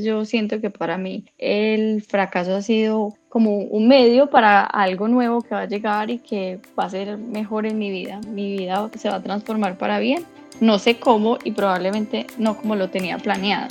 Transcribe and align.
Yo 0.00 0.24
siento 0.24 0.62
que 0.62 0.70
para 0.70 0.96
mí 0.96 1.26
el 1.36 2.02
fracaso 2.02 2.56
ha 2.56 2.62
sido 2.62 3.14
como 3.28 3.58
un 3.58 3.86
medio 3.86 4.30
para 4.30 4.62
algo 4.62 5.08
nuevo 5.08 5.42
que 5.42 5.54
va 5.54 5.62
a 5.62 5.66
llegar 5.66 6.10
y 6.10 6.18
que 6.18 6.58
va 6.78 6.84
a 6.84 6.90
ser 6.90 7.18
mejor 7.18 7.66
en 7.66 7.78
mi 7.78 7.90
vida. 7.90 8.18
Mi 8.26 8.56
vida 8.56 8.88
se 8.96 9.10
va 9.10 9.16
a 9.16 9.22
transformar 9.22 9.76
para 9.76 9.98
bien. 9.98 10.24
No 10.60 10.78
sé 10.78 10.98
cómo 10.98 11.36
y 11.44 11.52
probablemente 11.52 12.26
no 12.38 12.56
como 12.56 12.76
lo 12.76 12.88
tenía 12.88 13.18
planeado. 13.18 13.68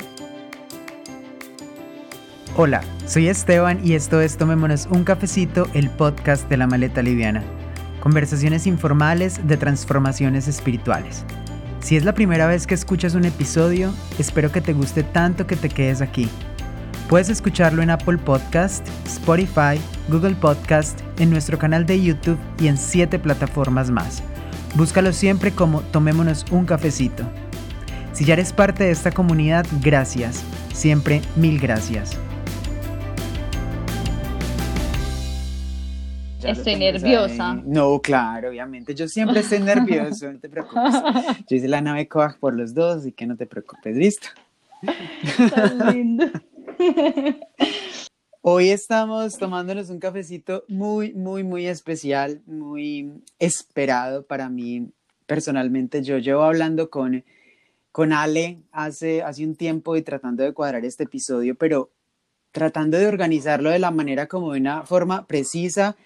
Hola, 2.56 2.82
soy 3.06 3.28
Esteban 3.28 3.80
y 3.84 3.94
esto 3.94 4.20
es 4.20 4.36
Tomémonos 4.36 4.86
un 4.86 5.02
cafecito, 5.02 5.66
el 5.74 5.90
podcast 5.90 6.48
de 6.48 6.56
la 6.58 6.68
maleta 6.68 7.02
liviana. 7.02 7.42
Conversaciones 8.00 8.68
informales 8.68 9.46
de 9.48 9.56
transformaciones 9.56 10.46
espirituales. 10.46 11.24
Si 11.80 11.96
es 11.96 12.04
la 12.04 12.14
primera 12.14 12.46
vez 12.46 12.66
que 12.66 12.74
escuchas 12.74 13.14
un 13.14 13.24
episodio, 13.24 13.92
espero 14.18 14.52
que 14.52 14.60
te 14.60 14.72
guste 14.72 15.02
tanto 15.02 15.46
que 15.46 15.56
te 15.56 15.68
quedes 15.68 16.02
aquí. 16.02 16.28
Puedes 17.08 17.30
escucharlo 17.30 17.82
en 17.82 17.90
Apple 17.90 18.18
Podcast, 18.18 18.86
Spotify, 19.06 19.80
Google 20.08 20.36
Podcast, 20.36 21.00
en 21.18 21.30
nuestro 21.30 21.58
canal 21.58 21.86
de 21.86 22.00
YouTube 22.00 22.38
y 22.60 22.68
en 22.68 22.76
siete 22.76 23.18
plataformas 23.18 23.90
más. 23.90 24.22
Búscalo 24.76 25.12
siempre 25.12 25.52
como 25.52 25.80
Tomémonos 25.80 26.44
un 26.50 26.66
cafecito. 26.66 27.24
Si 28.12 28.24
ya 28.24 28.34
eres 28.34 28.52
parte 28.52 28.84
de 28.84 28.90
esta 28.90 29.10
comunidad, 29.10 29.66
gracias. 29.82 30.42
Siempre 30.72 31.22
mil 31.34 31.58
gracias. 31.58 32.16
Estoy 36.44 36.76
nerviosa. 36.76 37.54
No, 37.54 38.00
claro, 38.00 38.50
obviamente. 38.50 38.94
Yo 38.94 39.08
siempre 39.08 39.40
estoy 39.40 39.60
nervioso, 39.60 40.32
no 40.32 40.38
te 40.38 40.48
preocupes. 40.48 40.94
Yo 41.48 41.56
hice 41.56 41.68
la 41.68 41.80
nave 41.80 42.08
coag 42.08 42.38
por 42.38 42.54
los 42.54 42.74
dos, 42.74 43.06
y 43.06 43.12
que 43.12 43.26
no 43.26 43.36
te 43.36 43.46
preocupes, 43.46 43.96
listo. 43.96 44.28
Tan 45.54 45.94
lindo. 45.94 46.26
Hoy 48.42 48.70
estamos 48.70 49.36
tomándonos 49.36 49.90
un 49.90 49.98
cafecito 49.98 50.64
muy, 50.66 51.12
muy, 51.12 51.44
muy 51.44 51.66
especial, 51.66 52.40
muy 52.46 53.22
esperado 53.38 54.22
para 54.22 54.48
mí 54.48 54.88
personalmente. 55.26 56.02
Yo 56.02 56.16
llevo 56.16 56.42
hablando 56.42 56.88
con, 56.88 57.22
con 57.92 58.14
Ale 58.14 58.62
hace, 58.72 59.22
hace 59.22 59.44
un 59.44 59.56
tiempo 59.56 59.94
y 59.94 60.02
tratando 60.02 60.42
de 60.42 60.54
cuadrar 60.54 60.86
este 60.86 61.04
episodio, 61.04 61.54
pero 61.54 61.90
tratando 62.50 62.98
de 62.98 63.06
organizarlo 63.06 63.68
de 63.68 63.78
la 63.78 63.90
manera 63.90 64.26
como 64.26 64.54
de 64.54 64.60
una 64.60 64.84
forma 64.84 65.26
precisa 65.26 65.96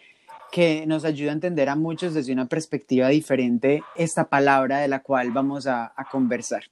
que 0.54 0.86
nos 0.86 1.04
ayuda 1.04 1.30
a 1.30 1.34
entender 1.34 1.68
a 1.68 1.74
muchos 1.74 2.14
desde 2.14 2.32
una 2.32 2.46
perspectiva 2.46 3.08
diferente 3.08 3.82
esta 3.96 4.28
palabra 4.28 4.78
de 4.78 4.86
la 4.86 5.02
cual 5.02 5.32
vamos 5.32 5.66
a, 5.66 5.92
conversar. 6.12 6.62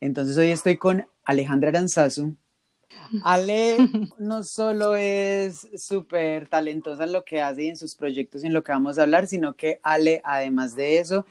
Entonces 0.00 0.36
hoy 0.36 0.50
estoy 0.50 0.76
con 0.76 1.06
Alejandra 1.24 1.68
Aranzazu. 1.68 2.34
Ale 3.22 3.76
no 4.18 4.42
solo 4.42 4.96
es 4.96 5.68
súper 5.76 6.48
talentosa 6.48 7.04
en 7.04 7.12
lo 7.12 7.24
que 7.24 7.40
hace 7.40 7.62
y 7.62 7.68
en 7.68 7.76
sus 7.76 7.94
proyectos 7.94 8.42
y 8.42 8.48
en 8.48 8.52
lo 8.52 8.64
que 8.64 8.72
vamos 8.72 8.98
a 8.98 9.02
hablar, 9.02 9.28
sino 9.28 9.54
que 9.54 9.78
Ale, 9.84 10.20
además 10.24 10.74
de 10.74 10.98
eso, 10.98 11.24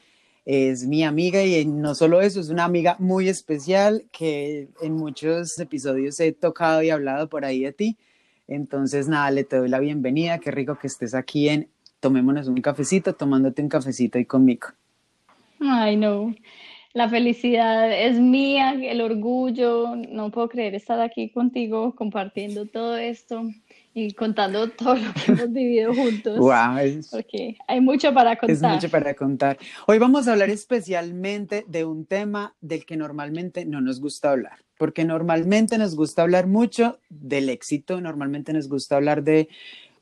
es 0.45 0.87
mi 0.87 1.03
amiga 1.03 1.43
y 1.43 1.65
no 1.65 1.95
solo 1.95 2.21
eso, 2.21 2.39
es 2.39 2.47
una 2.47 2.63
amiga 2.63 2.95
muy 2.99 3.27
especial 3.27 4.05
que 4.13 4.69
en 4.81 4.93
muchos 4.93 5.59
episodios 5.59 6.17
he 6.21 6.31
tocado 6.31 6.81
y 6.81 6.91
hablado 6.91 7.27
por 7.27 7.43
ahí 7.43 7.61
de 7.61 7.73
ti. 7.73 7.97
Entonces, 8.47 9.07
nada, 9.07 9.29
le 9.29 9.43
te 9.43 9.57
doy 9.57 9.69
la 9.69 9.79
bienvenida. 9.79 10.39
Qué 10.39 10.49
rico 10.49 10.79
que 10.79 10.87
estés 10.87 11.13
aquí 11.13 11.49
en 11.49 11.69
tomémonos 11.99 12.47
un 12.47 12.61
cafecito, 12.61 13.13
tomándote 13.13 13.61
un 13.61 13.69
cafecito 13.69 14.17
ahí 14.17 14.25
conmigo. 14.25 14.69
Ay, 15.59 15.97
no. 15.97 16.33
La 16.93 17.07
felicidad 17.07 17.91
es 17.91 18.19
mía, 18.19 18.73
el 18.73 19.01
orgullo. 19.01 19.95
No 19.95 20.31
puedo 20.31 20.49
creer 20.49 20.73
estar 20.73 20.99
aquí 20.99 21.29
contigo 21.29 21.93
compartiendo 21.95 22.65
todo 22.65 22.97
esto 22.97 23.43
y 23.93 24.13
contando 24.13 24.69
todo 24.69 24.95
lo 24.95 25.13
que 25.13 25.31
hemos 25.31 25.53
vivido 25.53 25.93
juntos. 25.93 26.39
Wow, 26.39 27.01
porque 27.11 27.57
hay 27.67 27.81
mucho 27.81 28.13
para 28.13 28.35
contar. 28.37 28.55
Es 28.55 28.61
mucho 28.61 28.89
para 28.89 29.13
contar. 29.13 29.57
Hoy 29.87 29.99
vamos 29.99 30.27
a 30.27 30.31
hablar 30.31 30.49
especialmente 30.49 31.63
de 31.67 31.85
un 31.85 32.05
tema 32.05 32.55
del 32.59 32.85
que 32.85 32.97
normalmente 32.97 33.65
no 33.65 33.81
nos 33.81 33.99
gusta 33.99 34.31
hablar, 34.31 34.59
porque 34.77 35.05
normalmente 35.05 35.77
nos 35.77 35.95
gusta 35.95 36.23
hablar 36.23 36.47
mucho 36.47 36.99
del 37.09 37.49
éxito, 37.49 38.01
normalmente 38.01 38.51
nos 38.51 38.67
gusta 38.67 38.95
hablar 38.95 39.23
de 39.23 39.49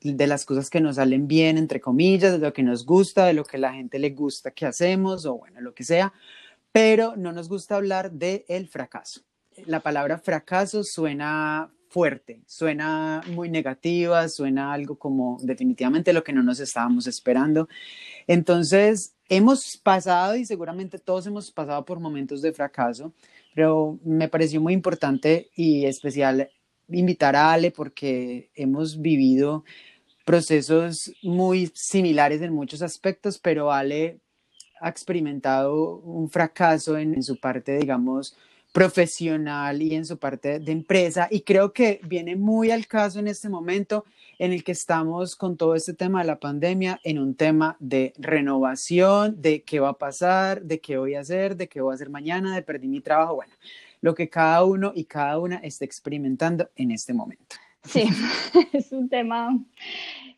de 0.02 0.26
las 0.26 0.44
cosas 0.44 0.70
que 0.70 0.80
nos 0.80 0.96
salen 0.96 1.26
bien, 1.26 1.58
entre 1.58 1.80
comillas, 1.80 2.32
de 2.32 2.38
lo 2.38 2.52
que 2.52 2.62
nos 2.62 2.84
gusta, 2.84 3.26
de 3.26 3.32
lo 3.32 3.44
que 3.44 3.58
la 3.58 3.72
gente 3.72 3.98
le 3.98 4.10
gusta 4.10 4.50
que 4.50 4.66
hacemos 4.66 5.26
o 5.26 5.34
bueno, 5.34 5.60
lo 5.60 5.74
que 5.74 5.84
sea, 5.84 6.12
pero 6.72 7.16
no 7.16 7.32
nos 7.32 7.48
gusta 7.48 7.76
hablar 7.76 8.12
del 8.12 8.44
el 8.48 8.68
fracaso. 8.68 9.22
La 9.66 9.80
palabra 9.80 10.18
fracaso 10.18 10.84
suena 10.84 11.70
fuerte, 11.88 12.42
suena 12.46 13.22
muy 13.28 13.48
negativa, 13.48 14.28
suena 14.28 14.72
algo 14.72 14.98
como 14.98 15.38
definitivamente 15.42 16.12
lo 16.12 16.22
que 16.22 16.32
no 16.32 16.42
nos 16.42 16.60
estábamos 16.60 17.06
esperando. 17.06 17.68
Entonces, 18.26 19.14
hemos 19.28 19.76
pasado 19.78 20.36
y 20.36 20.44
seguramente 20.44 20.98
todos 20.98 21.26
hemos 21.26 21.50
pasado 21.50 21.84
por 21.84 21.98
momentos 21.98 22.42
de 22.42 22.52
fracaso, 22.52 23.12
pero 23.54 23.98
me 24.04 24.28
pareció 24.28 24.60
muy 24.60 24.74
importante 24.74 25.50
y 25.56 25.86
especial 25.86 26.50
invitar 26.88 27.36
a 27.36 27.52
Ale 27.52 27.70
porque 27.70 28.50
hemos 28.54 29.00
vivido 29.00 29.64
procesos 30.24 31.12
muy 31.22 31.70
similares 31.74 32.42
en 32.42 32.52
muchos 32.52 32.82
aspectos, 32.82 33.38
pero 33.38 33.72
Ale 33.72 34.20
ha 34.80 34.88
experimentado 34.88 35.96
un 35.98 36.28
fracaso 36.30 36.96
en, 36.98 37.22
su 37.22 37.40
parte, 37.40 37.78
digamos, 37.78 38.36
profesional 38.72 39.80
y 39.80 39.94
en 39.94 40.04
su 40.04 40.18
parte 40.18 40.60
de 40.60 40.72
empresa. 40.72 41.28
Y 41.30 41.40
creo 41.40 41.72
que 41.72 42.00
viene 42.04 42.36
muy 42.36 42.70
al 42.70 42.86
caso 42.86 43.18
en 43.18 43.28
este 43.28 43.48
momento 43.48 44.04
en 44.38 44.52
el 44.52 44.62
que 44.62 44.72
estamos 44.72 45.34
con 45.34 45.56
todo 45.56 45.74
este 45.74 45.94
tema 45.94 46.20
de 46.20 46.26
la 46.26 46.38
pandemia, 46.38 47.00
en 47.02 47.18
un 47.18 47.34
tema 47.34 47.76
de 47.80 48.12
renovación, 48.18 49.40
de 49.40 49.62
qué 49.62 49.80
va 49.80 49.90
a 49.90 49.98
pasar, 49.98 50.62
de 50.62 50.80
qué 50.80 50.96
voy 50.96 51.14
a 51.14 51.20
hacer, 51.20 51.56
de 51.56 51.68
qué 51.68 51.80
voy 51.80 51.92
a 51.92 51.94
hacer 51.94 52.10
mañana, 52.10 52.54
de 52.54 52.62
perdí 52.62 52.86
mi 52.86 53.00
trabajo, 53.00 53.36
bueno, 53.36 53.54
lo 54.00 54.14
que 54.14 54.28
cada 54.28 54.64
uno 54.64 54.92
y 54.94 55.04
cada 55.04 55.38
una 55.38 55.56
está 55.56 55.84
experimentando 55.84 56.70
en 56.76 56.90
este 56.90 57.12
momento. 57.12 57.56
Sí, 57.84 58.04
es 58.72 58.92
un 58.92 59.08
tema 59.08 59.58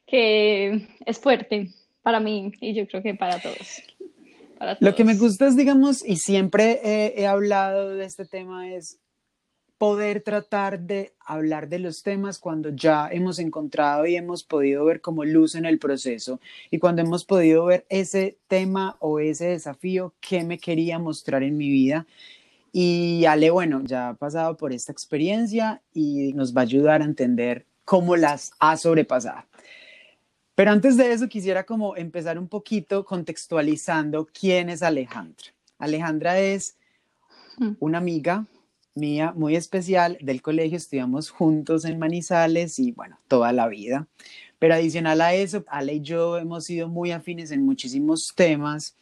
que 0.07 0.89
es 1.05 1.19
fuerte 1.19 1.71
para 2.03 2.21
mí 2.21 2.53
y 2.61 2.75
yo 2.75 2.87
creo 2.87 3.03
que 3.03 3.15
para 3.15 3.41
todos. 3.41 3.83
Lo 4.81 4.95
que 4.95 5.05
me 5.05 5.17
gusta 5.17 5.47
es, 5.47 5.57
digamos, 5.57 6.05
y 6.07 6.17
siempre 6.17 6.81
he, 6.85 7.27
hablado 7.27 7.95
de 7.95 8.05
este 8.05 8.27
tema, 8.27 8.71
es 8.75 8.99
poder 9.79 10.21
tratar 10.23 10.81
de 10.81 11.15
hablar 11.19 11.71
de 11.71 11.79
los 11.79 12.03
temas 12.03 12.39
cuando 12.39 12.69
ya 12.69 13.09
hemos 13.11 13.39
encontrado 13.39 14.05
y 14.05 14.17
hemos 14.17 14.45
podido 14.45 14.85
ver 14.85 15.01
como 15.01 15.25
luz 15.25 15.55
en 15.55 15.65
el 15.65 15.79
proceso 15.79 16.39
y 16.71 16.79
cuando 16.79 17.01
hemos 17.01 17.25
podido 17.25 17.65
ver 17.65 17.87
ese 17.89 18.37
tema 18.47 18.99
o 19.01 19.21
ese 19.21 19.47
desafío 19.47 20.13
que 20.21 20.45
me 20.45 20.59
quería 20.59 20.99
mostrar 20.99 21.43
en 21.43 21.57
mi 21.57 21.71
vida. 21.71 22.07
Y 22.73 23.25
Ale, 23.25 23.51
bueno, 23.51 23.83
ya 23.85 24.11
ha 24.11 24.15
pasado 24.15 24.57
por 24.57 24.73
esta 24.73 24.93
experiencia 24.93 25.83
y 25.93 26.33
nos 26.35 26.55
va 26.55 26.61
a 26.61 26.65
ayudar 26.65 27.03
a 27.03 27.05
entender 27.05 27.67
cómo 27.85 28.17
las 28.17 28.53
ha 28.61 28.77
sobrepasado. 28.77 29.43
Pero 30.55 30.71
antes 30.71 30.97
de 30.97 31.13
eso 31.13 31.29
quisiera 31.29 31.65
como 31.65 31.97
empezar 31.97 32.39
un 32.39 32.47
poquito 32.47 33.05
contextualizando 33.05 34.29
quién 34.33 34.69
es 34.69 34.83
Alejandra. 34.83 35.47
Alejandra 35.79 36.39
es 36.39 36.77
mm. 37.59 37.73
una 37.81 37.99
amiga 37.99 38.47
mía 38.95 39.33
muy 39.35 39.57
especial 39.57 40.19
del 40.21 40.43
colegio, 40.43 40.77
estudiamos 40.77 41.31
juntos 41.31 41.85
en 41.85 41.99
Manizales 41.99 42.79
y 42.79 42.93
bueno, 42.93 43.19
toda 43.27 43.53
la 43.53 43.69
vida. 43.69 44.07
Pero 44.59 44.75
adicional 44.75 45.21
a 45.23 45.35
eso, 45.35 45.65
Ale 45.69 45.95
y 45.95 46.01
yo 46.03 46.37
hemos 46.37 46.65
sido 46.65 46.89
muy 46.89 47.13
afines 47.13 47.51
en 47.51 47.65
muchísimos 47.65 48.33
temas 48.35 48.95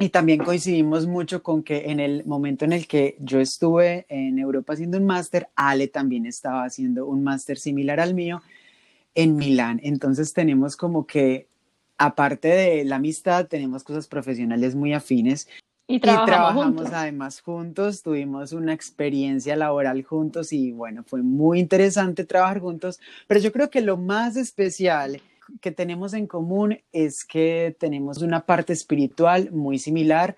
y 0.00 0.10
también 0.10 0.38
coincidimos 0.44 1.08
mucho 1.08 1.42
con 1.42 1.64
que 1.64 1.90
en 1.90 1.98
el 1.98 2.24
momento 2.24 2.64
en 2.64 2.72
el 2.72 2.86
que 2.86 3.16
yo 3.18 3.40
estuve 3.40 4.06
en 4.08 4.38
Europa 4.38 4.74
haciendo 4.74 4.96
un 4.96 5.06
máster, 5.06 5.48
Ale 5.56 5.88
también 5.88 6.24
estaba 6.24 6.64
haciendo 6.64 7.06
un 7.06 7.24
máster 7.24 7.58
similar 7.58 7.98
al 7.98 8.14
mío 8.14 8.40
en 9.16 9.34
Milán. 9.34 9.80
Entonces 9.82 10.32
tenemos 10.32 10.76
como 10.76 11.04
que, 11.04 11.48
aparte 11.96 12.46
de 12.46 12.84
la 12.84 12.96
amistad, 12.96 13.48
tenemos 13.48 13.82
cosas 13.82 14.06
profesionales 14.06 14.76
muy 14.76 14.92
afines. 14.92 15.48
Y 15.88 15.98
trabajamos, 15.98 16.92
además 16.92 17.40
juntos, 17.40 18.02
tuvimos 18.02 18.52
una 18.52 18.74
experiencia 18.74 19.56
laboral 19.56 20.04
juntos 20.04 20.52
y 20.52 20.70
bueno, 20.70 21.02
fue 21.02 21.22
muy 21.22 21.58
interesante 21.58 22.24
trabajar 22.24 22.60
juntos, 22.60 23.00
pero 23.26 23.40
yo 23.40 23.50
creo 23.50 23.68
que 23.68 23.80
lo 23.80 23.96
más 23.96 24.36
especial 24.36 25.20
que 25.60 25.70
tenemos 25.70 26.14
en 26.14 26.26
común 26.26 26.78
es 26.92 27.24
que 27.24 27.76
tenemos 27.78 28.22
una 28.22 28.46
parte 28.46 28.72
espiritual 28.72 29.50
muy 29.52 29.78
similar 29.78 30.36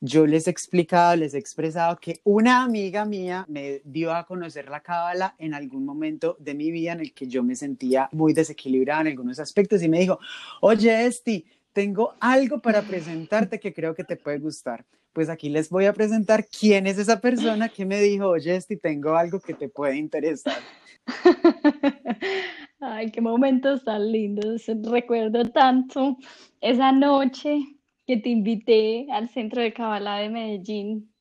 yo 0.00 0.26
les 0.26 0.46
he 0.46 0.50
explicado, 0.50 1.14
les 1.16 1.34
he 1.34 1.38
expresado 1.38 1.98
que 1.98 2.20
una 2.24 2.62
amiga 2.62 3.04
mía 3.04 3.44
me 3.48 3.82
dio 3.84 4.14
a 4.14 4.24
conocer 4.24 4.70
la 4.70 4.80
cábala 4.80 5.34
en 5.38 5.52
algún 5.52 5.84
momento 5.84 6.36
de 6.40 6.54
mi 6.54 6.70
vida 6.70 6.92
en 6.92 7.00
el 7.00 7.12
que 7.12 7.26
yo 7.26 7.42
me 7.42 7.54
sentía 7.54 8.08
muy 8.12 8.32
desequilibrada 8.32 9.02
en 9.02 9.08
algunos 9.08 9.38
aspectos 9.38 9.82
y 9.82 9.90
me 9.90 10.00
dijo, 10.00 10.18
oye, 10.62 11.04
Esti, 11.04 11.44
tengo 11.74 12.14
algo 12.18 12.60
para 12.60 12.80
presentarte 12.80 13.60
que 13.60 13.74
creo 13.74 13.94
que 13.94 14.04
te 14.04 14.16
puede 14.16 14.38
gustar. 14.38 14.86
pues 15.12 15.28
aquí 15.28 15.50
les 15.50 15.68
voy 15.68 15.84
a 15.84 15.92
presentar 15.92 16.46
quién 16.46 16.86
es 16.86 16.96
esa 16.96 17.20
persona 17.20 17.68
que 17.68 17.84
me 17.84 18.00
dijo, 18.00 18.28
oye, 18.28 18.56
Esti, 18.56 18.76
tengo 18.78 19.16
algo 19.16 19.38
que 19.38 19.54
te 19.54 19.68
puede 19.68 19.96
interesar. 19.96 20.58
Ay, 22.80 23.10
qué 23.10 23.20
momentos 23.20 23.84
tan 23.84 24.10
lindos. 24.10 24.64
Recuerdo 24.90 25.44
tanto 25.44 26.16
esa 26.62 26.92
noche 26.92 27.58
que 28.06 28.16
te 28.16 28.30
invité 28.30 29.06
al 29.12 29.28
Centro 29.28 29.60
de 29.60 29.72
Kabbalah 29.74 30.18
de 30.18 30.30
Medellín 30.30 31.12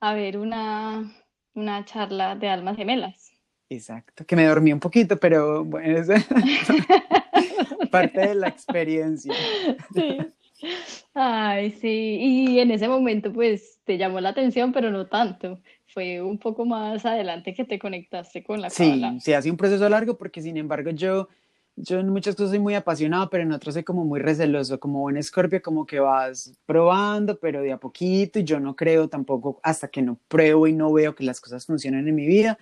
a 0.00 0.14
ver 0.14 0.36
una, 0.38 1.08
una 1.54 1.84
charla 1.84 2.34
de 2.34 2.48
almas 2.48 2.76
gemelas. 2.76 3.32
Exacto, 3.70 4.24
que 4.26 4.34
me 4.34 4.46
dormí 4.46 4.72
un 4.72 4.80
poquito, 4.80 5.18
pero 5.18 5.64
bueno, 5.64 5.98
es 5.98 6.08
parte 7.90 8.20
de 8.20 8.34
la 8.34 8.48
experiencia. 8.48 9.34
Sí. 9.94 10.18
Ay, 11.14 11.70
sí, 11.72 12.18
y 12.20 12.58
en 12.58 12.72
ese 12.72 12.88
momento 12.88 13.32
pues 13.32 13.80
te 13.84 13.98
llamó 13.98 14.20
la 14.20 14.30
atención, 14.30 14.72
pero 14.72 14.90
no 14.90 15.06
tanto. 15.06 15.60
Fue 15.88 16.20
un 16.20 16.38
poco 16.38 16.66
más 16.66 17.06
adelante 17.06 17.54
que 17.54 17.64
te 17.64 17.78
conectaste 17.78 18.42
con 18.42 18.60
la 18.60 18.68
Sí, 18.68 19.02
sí, 19.20 19.32
ha 19.32 19.40
sido 19.40 19.54
un 19.54 19.56
proceso 19.56 19.88
largo 19.88 20.18
porque 20.18 20.42
sin 20.42 20.58
embargo 20.58 20.90
yo, 20.90 21.28
yo 21.76 21.98
en 22.00 22.10
muchas 22.10 22.34
cosas 22.36 22.50
soy 22.50 22.58
muy 22.58 22.74
apasionado, 22.74 23.30
pero 23.30 23.42
en 23.44 23.52
otras 23.52 23.74
soy 23.74 23.84
como 23.84 24.04
muy 24.04 24.20
receloso, 24.20 24.78
como 24.78 25.00
buen 25.00 25.16
escorpio, 25.16 25.62
como 25.62 25.86
que 25.86 25.98
vas 25.98 26.52
probando, 26.66 27.38
pero 27.38 27.62
de 27.62 27.72
a 27.72 27.78
poquito, 27.78 28.38
y 28.38 28.44
yo 28.44 28.60
no 28.60 28.76
creo 28.76 29.08
tampoco 29.08 29.60
hasta 29.62 29.88
que 29.88 30.02
no 30.02 30.18
pruebo 30.28 30.66
y 30.66 30.74
no 30.74 30.92
veo 30.92 31.14
que 31.14 31.24
las 31.24 31.40
cosas 31.40 31.64
funcionan 31.64 32.06
en 32.06 32.14
mi 32.14 32.26
vida. 32.26 32.58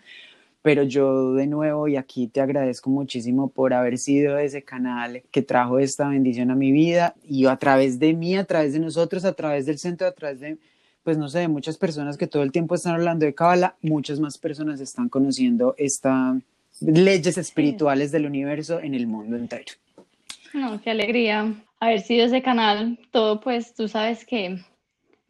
Pero 0.62 0.82
yo 0.82 1.34
de 1.34 1.46
nuevo 1.46 1.86
y 1.88 1.96
aquí 1.96 2.26
te 2.28 2.40
agradezco 2.40 2.90
muchísimo 2.90 3.50
por 3.50 3.72
haber 3.72 3.98
sido 3.98 4.38
ese 4.38 4.62
canal 4.62 5.22
que 5.30 5.42
trajo 5.42 5.78
esta 5.78 6.08
bendición 6.08 6.50
a 6.50 6.56
mi 6.56 6.72
vida 6.72 7.14
y 7.22 7.46
a 7.46 7.56
través 7.56 7.98
de 7.98 8.14
mí, 8.14 8.36
a 8.36 8.44
través 8.44 8.72
de 8.72 8.80
nosotros, 8.80 9.24
a 9.24 9.32
través 9.32 9.66
del 9.66 9.78
centro, 9.78 10.08
a 10.08 10.12
través 10.12 10.40
de, 10.40 10.58
pues 11.06 11.16
no 11.18 11.28
sé, 11.28 11.38
de 11.38 11.46
muchas 11.46 11.78
personas 11.78 12.18
que 12.18 12.26
todo 12.26 12.42
el 12.42 12.50
tiempo 12.50 12.74
están 12.74 12.94
hablando 12.94 13.24
de 13.24 13.32
Kabbalah, 13.32 13.76
muchas 13.80 14.18
más 14.18 14.38
personas 14.38 14.80
están 14.80 15.08
conociendo 15.08 15.76
estas 15.78 16.42
leyes 16.80 17.38
espirituales 17.38 18.10
del 18.10 18.26
universo 18.26 18.80
en 18.80 18.92
el 18.92 19.06
mundo 19.06 19.36
entero. 19.36 19.74
No, 20.52 20.80
qué 20.80 20.90
alegría 20.90 21.54
haber 21.78 22.00
sido 22.00 22.26
ese 22.26 22.42
canal. 22.42 22.98
Todo 23.12 23.40
pues 23.40 23.72
tú 23.72 23.86
sabes 23.86 24.26
que 24.26 24.58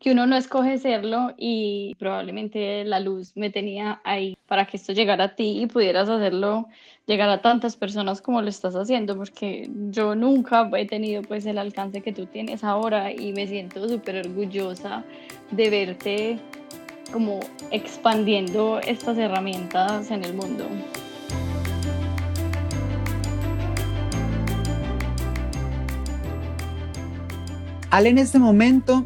que 0.07 0.13
uno 0.13 0.25
no 0.25 0.37
escoge 0.37 0.79
serlo 0.79 1.35
y 1.37 1.97
probablemente 1.99 2.85
la 2.85 3.01
luz 3.01 3.33
me 3.35 3.51
tenía 3.51 4.01
ahí 4.05 4.39
para 4.47 4.65
que 4.65 4.77
esto 4.77 4.93
llegara 4.93 5.25
a 5.25 5.35
ti 5.35 5.61
y 5.61 5.67
pudieras 5.67 6.09
hacerlo 6.09 6.69
llegar 7.07 7.29
a 7.29 7.43
tantas 7.43 7.75
personas 7.75 8.23
como 8.23 8.41
lo 8.41 8.49
estás 8.49 8.77
haciendo, 8.77 9.17
porque 9.17 9.69
yo 9.91 10.15
nunca 10.15 10.71
he 10.77 10.87
tenido 10.87 11.23
pues 11.23 11.45
el 11.45 11.59
alcance 11.59 12.03
que 12.03 12.13
tú 12.13 12.27
tienes 12.27 12.63
ahora 12.63 13.11
y 13.11 13.33
me 13.33 13.49
siento 13.49 13.89
súper 13.89 14.25
orgullosa 14.25 15.03
de 15.51 15.71
verte 15.71 16.39
como 17.13 17.41
expandiendo 17.73 18.79
estas 18.87 19.19
herramientas 19.19 20.13
en 20.13 20.23
el 20.23 20.35
mundo. 20.35 20.69
Ale 27.91 28.11
en 28.11 28.19
este 28.19 28.39
momento 28.39 29.05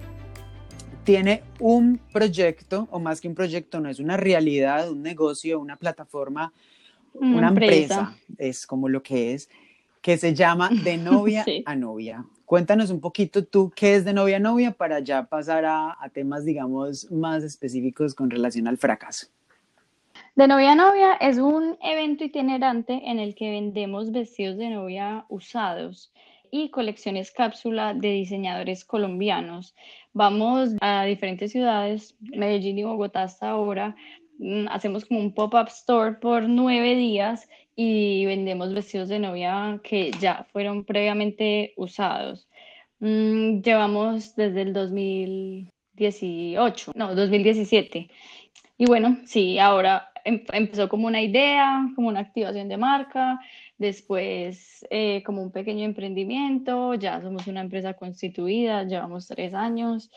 tiene 1.10 1.42
un 1.58 1.98
proyecto, 2.12 2.86
o 2.92 3.00
más 3.00 3.20
que 3.20 3.26
un 3.26 3.34
proyecto, 3.34 3.80
no 3.80 3.88
es 3.88 3.98
una 3.98 4.16
realidad, 4.16 4.88
un 4.92 5.02
negocio, 5.02 5.58
una 5.58 5.74
plataforma, 5.74 6.52
una, 7.14 7.48
empresa. 7.48 8.16
es 8.38 8.64
como 8.64 8.88
lo 8.88 9.02
que 9.02 9.34
es, 9.34 9.48
que 10.00 10.16
se 10.16 10.36
llama 10.36 10.70
De 10.84 10.96
novia 10.96 11.44
a 11.66 11.74
novia. 11.74 12.24
Cuéntanos 12.46 12.90
un 12.90 13.00
poquito 13.00 13.44
tú 13.44 13.72
qué 13.74 13.96
es 13.96 14.04
de 14.04 14.12
novia 14.12 14.36
a 14.36 14.38
novia 14.38 14.70
para 14.70 15.00
ya 15.00 15.24
pasar 15.24 15.64
a, 15.64 15.96
a 16.00 16.08
temas, 16.10 16.44
digamos, 16.44 17.10
más 17.10 17.42
específicos 17.42 18.14
con 18.14 18.30
relación 18.30 18.68
al 18.68 18.78
fracaso. 18.78 19.26
De 20.36 20.46
novia 20.46 20.72
a 20.72 20.76
novia 20.76 21.14
es 21.14 21.38
un 21.38 21.76
evento 21.82 22.22
itinerante 22.22 23.10
en 23.10 23.18
el 23.18 23.34
que 23.34 23.50
vendemos 23.50 24.12
vestidos 24.12 24.58
de 24.58 24.70
novia 24.70 25.24
usados 25.28 26.12
y 26.50 26.70
colecciones 26.70 27.30
cápsula 27.30 27.94
de 27.94 28.10
diseñadores 28.10 28.84
colombianos. 28.84 29.74
Vamos 30.12 30.70
a 30.80 31.04
diferentes 31.04 31.52
ciudades, 31.52 32.16
Medellín 32.20 32.78
y 32.78 32.84
Bogotá 32.84 33.22
hasta 33.22 33.50
ahora. 33.50 33.96
Mm, 34.38 34.68
hacemos 34.68 35.04
como 35.04 35.20
un 35.20 35.34
pop-up 35.34 35.68
store 35.68 36.14
por 36.14 36.48
nueve 36.48 36.94
días 36.96 37.48
y 37.76 38.26
vendemos 38.26 38.74
vestidos 38.74 39.08
de 39.08 39.18
novia 39.18 39.80
que 39.82 40.10
ya 40.20 40.46
fueron 40.52 40.84
previamente 40.84 41.72
usados. 41.76 42.48
Mm, 43.00 43.62
llevamos 43.62 44.34
desde 44.36 44.62
el 44.62 44.72
2018, 44.72 46.92
no, 46.94 47.14
2017. 47.14 48.08
Y 48.78 48.86
bueno, 48.86 49.18
sí, 49.24 49.58
ahora 49.58 50.09
empezó 50.24 50.88
como 50.88 51.06
una 51.06 51.22
idea, 51.22 51.88
como 51.94 52.08
una 52.08 52.20
activación 52.20 52.68
de 52.68 52.76
marca, 52.76 53.40
después 53.78 54.86
eh, 54.90 55.22
como 55.24 55.42
un 55.42 55.50
pequeño 55.50 55.84
emprendimiento, 55.84 56.94
ya 56.94 57.20
somos 57.20 57.46
una 57.46 57.60
empresa 57.60 57.94
constituida, 57.94 58.84
llevamos 58.84 59.26
tres 59.26 59.54
años 59.54 60.10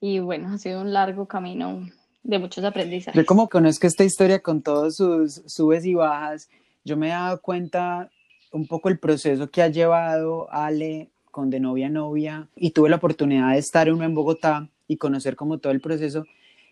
y 0.00 0.18
bueno, 0.18 0.48
ha 0.52 0.58
sido 0.58 0.80
un 0.80 0.92
largo 0.92 1.26
camino 1.26 1.86
de 2.22 2.38
muchos 2.38 2.64
aprendizajes. 2.64 3.20
Yo 3.20 3.26
como 3.26 3.48
conozco 3.48 3.86
esta 3.86 4.04
historia 4.04 4.40
con 4.40 4.62
todos 4.62 4.96
sus 4.96 5.42
subes 5.46 5.84
y 5.84 5.94
bajas, 5.94 6.48
yo 6.84 6.96
me 6.96 7.08
he 7.08 7.10
dado 7.10 7.40
cuenta 7.40 8.10
un 8.52 8.66
poco 8.66 8.88
el 8.88 8.98
proceso 8.98 9.50
que 9.50 9.62
ha 9.62 9.68
llevado 9.68 10.48
Ale 10.50 11.10
con 11.30 11.50
de 11.50 11.60
novia 11.60 11.86
a 11.86 11.90
novia 11.90 12.48
y 12.54 12.70
tuve 12.70 12.90
la 12.90 12.96
oportunidad 12.96 13.52
de 13.52 13.58
estar 13.58 13.92
uno 13.92 14.04
en 14.04 14.14
Bogotá 14.14 14.68
y 14.86 14.96
conocer 14.96 15.36
como 15.36 15.58
todo 15.58 15.72
el 15.72 15.80
proceso. 15.80 16.24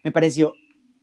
Me 0.05 0.13
pareció 0.13 0.55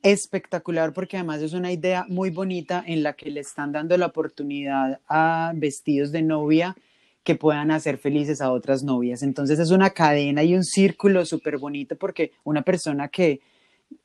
espectacular 0.03 0.93
porque 0.93 1.17
además 1.17 1.41
es 1.41 1.53
una 1.53 1.71
idea 1.71 2.05
muy 2.07 2.29
bonita 2.29 2.83
en 2.85 3.03
la 3.03 3.13
que 3.13 3.29
le 3.29 3.39
están 3.39 3.71
dando 3.71 3.97
la 3.97 4.07
oportunidad 4.07 4.99
a 5.07 5.51
vestidos 5.55 6.11
de 6.11 6.21
novia 6.21 6.75
que 7.23 7.35
puedan 7.35 7.71
hacer 7.71 7.97
felices 7.97 8.39
a 8.39 8.51
otras 8.51 8.83
novias. 8.83 9.21
Entonces 9.21 9.59
es 9.59 9.71
una 9.71 9.89
cadena 9.89 10.43
y 10.43 10.55
un 10.55 10.63
círculo 10.63 11.25
súper 11.25 11.57
bonito 11.57 11.97
porque 11.97 12.31
una 12.43 12.61
persona 12.61 13.09
que 13.09 13.41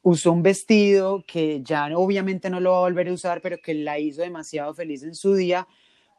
usó 0.02 0.32
un 0.32 0.42
vestido 0.42 1.24
que 1.26 1.62
ya 1.62 1.86
obviamente 1.96 2.50
no 2.50 2.60
lo 2.60 2.72
va 2.72 2.78
a 2.78 2.80
volver 2.80 3.08
a 3.08 3.12
usar, 3.12 3.40
pero 3.40 3.58
que 3.62 3.74
la 3.74 3.98
hizo 3.98 4.22
demasiado 4.22 4.74
feliz 4.74 5.02
en 5.02 5.14
su 5.14 5.34
día, 5.34 5.68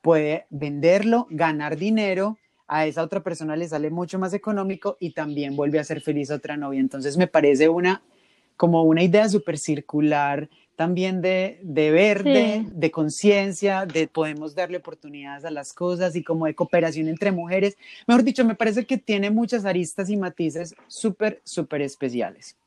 puede 0.02 0.46
venderlo, 0.50 1.28
ganar 1.30 1.78
dinero, 1.78 2.38
a 2.68 2.88
esa 2.88 3.04
otra 3.04 3.22
persona 3.22 3.56
le 3.56 3.68
sale 3.68 3.90
mucho 3.90 4.18
más 4.18 4.34
económico 4.34 4.98
y 5.00 5.12
también 5.12 5.56
vuelve 5.56 5.80
a 5.80 5.84
ser 5.84 6.02
feliz 6.02 6.32
a 6.32 6.36
otra 6.36 6.58
novia. 6.58 6.80
Entonces 6.80 7.18
me 7.18 7.28
parece 7.28 7.70
una 7.70 8.02
como 8.58 8.84
una 8.84 9.04
idea 9.04 9.28
súper 9.30 9.58
circular 9.58 10.50
también 10.76 11.22
de, 11.22 11.60
de 11.62 11.92
verde, 11.92 12.66
de 12.68 12.92
conciencia, 12.92 13.86
de 13.86 14.08
podemos 14.08 14.56
darle 14.56 14.78
oportunidades 14.78 15.46
a 15.46 15.52
las 15.52 15.72
cosas 15.72 16.16
y 16.16 16.24
como 16.24 16.46
de 16.46 16.56
cooperación 16.56 17.08
entre 17.08 17.32
mujeres. 17.32 17.78
Mejor 18.08 18.24
dicho, 18.24 18.44
me 18.44 18.56
parece 18.56 18.86
que 18.86 18.98
tiene 18.98 19.30
muchas 19.30 19.66
aristas 19.66 20.10
y 20.10 20.18
matices 20.18 20.76
súper, 20.88 21.42
súper 21.44 21.82
especiales. 21.82 22.58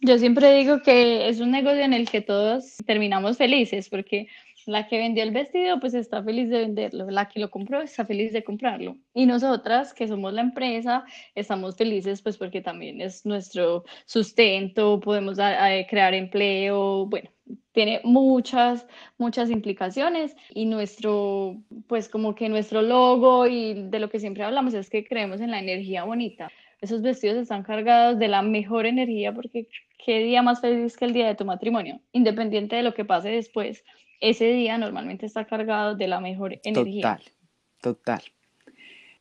Yo 0.00 0.16
siempre 0.18 0.54
digo 0.54 0.80
que 0.82 1.28
es 1.28 1.40
un 1.40 1.50
negocio 1.50 1.80
en 1.80 1.92
el 1.92 2.08
que 2.08 2.20
todos 2.20 2.76
terminamos 2.86 3.36
felices 3.36 3.88
porque 3.88 4.28
la 4.68 4.86
que 4.86 4.98
vendió 4.98 5.22
el 5.22 5.30
vestido, 5.30 5.80
pues 5.80 5.94
está 5.94 6.22
feliz 6.22 6.50
de 6.50 6.58
venderlo. 6.58 7.10
La 7.10 7.26
que 7.26 7.40
lo 7.40 7.50
compró 7.50 7.80
está 7.80 8.04
feliz 8.04 8.34
de 8.34 8.44
comprarlo. 8.44 8.98
Y 9.14 9.24
nosotras, 9.24 9.94
que 9.94 10.06
somos 10.06 10.34
la 10.34 10.42
empresa, 10.42 11.04
estamos 11.34 11.74
felices, 11.76 12.20
pues 12.20 12.36
porque 12.36 12.60
también 12.60 13.00
es 13.00 13.24
nuestro 13.24 13.84
sustento, 14.04 15.00
podemos 15.00 15.38
crear 15.88 16.12
empleo, 16.12 17.06
bueno, 17.06 17.30
tiene 17.72 18.02
muchas, 18.04 18.86
muchas 19.16 19.48
implicaciones 19.48 20.36
y 20.50 20.66
nuestro, 20.66 21.56
pues 21.86 22.10
como 22.10 22.34
que 22.34 22.50
nuestro 22.50 22.82
logo 22.82 23.46
y 23.46 23.88
de 23.88 24.00
lo 24.00 24.10
que 24.10 24.20
siempre 24.20 24.44
hablamos 24.44 24.74
es 24.74 24.90
que 24.90 25.02
creemos 25.02 25.40
en 25.40 25.50
la 25.50 25.60
energía 25.60 26.04
bonita. 26.04 26.50
Esos 26.82 27.00
vestidos 27.00 27.38
están 27.38 27.62
cargados 27.62 28.18
de 28.18 28.28
la 28.28 28.42
mejor 28.42 28.84
energía 28.84 29.32
porque 29.32 29.66
qué 30.04 30.18
día 30.18 30.42
más 30.42 30.60
feliz 30.60 30.94
que 30.94 31.06
el 31.06 31.14
día 31.14 31.26
de 31.26 31.36
tu 31.36 31.46
matrimonio, 31.46 32.00
independiente 32.12 32.76
de 32.76 32.82
lo 32.82 32.92
que 32.92 33.06
pase 33.06 33.30
después 33.30 33.82
ese 34.20 34.46
día 34.46 34.78
normalmente 34.78 35.26
está 35.26 35.46
cargado 35.46 35.94
de 35.94 36.08
la 36.08 36.20
mejor 36.20 36.60
energía. 36.64 37.16
Total, 37.16 37.32
total. 37.80 38.22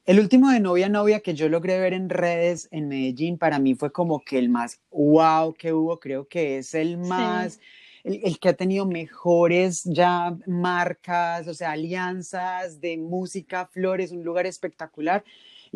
El 0.05 0.19
último 0.19 0.49
de 0.49 0.61
novia 0.61 0.87
novia 0.87 1.19
que 1.19 1.33
yo 1.33 1.49
logré 1.49 1.79
ver 1.79 1.93
en 1.93 2.09
redes 2.09 2.69
en 2.71 2.87
Medellín 2.87 3.37
para 3.37 3.59
mí 3.59 3.75
fue 3.75 3.91
como 3.91 4.21
que 4.21 4.39
el 4.39 4.49
más 4.49 4.79
wow 4.89 5.53
que 5.53 5.73
hubo, 5.73 5.99
creo 5.99 6.27
que 6.27 6.59
es 6.59 6.73
el 6.73 6.97
más, 6.97 7.59
el, 8.05 8.21
el, 8.23 8.39
que 8.39 8.49
ha 8.49 8.53
tenido 8.53 8.85
mejores 8.85 9.83
ya 9.83 10.37
marcas, 10.45 11.47
o 11.49 11.53
sea, 11.53 11.71
alianzas 11.71 12.79
de 12.79 12.97
música, 12.97 13.65
flores, 13.65 14.13
un 14.13 14.23
lugar 14.23 14.45
espectacular 14.45 15.25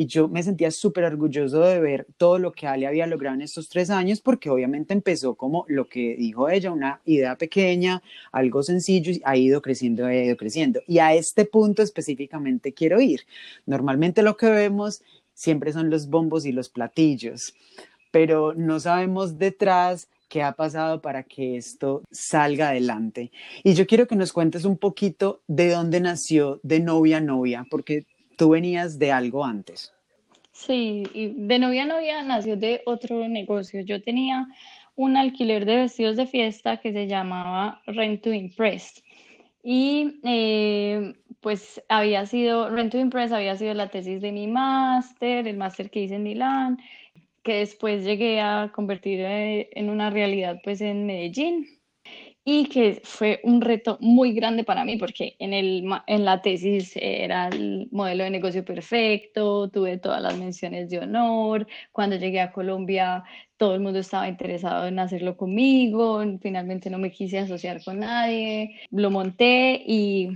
y 0.01 0.07
yo 0.07 0.27
me 0.27 0.41
sentía 0.41 0.71
súper 0.71 1.03
orgulloso 1.03 1.61
de 1.61 1.79
ver 1.79 2.07
todo 2.17 2.39
lo 2.39 2.53
que 2.53 2.65
Ale 2.65 2.87
había 2.87 3.05
logrado 3.05 3.35
en 3.35 3.43
estos 3.43 3.69
tres 3.69 3.91
años, 3.91 4.19
porque 4.19 4.49
obviamente 4.49 4.95
empezó 4.95 5.35
como 5.35 5.63
lo 5.67 5.87
que 5.87 6.15
dijo 6.15 6.49
ella, 6.49 6.71
una 6.71 7.01
idea 7.05 7.37
pequeña, 7.37 8.01
algo 8.31 8.63
sencillo, 8.63 9.11
y 9.11 9.21
ha 9.23 9.37
ido 9.37 9.61
creciendo, 9.61 10.07
ha 10.07 10.15
ido 10.15 10.35
creciendo. 10.37 10.81
Y 10.87 10.97
a 10.97 11.13
este 11.13 11.45
punto 11.45 11.83
específicamente 11.83 12.73
quiero 12.73 12.99
ir. 12.99 13.27
Normalmente 13.67 14.23
lo 14.23 14.37
que 14.37 14.49
vemos 14.49 15.03
siempre 15.35 15.71
son 15.71 15.91
los 15.91 16.09
bombos 16.09 16.47
y 16.47 16.51
los 16.51 16.69
platillos, 16.69 17.53
pero 18.09 18.55
no 18.55 18.79
sabemos 18.79 19.37
detrás 19.37 20.07
qué 20.29 20.41
ha 20.41 20.53
pasado 20.53 20.99
para 21.03 21.21
que 21.21 21.57
esto 21.57 22.01
salga 22.09 22.69
adelante. 22.69 23.31
Y 23.63 23.75
yo 23.75 23.85
quiero 23.85 24.07
que 24.07 24.15
nos 24.15 24.33
cuentes 24.33 24.65
un 24.65 24.77
poquito 24.77 25.41
de 25.45 25.69
dónde 25.69 25.99
nació 25.99 26.59
de 26.63 26.79
novia 26.79 27.17
a 27.17 27.21
novia, 27.21 27.67
porque 27.69 28.07
tú 28.41 28.49
venías 28.49 28.97
de 28.97 29.11
algo 29.11 29.45
antes. 29.45 29.93
Sí, 30.51 31.03
y 31.13 31.27
de 31.27 31.59
novia 31.59 31.83
a 31.83 31.85
novia 31.85 32.23
nació 32.23 32.57
de 32.57 32.81
otro 32.87 33.29
negocio. 33.29 33.81
Yo 33.81 34.01
tenía 34.01 34.47
un 34.95 35.15
alquiler 35.15 35.63
de 35.63 35.75
vestidos 35.75 36.17
de 36.17 36.25
fiesta 36.25 36.77
que 36.77 36.91
se 36.91 37.05
llamaba 37.05 37.83
Rent 37.85 38.23
to 38.23 38.33
Impress. 38.33 39.03
Y 39.61 40.19
eh, 40.23 41.13
pues 41.39 41.83
había 41.87 42.25
sido, 42.25 42.71
Rent 42.71 42.93
to 42.93 42.97
Impress 42.97 43.31
había 43.31 43.55
sido 43.57 43.75
la 43.75 43.89
tesis 43.89 44.21
de 44.21 44.31
mi 44.31 44.47
máster, 44.47 45.47
el 45.47 45.57
máster 45.57 45.91
que 45.91 46.01
hice 46.01 46.15
en 46.15 46.23
Milán, 46.23 46.79
que 47.43 47.59
después 47.59 48.03
llegué 48.03 48.41
a 48.41 48.71
convertir 48.73 49.19
en 49.21 49.87
una 49.91 50.09
realidad 50.09 50.59
pues 50.63 50.81
en 50.81 51.05
Medellín 51.05 51.67
y 52.43 52.67
que 52.69 53.01
fue 53.03 53.39
un 53.43 53.61
reto 53.61 53.97
muy 54.01 54.33
grande 54.33 54.63
para 54.63 54.83
mí 54.83 54.97
porque 54.97 55.35
en, 55.39 55.53
el, 55.53 55.85
en 56.07 56.25
la 56.25 56.41
tesis 56.41 56.93
era 56.95 57.47
el 57.49 57.87
modelo 57.91 58.23
de 58.23 58.31
negocio 58.31 58.65
perfecto, 58.65 59.69
tuve 59.69 59.97
todas 59.99 60.21
las 60.21 60.37
menciones 60.37 60.89
de 60.89 60.99
honor, 60.99 61.67
cuando 61.91 62.15
llegué 62.15 62.41
a 62.41 62.51
Colombia 62.51 63.23
todo 63.57 63.75
el 63.75 63.81
mundo 63.81 63.99
estaba 63.99 64.27
interesado 64.27 64.87
en 64.87 64.97
hacerlo 64.97 65.37
conmigo, 65.37 66.23
finalmente 66.41 66.89
no 66.89 66.97
me 66.97 67.11
quise 67.11 67.37
asociar 67.37 67.83
con 67.83 67.99
nadie, 67.99 68.79
lo 68.89 69.11
monté 69.11 69.83
y 69.85 70.29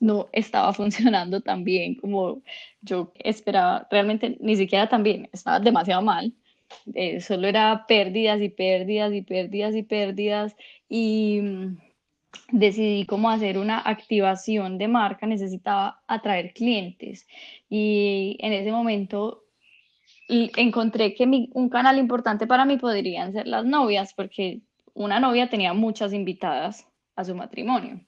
no 0.00 0.28
estaba 0.32 0.72
funcionando 0.74 1.40
tan 1.40 1.64
bien 1.64 1.96
como 1.96 2.42
yo 2.82 3.12
esperaba, 3.18 3.86
realmente 3.90 4.36
ni 4.40 4.56
siquiera 4.56 4.88
tan 4.88 5.02
bien, 5.02 5.28
estaba 5.32 5.60
demasiado 5.60 6.02
mal. 6.02 6.34
Eh, 6.94 7.20
solo 7.20 7.48
era 7.48 7.84
pérdidas 7.86 8.40
y 8.40 8.48
pérdidas 8.48 9.12
y 9.12 9.22
pérdidas 9.22 9.74
y 9.74 9.82
pérdidas 9.82 10.56
y 10.88 11.40
mm, 11.42 11.78
decidí 12.52 13.06
cómo 13.06 13.30
hacer 13.30 13.58
una 13.58 13.78
activación 13.78 14.78
de 14.78 14.88
marca, 14.88 15.26
necesitaba 15.26 16.02
atraer 16.06 16.52
clientes 16.52 17.26
y 17.68 18.36
en 18.40 18.52
ese 18.52 18.72
momento 18.72 19.44
encontré 20.28 21.14
que 21.14 21.24
un 21.52 21.68
canal 21.68 21.98
importante 21.98 22.46
para 22.46 22.64
mí 22.64 22.78
podrían 22.78 23.32
ser 23.32 23.46
las 23.46 23.64
novias 23.64 24.14
porque 24.14 24.60
una 24.94 25.20
novia 25.20 25.50
tenía 25.50 25.74
muchas 25.74 26.12
invitadas 26.12 26.86
a 27.16 27.24
su 27.24 27.34
matrimonio. 27.34 28.00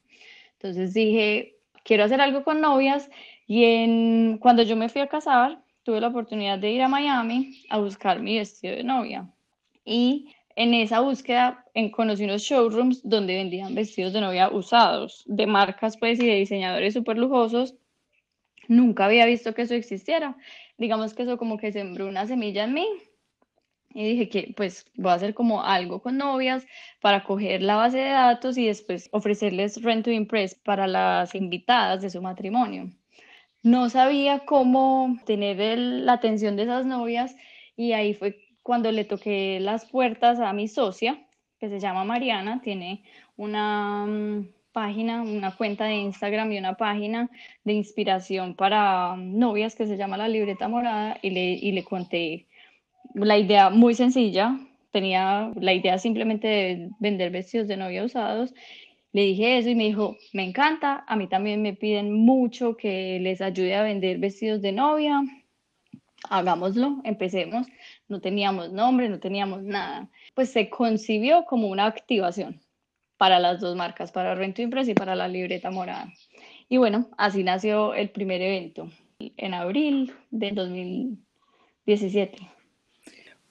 Entonces 0.54 0.94
dije, 0.94 1.56
quiero 1.84 2.04
hacer 2.04 2.20
algo 2.20 2.44
con 2.44 2.60
novias 2.60 3.10
y 3.46 4.38
cuando 4.38 4.62
yo 4.62 4.76
me 4.76 4.88
fui 4.88 5.02
a 5.02 5.08
casar, 5.08 5.63
tuve 5.84 6.00
la 6.00 6.08
oportunidad 6.08 6.58
de 6.58 6.72
ir 6.72 6.82
a 6.82 6.88
Miami 6.88 7.62
a 7.70 7.78
buscar 7.78 8.20
mi 8.20 8.38
vestido 8.38 8.74
de 8.74 8.82
novia 8.82 9.30
y 9.84 10.34
en 10.56 10.72
esa 10.74 11.00
búsqueda 11.00 11.64
en, 11.74 11.90
conocí 11.90 12.24
unos 12.24 12.42
showrooms 12.42 13.02
donde 13.02 13.34
vendían 13.34 13.74
vestidos 13.74 14.12
de 14.12 14.20
novia 14.20 14.50
usados, 14.50 15.24
de 15.26 15.46
marcas 15.46 15.96
pues 15.96 16.20
y 16.20 16.26
de 16.26 16.36
diseñadores 16.36 16.94
súper 16.94 17.18
lujosos. 17.18 17.74
Nunca 18.68 19.06
había 19.06 19.26
visto 19.26 19.52
que 19.52 19.62
eso 19.62 19.74
existiera. 19.74 20.36
Digamos 20.78 21.12
que 21.12 21.24
eso 21.24 21.38
como 21.38 21.58
que 21.58 21.72
sembró 21.72 22.08
una 22.08 22.26
semilla 22.26 22.64
en 22.64 22.74
mí. 22.74 22.86
Y 23.90 24.04
dije 24.04 24.28
que 24.28 24.54
pues 24.56 24.86
voy 24.96 25.12
a 25.12 25.14
hacer 25.14 25.34
como 25.34 25.62
algo 25.62 26.00
con 26.00 26.16
novias 26.16 26.66
para 27.00 27.24
coger 27.24 27.62
la 27.62 27.76
base 27.76 27.98
de 27.98 28.10
datos 28.10 28.56
y 28.56 28.66
después 28.66 29.08
ofrecerles 29.12 29.82
rent 29.82 30.04
to 30.04 30.10
impress 30.10 30.54
para 30.54 30.86
las 30.86 31.34
invitadas 31.34 32.02
de 32.02 32.10
su 32.10 32.22
matrimonio. 32.22 32.90
No 33.64 33.88
sabía 33.88 34.40
cómo 34.40 35.16
tener 35.24 35.78
la 35.78 36.12
atención 36.12 36.54
de 36.54 36.64
esas 36.64 36.84
novias 36.84 37.34
y 37.76 37.92
ahí 37.92 38.12
fue 38.12 38.36
cuando 38.62 38.92
le 38.92 39.04
toqué 39.06 39.58
las 39.58 39.86
puertas 39.86 40.38
a 40.38 40.52
mi 40.52 40.68
socia, 40.68 41.26
que 41.58 41.70
se 41.70 41.80
llama 41.80 42.04
Mariana, 42.04 42.60
tiene 42.62 43.04
una 43.38 44.04
mm, 44.04 44.48
página, 44.70 45.22
una 45.22 45.56
cuenta 45.56 45.86
de 45.86 45.94
Instagram 45.94 46.52
y 46.52 46.58
una 46.58 46.74
página 46.74 47.30
de 47.64 47.72
inspiración 47.72 48.54
para 48.54 49.16
mm, 49.16 49.38
novias 49.38 49.74
que 49.74 49.86
se 49.86 49.96
llama 49.96 50.18
La 50.18 50.28
Libreta 50.28 50.68
Morada 50.68 51.18
y 51.22 51.30
le, 51.30 51.52
y 51.54 51.72
le 51.72 51.84
conté 51.84 52.46
la 53.14 53.38
idea 53.38 53.70
muy 53.70 53.94
sencilla, 53.94 54.58
tenía 54.92 55.50
la 55.58 55.72
idea 55.72 55.96
simplemente 55.96 56.48
de 56.48 56.90
vender 56.98 57.30
vestidos 57.30 57.66
de 57.66 57.78
novia 57.78 58.04
usados. 58.04 58.52
Le 59.14 59.22
dije 59.22 59.56
eso 59.56 59.70
y 59.70 59.74
me 59.74 59.84
dijo, 59.84 60.18
me 60.34 60.44
encanta, 60.44 61.04
a 61.06 61.16
mí 61.16 61.26
también 61.28 61.62
me 61.62 61.72
piden 61.72 62.12
mucho 62.12 62.76
que 62.76 63.18
les 63.20 63.40
ayude 63.40 63.74
a 63.74 63.82
vender 63.82 64.18
vestidos 64.18 64.60
de 64.60 64.72
novia, 64.72 65.22
hagámoslo, 66.28 67.00
empecemos 67.04 67.66
no 68.08 68.20
teníamos 68.20 68.72
nombre, 68.72 69.08
no 69.08 69.18
teníamos 69.18 69.62
nada. 69.62 70.08
Pues 70.34 70.50
se 70.50 70.68
concibió 70.68 71.44
como 71.44 71.68
una 71.68 71.86
activación 71.86 72.60
para 73.16 73.38
las 73.38 73.60
dos 73.60 73.76
marcas, 73.76 74.12
para 74.12 74.34
Rento 74.34 74.62
Impress 74.62 74.88
y 74.88 74.94
para 74.94 75.14
la 75.14 75.28
libreta 75.28 75.70
morada. 75.70 76.12
Y 76.68 76.76
bueno, 76.76 77.08
así 77.16 77.44
nació 77.44 77.94
el 77.94 78.10
primer 78.10 78.42
evento 78.42 78.90
en 79.18 79.54
abril 79.54 80.12
de 80.30 80.50
2017. 80.52 82.38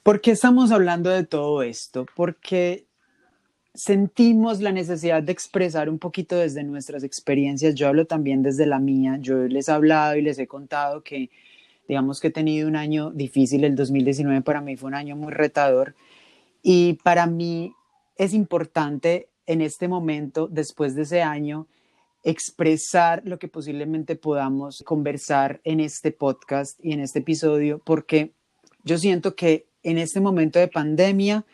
¿Por 0.04 0.22
qué 0.22 0.32
estamos 0.32 0.72
hablando 0.72 1.10
de 1.10 1.26
todo 1.26 1.64
esto? 1.64 2.06
Porque 2.16 2.88
sentimos 3.74 4.62
la 4.62 4.72
necesidad 4.72 5.24
de 5.24 5.32
expresar 5.32 5.90
un 5.90 6.00
poquito 6.00 6.36
desde 6.36 6.64
nuestras 6.64 7.04
experiencias. 7.04 7.76
Yo 7.76 7.88
hablo 7.88 8.06
también 8.06 8.44
desde 8.44 8.66
la 8.66 8.80
mía. 8.80 9.18
Yo 9.20 9.48
les 9.48 9.68
he 9.68 9.72
hablado 9.72 10.16
y 10.16 10.22
les 10.22 10.38
he 10.40 10.48
contado 10.48 11.04
que 11.04 11.30
Digamos 11.88 12.22
que 12.22 12.28
he 12.30 12.32
tenido 12.32 12.68
un 12.68 12.76
año 12.76 13.12
difícil, 13.12 13.64
el 13.66 13.76
2019 13.76 14.42
para 14.42 14.62
mí 14.62 14.78
fue 14.78 14.88
un 14.88 14.96
año 14.96 15.16
muy 15.16 15.34
retador 15.34 15.96
y 16.62 16.94
para 17.04 17.28
mí 17.28 17.74
es 18.16 18.34
importante 18.34 19.30
en 19.46 19.60
este 19.60 19.90
momento, 19.90 20.48
después 20.48 20.96
de 20.96 21.02
ese 21.02 21.22
año, 21.22 21.68
expresar 22.24 23.22
lo 23.26 23.38
que 23.38 23.50
posiblemente 23.50 24.16
podamos 24.16 24.82
conversar 24.86 25.60
en 25.66 25.82
este 25.82 26.12
podcast 26.12 26.80
y 26.82 26.94
en 26.94 27.02
este 27.02 27.20
episodio, 27.20 27.82
porque 27.84 28.32
yo 28.86 28.98
siento 28.98 29.36
que 29.36 29.68
en 29.84 29.98
este 29.98 30.22
momento 30.22 30.60
de 30.60 30.70
pandemia 30.70 31.46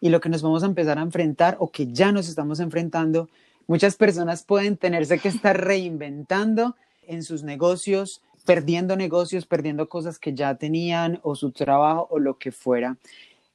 y 0.00 0.10
lo 0.10 0.20
que 0.20 0.28
nos 0.28 0.42
vamos 0.42 0.62
a 0.62 0.66
empezar 0.66 0.98
a 0.98 1.02
enfrentar 1.02 1.56
o 1.60 1.70
que 1.70 1.92
ya 1.92 2.12
nos 2.12 2.28
estamos 2.28 2.60
enfrentando, 2.60 3.28
muchas 3.66 3.96
personas 3.96 4.42
pueden 4.42 4.76
tenerse 4.76 5.18
que 5.18 5.28
estar 5.28 5.60
reinventando 5.64 6.76
en 7.06 7.22
sus 7.22 7.42
negocios, 7.42 8.22
perdiendo 8.44 8.96
negocios, 8.96 9.46
perdiendo 9.46 9.88
cosas 9.88 10.18
que 10.18 10.34
ya 10.34 10.54
tenían 10.56 11.20
o 11.22 11.34
su 11.34 11.52
trabajo 11.52 12.08
o 12.10 12.18
lo 12.18 12.38
que 12.38 12.52
fuera. 12.52 12.96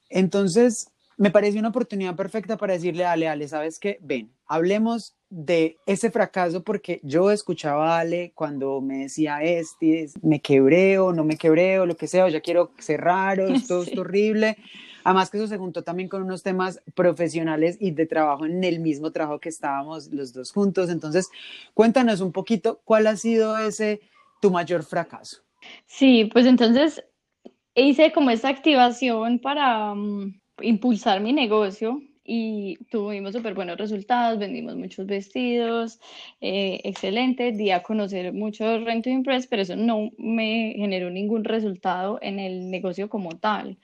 Entonces, 0.09 0.89
me 1.17 1.31
pareció 1.31 1.59
una 1.59 1.69
oportunidad 1.69 2.15
perfecta 2.15 2.57
para 2.57 2.73
decirle 2.73 3.05
a 3.05 3.11
Ale, 3.11 3.27
Ale, 3.27 3.47
¿sabes 3.47 3.79
qué? 3.79 3.99
Ven, 4.01 4.31
hablemos 4.47 5.15
de 5.29 5.77
ese 5.85 6.11
fracaso 6.11 6.63
porque 6.63 6.99
yo 7.03 7.31
escuchaba 7.31 7.97
a 7.97 7.99
Ale 8.01 8.31
cuando 8.35 8.81
me 8.81 8.99
decía, 8.99 9.41
este, 9.41 10.09
me 10.21 10.41
quebré 10.41 10.99
o 10.99 11.13
no 11.13 11.23
me 11.23 11.37
quebré 11.37 11.79
o 11.79 11.85
lo 11.85 11.97
que 11.97 12.07
sea, 12.07 12.25
o 12.25 12.29
ya 12.29 12.41
quiero 12.41 12.71
cerrar 12.79 13.39
o 13.39 13.47
esto 13.47 13.83
es 13.83 13.95
horrible. 13.97 14.57
Además 15.03 15.29
que 15.29 15.37
eso 15.37 15.47
se 15.47 15.57
juntó 15.57 15.83
también 15.83 16.09
con 16.09 16.23
unos 16.23 16.43
temas 16.43 16.81
profesionales 16.95 17.77
y 17.79 17.91
de 17.91 18.05
trabajo 18.05 18.45
en 18.45 18.63
el 18.63 18.79
mismo 18.79 19.11
trabajo 19.11 19.39
que 19.39 19.49
estábamos 19.49 20.07
los 20.11 20.33
dos 20.33 20.51
juntos. 20.51 20.89
Entonces, 20.89 21.29
cuéntanos 21.73 22.21
un 22.21 22.31
poquito 22.31 22.81
cuál 22.85 23.07
ha 23.07 23.15
sido 23.15 23.57
ese 23.57 24.01
tu 24.43 24.51
mayor 24.51 24.83
fracaso? 24.83 25.41
Sí, 25.85 26.25
pues 26.25 26.45
entonces 26.45 27.01
hice 27.75 28.11
como 28.11 28.29
esta 28.29 28.49
activación 28.49 29.39
para 29.39 29.95
mm, 29.95 30.37
impulsar 30.61 31.21
mi 31.21 31.31
negocio 31.31 32.01
y 32.25 32.77
tuvimos 32.91 33.33
súper 33.33 33.53
buenos 33.53 33.77
resultados, 33.77 34.39
vendimos 34.39 34.75
muchos 34.75 35.05
vestidos, 35.05 35.99
eh, 36.41 36.81
excelente, 36.83 37.53
di 37.53 37.71
a 37.71 37.83
conocer 37.83 38.33
mucho 38.33 38.79
Rent 38.79 39.05
to 39.05 39.09
Impress, 39.09 39.47
pero 39.47 39.61
eso 39.61 39.77
no 39.77 40.09
me 40.17 40.73
generó 40.75 41.09
ningún 41.09 41.45
resultado 41.45 42.19
en 42.21 42.39
el 42.39 42.69
negocio 42.69 43.07
como 43.07 43.37
tal. 43.39 43.77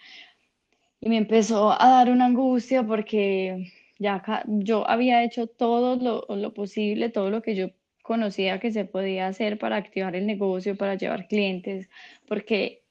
Y 1.02 1.10
me 1.10 1.18
empezó 1.18 1.72
a 1.72 1.90
dar 1.90 2.10
una 2.10 2.26
angustia 2.26 2.86
porque 2.86 3.72
ya 4.00 4.24
yo 4.48 4.90
había 4.90 5.24
hecho 5.24 5.48
todo 5.48 5.96
lo, 5.96 6.36
lo 6.36 6.54
posible, 6.54 7.10
todo 7.10 7.30
lo 7.30 7.42
que 7.42 7.56
yo 7.56 7.70
conocía 8.04 8.60
que 8.60 8.72
se 8.72 8.86
podía 8.86 9.28
hacer 9.28 9.60
para 9.60 9.78
activar 9.78 10.16
el 10.16 10.26
negocio, 10.26 10.78
para 10.78 10.96
llevar 10.96 11.28
clientes, 11.28 11.90
porque 12.28 12.84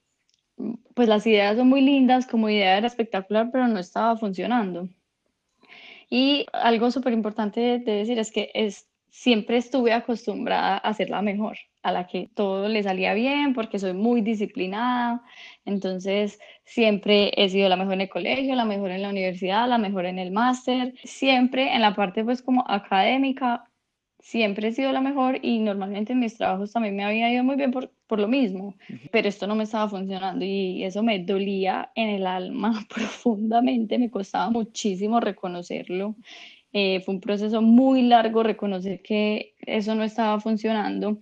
pues 0.93 1.07
las 1.07 1.25
ideas 1.27 1.57
son 1.57 1.69
muy 1.69 1.81
lindas, 1.81 2.27
como 2.27 2.49
idea 2.49 2.77
era 2.77 2.87
espectacular, 2.87 3.49
pero 3.51 3.67
no 3.67 3.79
estaba 3.79 4.17
funcionando. 4.17 4.89
Y 6.09 6.45
algo 6.53 6.91
súper 6.91 7.13
importante 7.13 7.79
de 7.79 7.91
decir 7.91 8.19
es 8.19 8.31
que 8.31 8.51
es, 8.53 8.88
siempre 9.11 9.57
estuve 9.57 9.93
acostumbrada 9.93 10.77
a 10.77 10.93
ser 10.93 11.09
la 11.09 11.21
mejor, 11.21 11.57
a 11.83 11.91
la 11.91 12.07
que 12.07 12.29
todo 12.35 12.67
le 12.67 12.83
salía 12.83 13.13
bien, 13.13 13.53
porque 13.53 13.79
soy 13.79 13.93
muy 13.93 14.21
disciplinada. 14.21 15.23
Entonces, 15.65 16.39
siempre 16.65 17.31
he 17.35 17.49
sido 17.49 17.69
la 17.69 17.75
mejor 17.77 17.93
en 17.93 18.01
el 18.01 18.09
colegio, 18.09 18.55
la 18.55 18.65
mejor 18.65 18.91
en 18.91 19.01
la 19.01 19.09
universidad, 19.09 19.67
la 19.67 19.77
mejor 19.77 20.05
en 20.05 20.19
el 20.19 20.31
máster. 20.31 20.93
Siempre 21.03 21.73
en 21.73 21.81
la 21.81 21.95
parte, 21.95 22.23
pues, 22.23 22.41
como 22.41 22.63
académica, 22.67 23.69
siempre 24.19 24.67
he 24.67 24.71
sido 24.73 24.91
la 24.91 25.01
mejor 25.01 25.39
y 25.41 25.59
normalmente 25.59 26.13
en 26.13 26.19
mis 26.19 26.37
trabajos 26.37 26.73
también 26.73 26.95
me 26.95 27.03
había 27.03 27.31
ido 27.31 27.43
muy 27.43 27.55
bien 27.55 27.71
por, 27.71 27.91
por 28.07 28.19
lo 28.19 28.27
mismo, 28.27 28.75
pero 29.11 29.29
esto 29.29 29.47
no 29.47 29.55
me 29.55 29.63
estaba 29.63 29.87
funcionando 29.89 30.43
y 30.45 30.83
eso 30.83 31.03
me 31.03 31.19
dolía 31.19 31.91
en 31.95 32.09
el 32.09 32.27
alma 32.27 32.85
profundamente, 32.93 33.97
me 33.97 34.11
costaba 34.11 34.49
muchísimo 34.49 35.19
reconocerlo. 35.19 36.15
Eh, 36.73 37.01
fue 37.01 37.15
un 37.15 37.21
proceso 37.21 37.61
muy 37.61 38.03
largo 38.03 38.43
reconocer 38.43 39.01
que 39.01 39.55
eso 39.59 39.95
no 39.95 40.03
estaba 40.03 40.39
funcionando. 40.39 41.19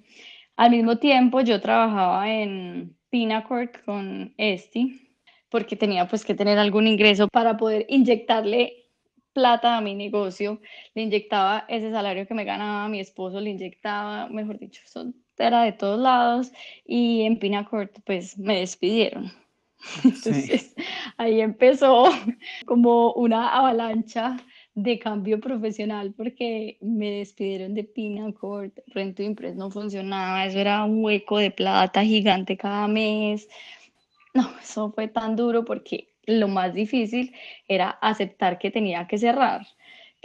Al 0.56 0.72
mismo 0.72 0.98
tiempo, 0.98 1.42
yo 1.42 1.62
trabajaba 1.62 2.30
en 2.32 2.98
Pinacord 3.10 3.70
con 3.86 4.34
Esti, 4.38 5.14
porque 5.50 5.76
tenía 5.76 6.08
pues 6.08 6.26
que 6.26 6.36
tener 6.36 6.58
algún 6.58 6.88
ingreso 6.88 7.28
para 7.28 7.56
poder 7.58 7.86
inyectarle 7.90 8.88
plata 9.34 9.78
a 9.78 9.82
mi 9.82 9.94
negocio, 9.94 10.60
le 10.96 11.04
inyectaba 11.04 11.66
ese 11.70 11.92
salario 11.92 12.28
que 12.28 12.34
me 12.34 12.44
ganaba 12.44 12.90
mi 12.90 13.00
esposo, 13.00 13.40
le 13.40 13.52
inyectaba, 13.52 14.28
mejor 14.30 14.58
dicho, 14.58 14.82
eso 14.84 15.14
era 15.38 15.62
de 15.62 15.74
todos 15.74 16.00
lados 16.00 16.52
y 16.86 17.22
en 17.22 17.38
Pinacord 17.38 17.90
pues 18.04 18.38
me 18.40 18.60
despidieron. 18.60 19.32
Entonces 20.04 20.76
ahí 21.18 21.40
empezó 21.40 22.10
como 22.66 23.14
una 23.14 23.50
avalancha 23.50 24.38
de 24.78 25.00
cambio 25.00 25.40
profesional 25.40 26.14
porque 26.16 26.78
me 26.82 27.10
despidieron 27.10 27.74
de 27.74 27.84
Pinacord, 27.84 28.72
Rento 28.86 29.24
Impress 29.24 29.56
no 29.56 29.72
funcionaba, 29.72 30.46
eso 30.46 30.60
era 30.60 30.84
un 30.84 31.04
hueco 31.04 31.40
de 31.40 31.50
plata 31.50 32.04
gigante 32.04 32.58
cada 32.58 32.88
mes. 32.88 33.48
No, 34.36 34.48
eso 34.62 34.92
fue 34.92 35.08
tan 35.08 35.36
duro 35.36 35.66
porque 35.66 36.10
lo 36.28 36.48
más 36.48 36.76
difícil 36.76 37.34
era 37.68 37.90
aceptar 37.90 38.60
que 38.60 38.70
tenía 38.70 39.08
que 39.08 39.18
cerrar. 39.18 39.66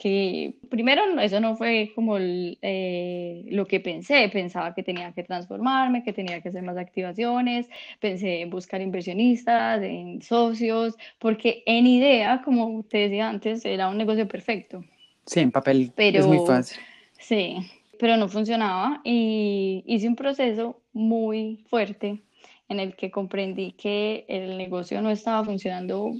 Que 0.02 0.56
primero 0.68 1.00
eso 1.21 1.38
no 1.38 1.54
fue 1.54 1.92
como 1.94 2.16
eh, 2.18 3.44
lo 3.47 3.66
que 3.66 3.78
pensé, 3.78 4.28
pensaba 4.32 4.75
que 4.75 4.82
tenía 4.82 5.12
que 5.12 5.23
transformarme, 5.23 6.02
que 6.02 6.12
tenía 6.12 6.40
que 6.40 6.49
hacer 6.49 6.64
más 6.64 6.76
activaciones, 6.76 7.68
pensé 8.00 8.40
en 8.40 8.50
buscar 8.50 8.80
inversionistas, 8.80 9.80
en 9.80 10.21
socios, 10.21 10.97
porque 11.21 11.62
en 11.66 11.87
idea, 11.87 12.42
como 12.44 12.82
te 12.82 12.99
decía 12.99 13.28
antes, 13.28 13.64
era 13.64 13.88
un 13.90 13.97
negocio 13.97 14.26
perfecto. 14.26 14.82
Sí, 15.25 15.38
en 15.38 15.52
papel 15.52 15.92
pero, 15.94 16.18
es 16.18 16.26
muy 16.26 16.40
fácil. 16.44 16.82
Sí, 17.16 17.59
pero 17.97 18.16
no 18.16 18.28
funcionaba 18.28 19.02
y 19.04 19.85
hice 19.87 20.09
un 20.09 20.16
proceso 20.16 20.82
muy 20.92 21.64
fuerte 21.71 22.25
en 22.68 22.80
el 22.80 22.97
que 22.97 23.12
comprendí 23.12 23.71
que 23.71 24.25
el 24.26 24.59
negocio 24.59 25.00
no 25.00 25.11
estaba 25.11 25.44
funcionando 25.44 26.12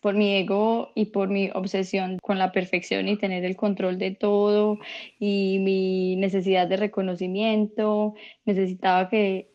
por 0.00 0.14
mi 0.14 0.34
ego 0.36 0.92
y 0.94 1.06
por 1.06 1.28
mi 1.28 1.50
obsesión 1.52 2.18
con 2.20 2.38
la 2.38 2.52
perfección 2.52 3.08
y 3.08 3.16
tener 3.16 3.44
el 3.44 3.56
control 3.56 3.98
de 3.98 4.12
todo 4.12 4.78
y 5.18 5.58
mi 5.60 6.16
necesidad 6.16 6.66
de 6.66 6.78
reconocimiento. 6.78 8.14
Necesitaba 8.44 9.08
que 9.08 9.50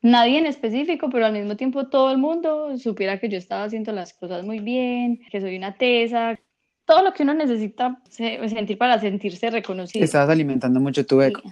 nadie 0.00 0.38
en 0.38 0.46
específico, 0.46 1.10
pero 1.10 1.26
al 1.26 1.32
mismo 1.32 1.56
tiempo 1.56 1.88
todo 1.88 2.12
el 2.12 2.18
mundo 2.18 2.78
supiera 2.78 3.18
que 3.18 3.28
yo 3.28 3.38
estaba 3.38 3.64
haciendo 3.64 3.92
las 3.92 4.14
cosas 4.14 4.44
muy 4.44 4.60
bien, 4.60 5.20
que 5.30 5.40
soy 5.40 5.56
una 5.56 5.74
tesa, 5.74 6.38
todo 6.84 7.02
lo 7.02 7.12
que 7.12 7.24
uno 7.24 7.34
necesita 7.34 8.00
sentir 8.08 8.78
para 8.78 8.98
sentirse 8.98 9.50
reconocido. 9.50 10.04
Estabas 10.04 10.30
alimentando 10.30 10.80
mucho 10.80 11.04
tu 11.04 11.20
ego. 11.20 11.42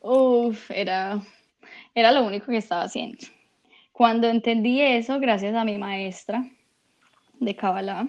Uf, 0.00 0.70
era, 0.70 1.20
era 1.94 2.12
lo 2.12 2.24
único 2.24 2.46
que 2.46 2.56
estaba 2.56 2.82
haciendo. 2.82 3.18
Cuando 3.92 4.28
entendí 4.28 4.80
eso, 4.80 5.20
gracias 5.20 5.54
a 5.54 5.64
mi 5.64 5.76
maestra 5.76 6.44
de 7.40 7.56
Kabbalah 7.56 8.08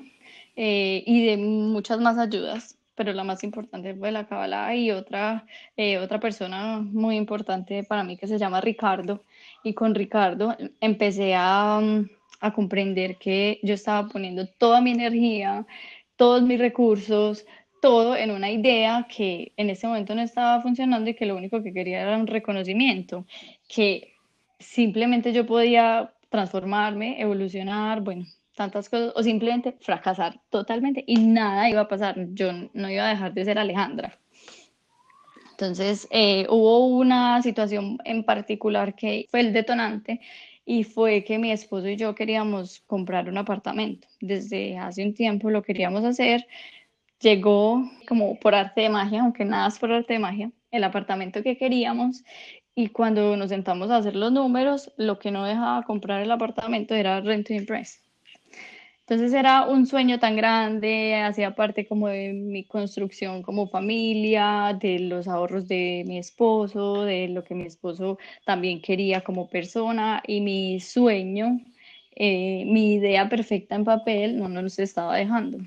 eh, 0.55 1.03
y 1.05 1.25
de 1.25 1.37
muchas 1.37 1.99
más 1.99 2.17
ayudas, 2.17 2.77
pero 2.95 3.13
la 3.13 3.23
más 3.23 3.43
importante 3.43 3.95
fue 3.95 4.11
la 4.11 4.27
Kabbalah 4.27 4.75
y 4.75 4.91
otra, 4.91 5.45
eh, 5.77 5.97
otra 5.97 6.19
persona 6.19 6.79
muy 6.79 7.15
importante 7.15 7.83
para 7.83 8.03
mí 8.03 8.17
que 8.17 8.27
se 8.27 8.37
llama 8.37 8.61
Ricardo. 8.61 9.23
Y 9.63 9.73
con 9.73 9.95
Ricardo 9.95 10.55
empecé 10.81 11.33
a, 11.35 11.79
a 12.41 12.53
comprender 12.53 13.17
que 13.17 13.59
yo 13.63 13.73
estaba 13.73 14.07
poniendo 14.09 14.47
toda 14.47 14.81
mi 14.81 14.91
energía, 14.91 15.65
todos 16.15 16.41
mis 16.41 16.59
recursos, 16.59 17.45
todo 17.81 18.15
en 18.15 18.31
una 18.31 18.51
idea 18.51 19.07
que 19.09 19.53
en 19.55 19.69
ese 19.69 19.87
momento 19.87 20.13
no 20.15 20.21
estaba 20.21 20.61
funcionando 20.61 21.09
y 21.09 21.13
que 21.13 21.25
lo 21.25 21.37
único 21.37 21.63
que 21.63 21.73
quería 21.73 22.01
era 22.01 22.17
un 22.17 22.27
reconocimiento, 22.27 23.25
que 23.67 24.15
simplemente 24.59 25.31
yo 25.31 25.45
podía 25.45 26.13
transformarme, 26.29 27.21
evolucionar, 27.21 28.01
bueno, 28.01 28.25
tantas 28.59 28.89
cosas, 28.89 29.13
o 29.15 29.23
simplemente 29.23 29.77
fracasar 29.79 30.41
totalmente 30.49 31.01
y 31.07 31.15
nada 31.15 31.69
iba 31.69 31.79
a 31.79 31.87
pasar, 31.87 32.15
yo 32.33 32.51
no 32.73 32.89
iba 32.89 33.05
a 33.05 33.09
dejar 33.09 33.33
de 33.33 33.45
ser 33.45 33.57
Alejandra. 33.57 34.19
Entonces, 35.51 36.07
eh, 36.11 36.45
hubo 36.49 36.87
una 36.87 37.41
situación 37.41 37.97
en 38.03 38.25
particular 38.25 38.95
que 38.95 39.27
fue 39.31 39.39
el 39.39 39.53
detonante 39.53 40.19
y 40.65 40.83
fue 40.83 41.23
que 41.23 41.39
mi 41.39 41.51
esposo 41.51 41.87
y 41.87 41.95
yo 41.95 42.13
queríamos 42.15 42.81
comprar 42.85 43.29
un 43.29 43.37
apartamento. 43.37 44.09
Desde 44.19 44.77
hace 44.77 45.05
un 45.05 45.13
tiempo 45.13 45.49
lo 45.49 45.63
queríamos 45.63 46.03
hacer. 46.03 46.45
Llegó 47.21 47.81
como 48.09 48.37
por 48.39 48.55
arte 48.55 48.81
de 48.81 48.89
magia, 48.89 49.21
aunque 49.21 49.45
nada 49.45 49.69
es 49.69 49.79
por 49.79 49.91
arte 49.91 50.13
de 50.13 50.19
magia, 50.19 50.51
el 50.71 50.83
apartamento 50.83 51.43
que 51.43 51.57
queríamos 51.57 52.23
y 52.75 52.89
cuando 52.89 53.37
nos 53.37 53.49
sentamos 53.49 53.89
a 53.89 53.97
hacer 53.97 54.15
los 54.15 54.31
números, 54.33 54.91
lo 54.97 55.17
que 55.17 55.31
no 55.31 55.45
dejaba 55.45 55.83
comprar 55.83 56.21
el 56.21 56.31
apartamento 56.31 56.93
era 56.93 57.21
Rent 57.21 57.47
to 57.47 57.53
Impress. 57.53 58.08
Entonces 59.09 59.33
era 59.33 59.65
un 59.65 59.87
sueño 59.87 60.19
tan 60.19 60.35
grande, 60.35 61.15
hacía 61.15 61.55
parte 61.55 61.87
como 61.87 62.09
de 62.09 62.31
mi 62.31 62.63
construcción 62.63 63.41
como 63.41 63.67
familia, 63.67 64.77
de 64.79 64.99
los 64.99 65.27
ahorros 65.27 65.67
de 65.67 66.03
mi 66.05 66.19
esposo, 66.19 67.05
de 67.05 67.27
lo 67.27 67.43
que 67.43 67.55
mi 67.55 67.63
esposo 67.65 68.19
también 68.45 68.83
quería 68.83 69.21
como 69.21 69.49
persona 69.49 70.21
y 70.27 70.41
mi 70.41 70.79
sueño, 70.79 71.59
eh, 72.15 72.65
mi 72.67 72.93
idea 72.93 73.27
perfecta 73.27 73.73
en 73.75 73.83
papel 73.83 74.37
no 74.37 74.47
nos 74.47 74.77
estaba 74.77 75.17
dejando. 75.17 75.57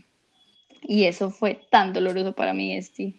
Y 0.82 1.06
eso 1.06 1.30
fue 1.30 1.60
tan 1.68 1.92
doloroso 1.92 2.34
para 2.34 2.54
mí, 2.54 2.76
Esti 2.76 3.18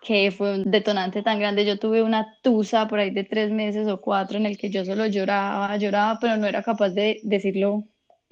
que 0.00 0.30
fue 0.30 0.54
un 0.54 0.70
detonante 0.70 1.22
tan 1.22 1.38
grande. 1.40 1.64
Yo 1.64 1.78
tuve 1.78 2.02
una 2.02 2.36
tusa 2.42 2.86
por 2.88 3.00
ahí 3.00 3.10
de 3.10 3.24
tres 3.24 3.50
meses 3.50 3.88
o 3.88 4.00
cuatro 4.00 4.36
en 4.36 4.46
el 4.46 4.58
que 4.58 4.70
yo 4.70 4.84
solo 4.84 5.06
lloraba, 5.06 5.76
lloraba, 5.78 6.18
pero 6.20 6.36
no 6.36 6.46
era 6.46 6.62
capaz 6.62 6.90
de 6.90 7.20
decirlo 7.24 7.84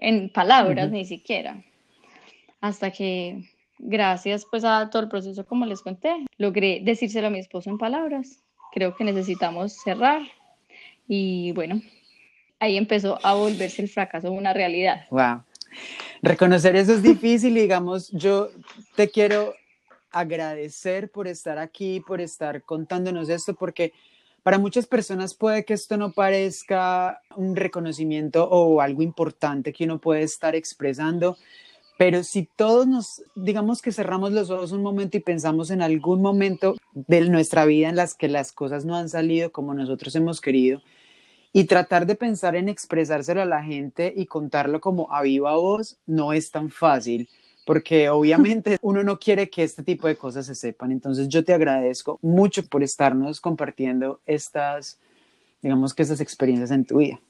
en 0.03 0.29
palabras 0.29 0.91
ni 0.91 1.05
siquiera. 1.05 1.63
Hasta 2.61 2.91
que, 2.91 3.49
gracias 3.79 4.45
pues 4.51 4.65
a 4.65 4.91
todo 4.91 5.03
el 5.03 5.09
proceso, 5.09 5.47
como 5.47 5.67
les 5.67 5.81
conté, 5.81 6.15
logré 6.39 6.81
decírselo 6.83 7.29
a 7.29 7.31
mi 7.31 7.39
esposo 7.39 7.71
en 7.71 7.79
palabras. 7.79 8.43
Creo 8.73 8.95
que 8.97 9.05
necesitamos 9.05 9.75
cerrar. 9.75 10.23
Y 11.09 11.53
bueno, 11.53 11.81
ahí 12.59 12.77
empezó 12.77 13.19
a 13.25 13.35
volverse 13.35 13.83
el 13.83 13.89
fracaso 13.89 14.31
una 14.31 14.53
realidad. 14.53 15.07
Wow. 15.11 15.43
Reconocer 16.23 16.77
eso 16.77 16.95
es 16.95 17.03
difícil, 17.03 17.55
digamos, 17.55 18.11
yo 18.11 18.51
te 18.97 19.11
quiero 19.11 19.55
agradecer 20.11 21.11
por 21.11 21.27
estar 21.27 21.59
aquí, 21.59 22.01
por 22.01 22.21
estar 22.21 22.63
contándonos 22.63 23.29
esto, 23.29 23.55
porque 23.55 23.93
para 24.43 24.59
muchas 24.59 24.87
personas 24.87 25.35
puede 25.35 25.65
que 25.65 25.75
esto 25.75 25.97
no 25.97 26.13
parezca 26.13 27.21
un 27.37 27.55
reconocimiento 27.55 28.49
o 28.49 28.81
algo 28.81 29.03
importante 29.03 29.73
que 29.73 29.85
uno 29.85 30.01
puede 30.01 30.23
estar 30.23 30.55
expresando, 30.57 31.37
pero 31.97 32.25
si 32.25 32.49
todos 32.57 32.87
nos, 32.87 33.23
digamos 33.37 33.81
que 33.83 33.93
cerramos 33.93 34.33
los 34.33 34.51
ojos 34.51 34.73
un 34.73 34.83
momento 34.83 35.17
y 35.17 35.21
pensamos 35.21 35.71
en 35.71 35.83
algún 35.83 36.21
momento 36.21 36.75
de 36.95 37.21
nuestra 37.29 37.65
vida 37.65 37.89
en 37.89 37.97
las 37.97 38.15
que 38.15 38.29
las 38.29 38.53
cosas 38.53 38.85
no 38.85 38.97
han 38.97 39.09
salido 39.09 39.53
como 39.53 39.75
nosotros 39.75 40.15
hemos 40.17 40.41
querido, 40.41 40.83
y 41.53 41.65
tratar 41.65 42.07
de 42.07 42.15
pensar 42.15 42.57
en 42.57 42.69
expresárselo 42.69 43.43
a 43.43 43.47
la 43.47 43.63
gente 43.63 44.13
y 44.17 44.27
contarlo 44.27 44.81
como 44.81 45.13
a 45.13 45.23
viva 45.23 45.55
voz 45.55 45.99
no 46.07 46.33
es 46.33 46.51
tan 46.51 46.71
fácil 46.71 47.29
porque 47.65 48.09
obviamente 48.11 48.79
uno 48.83 49.03
no 49.03 49.19
quiere 49.19 49.51
que 49.51 49.63
este 49.63 49.83
tipo 49.83 50.09
de 50.09 50.17
cosas 50.17 50.47
se 50.47 50.55
sepan. 50.55 50.93
Entonces 50.93 51.29
yo 51.29 51.45
te 51.45 51.55
agradezco 51.55 52.19
mucho 52.23 52.67
por 52.67 52.83
estarnos 52.83 53.41
compartiendo 53.41 54.21
estas, 54.27 54.99
digamos 55.61 55.95
que 55.95 56.03
estas 56.03 56.21
experiencias 56.21 56.71
en 56.71 56.85
tu 56.85 56.99
vida. 56.99 57.21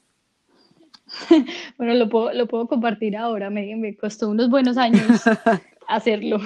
Bueno, 1.77 1.93
lo 1.95 2.09
puedo, 2.09 2.33
lo 2.33 2.47
puedo 2.47 2.67
compartir 2.67 3.17
ahora, 3.17 3.49
me, 3.49 3.75
me 3.75 3.95
costó 3.95 4.29
unos 4.29 4.49
buenos 4.49 4.77
años 4.77 5.21
hacerlo. 5.87 6.39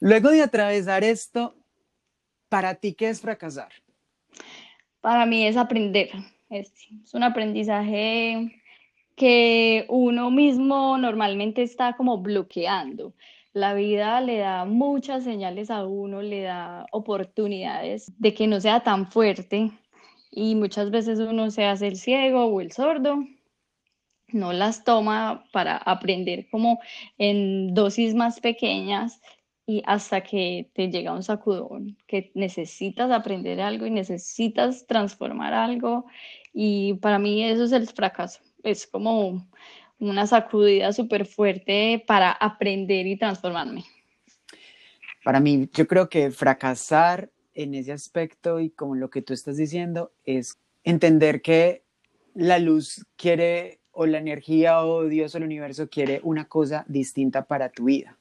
Luego 0.00 0.30
de 0.30 0.42
atravesar 0.42 1.04
esto, 1.04 1.54
¿para 2.48 2.74
ti 2.74 2.94
qué 2.94 3.10
es 3.10 3.20
fracasar? 3.20 3.70
Para 5.00 5.24
mí 5.24 5.46
es 5.46 5.56
aprender, 5.56 6.10
es, 6.48 6.72
es 7.04 7.14
un 7.14 7.22
aprendizaje 7.22 8.59
que 9.20 9.84
uno 9.90 10.30
mismo 10.30 10.96
normalmente 10.96 11.62
está 11.62 11.94
como 11.94 12.22
bloqueando. 12.22 13.12
La 13.52 13.74
vida 13.74 14.22
le 14.22 14.38
da 14.38 14.64
muchas 14.64 15.24
señales 15.24 15.70
a 15.70 15.84
uno, 15.84 16.22
le 16.22 16.44
da 16.44 16.86
oportunidades 16.90 18.10
de 18.18 18.32
que 18.32 18.46
no 18.46 18.62
sea 18.62 18.80
tan 18.80 19.10
fuerte 19.12 19.72
y 20.30 20.54
muchas 20.54 20.90
veces 20.90 21.18
uno 21.18 21.50
se 21.50 21.66
hace 21.66 21.88
el 21.88 21.96
ciego 21.96 22.46
o 22.46 22.62
el 22.62 22.72
sordo, 22.72 23.26
no 24.28 24.54
las 24.54 24.84
toma 24.84 25.44
para 25.52 25.76
aprender 25.76 26.48
como 26.50 26.80
en 27.18 27.74
dosis 27.74 28.14
más 28.14 28.40
pequeñas 28.40 29.20
y 29.66 29.82
hasta 29.84 30.22
que 30.22 30.70
te 30.72 30.88
llega 30.88 31.12
un 31.12 31.22
sacudón, 31.22 31.98
que 32.06 32.30
necesitas 32.34 33.10
aprender 33.10 33.60
algo 33.60 33.84
y 33.84 33.90
necesitas 33.90 34.86
transformar 34.86 35.52
algo. 35.52 36.06
Y 36.54 36.94
para 36.94 37.18
mí 37.18 37.44
eso 37.44 37.64
es 37.64 37.72
el 37.72 37.86
fracaso. 37.86 38.40
Es 38.62 38.86
como 38.86 39.48
una 39.98 40.26
sacudida 40.26 40.92
súper 40.92 41.26
fuerte 41.26 42.02
para 42.06 42.32
aprender 42.32 43.06
y 43.06 43.16
transformarme. 43.16 43.84
Para 45.24 45.40
mí, 45.40 45.68
yo 45.74 45.86
creo 45.86 46.08
que 46.08 46.30
fracasar 46.30 47.30
en 47.54 47.74
ese 47.74 47.92
aspecto 47.92 48.60
y 48.60 48.70
como 48.70 48.94
lo 48.94 49.10
que 49.10 49.22
tú 49.22 49.34
estás 49.34 49.56
diciendo 49.56 50.12
es 50.24 50.58
entender 50.84 51.42
que 51.42 51.84
la 52.34 52.58
luz 52.58 53.04
quiere 53.16 53.80
o 53.92 54.06
la 54.06 54.18
energía 54.18 54.84
o 54.84 55.04
Dios 55.04 55.34
o 55.34 55.38
el 55.38 55.44
universo 55.44 55.88
quiere 55.90 56.20
una 56.22 56.46
cosa 56.46 56.84
distinta 56.88 57.44
para 57.44 57.70
tu 57.70 57.84
vida 57.84 58.16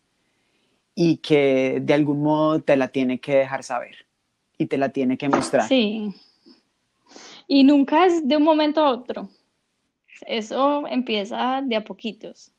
y 0.95 1.17
que 1.17 1.80
de 1.82 1.93
algún 1.93 2.21
modo 2.21 2.62
te 2.62 2.75
la 2.75 2.89
tiene 2.89 3.19
que 3.19 3.36
dejar 3.36 3.63
saber 3.63 3.95
y 4.58 4.65
te 4.65 4.78
la 4.78 4.89
tiene 4.89 5.17
que 5.17 5.30
mostrar. 5.30 5.67
Sí. 5.67 6.13
Y 7.47 7.63
nunca 7.63 8.06
es 8.06 8.28
de 8.28 8.36
un 8.36 8.43
momento 8.43 8.82
a 8.82 8.91
otro. 8.91 9.30
Eso 10.27 10.88
empieza 10.88 11.62
de 11.63 11.75
a 11.75 11.84
poquitos. 11.84 12.51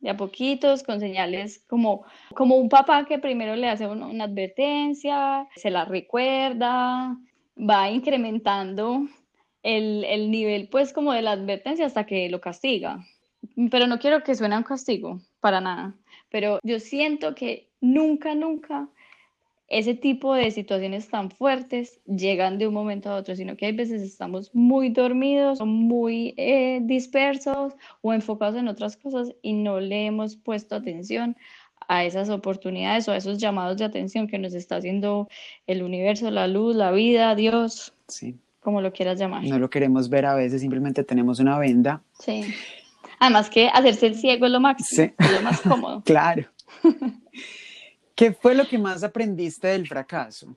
De 0.00 0.10
a 0.10 0.16
poquitos, 0.16 0.82
con 0.82 1.00
señales 1.00 1.62
como, 1.66 2.04
como 2.34 2.56
un 2.56 2.68
papá 2.68 3.04
que 3.04 3.18
primero 3.18 3.54
le 3.56 3.68
hace 3.68 3.86
una, 3.86 4.24
advertencia, 4.24 5.46
se 5.56 5.70
la 5.70 5.84
recuerda, 5.84 7.16
va 7.56 7.90
incrementando 7.90 9.06
el, 9.62 10.04
el, 10.04 10.30
nivel 10.30 10.68
pues 10.68 10.92
como 10.92 11.12
de 11.12 11.22
la 11.22 11.32
advertencia 11.32 11.84
hasta 11.84 12.06
que 12.06 12.30
lo 12.30 12.40
castiga. 12.40 13.04
Pero 13.70 13.86
no 13.86 13.98
quiero 13.98 14.22
que 14.22 14.34
suene 14.34 14.56
un 14.56 14.62
castigo, 14.62 15.20
para 15.40 15.60
nada. 15.60 15.94
Pero 16.30 16.60
yo 16.62 16.78
siento 16.78 17.34
que 17.34 17.68
nunca, 17.80 18.34
nunca 18.34 18.88
ese 19.70 19.94
tipo 19.94 20.34
de 20.34 20.50
situaciones 20.50 21.08
tan 21.08 21.30
fuertes 21.30 22.00
llegan 22.04 22.58
de 22.58 22.66
un 22.66 22.74
momento 22.74 23.08
a 23.08 23.16
otro, 23.16 23.36
sino 23.36 23.56
que 23.56 23.66
hay 23.66 23.72
veces 23.72 24.02
estamos 24.02 24.54
muy 24.54 24.90
dormidos, 24.90 25.60
muy 25.60 26.34
eh, 26.36 26.80
dispersos 26.82 27.74
o 28.02 28.12
enfocados 28.12 28.56
en 28.56 28.68
otras 28.68 28.96
cosas 28.96 29.32
y 29.42 29.52
no 29.52 29.80
le 29.80 30.06
hemos 30.06 30.36
puesto 30.36 30.74
atención 30.74 31.36
a 31.88 32.04
esas 32.04 32.28
oportunidades 32.30 33.08
o 33.08 33.12
a 33.12 33.16
esos 33.16 33.38
llamados 33.38 33.78
de 33.78 33.84
atención 33.84 34.26
que 34.26 34.38
nos 34.38 34.54
está 34.54 34.76
haciendo 34.76 35.28
el 35.66 35.82
universo, 35.82 36.30
la 36.30 36.46
luz, 36.46 36.76
la 36.76 36.90
vida, 36.90 37.34
Dios. 37.34 37.94
Sí 38.08 38.36
como 38.60 38.82
lo 38.82 38.92
quieras 38.92 39.18
llamar. 39.18 39.42
No 39.44 39.58
lo 39.58 39.70
queremos 39.70 40.08
ver 40.08 40.26
a 40.26 40.34
veces, 40.34 40.60
simplemente 40.60 41.02
tenemos 41.02 41.40
una 41.40 41.58
venda. 41.58 42.02
Sí. 42.18 42.44
Además 43.18 43.50
que 43.50 43.68
hacerse 43.68 44.06
el 44.06 44.14
ciego 44.14 44.46
es 44.46 44.52
lo 44.52 44.60
máximo, 44.60 44.88
sí. 45.08 45.14
es 45.18 45.32
lo 45.32 45.42
más 45.42 45.60
cómodo. 45.62 46.02
claro. 46.04 46.46
¿Qué 48.20 48.34
fue 48.34 48.54
lo 48.54 48.68
que 48.68 48.76
más 48.76 49.02
aprendiste 49.02 49.68
del 49.68 49.88
fracaso? 49.88 50.54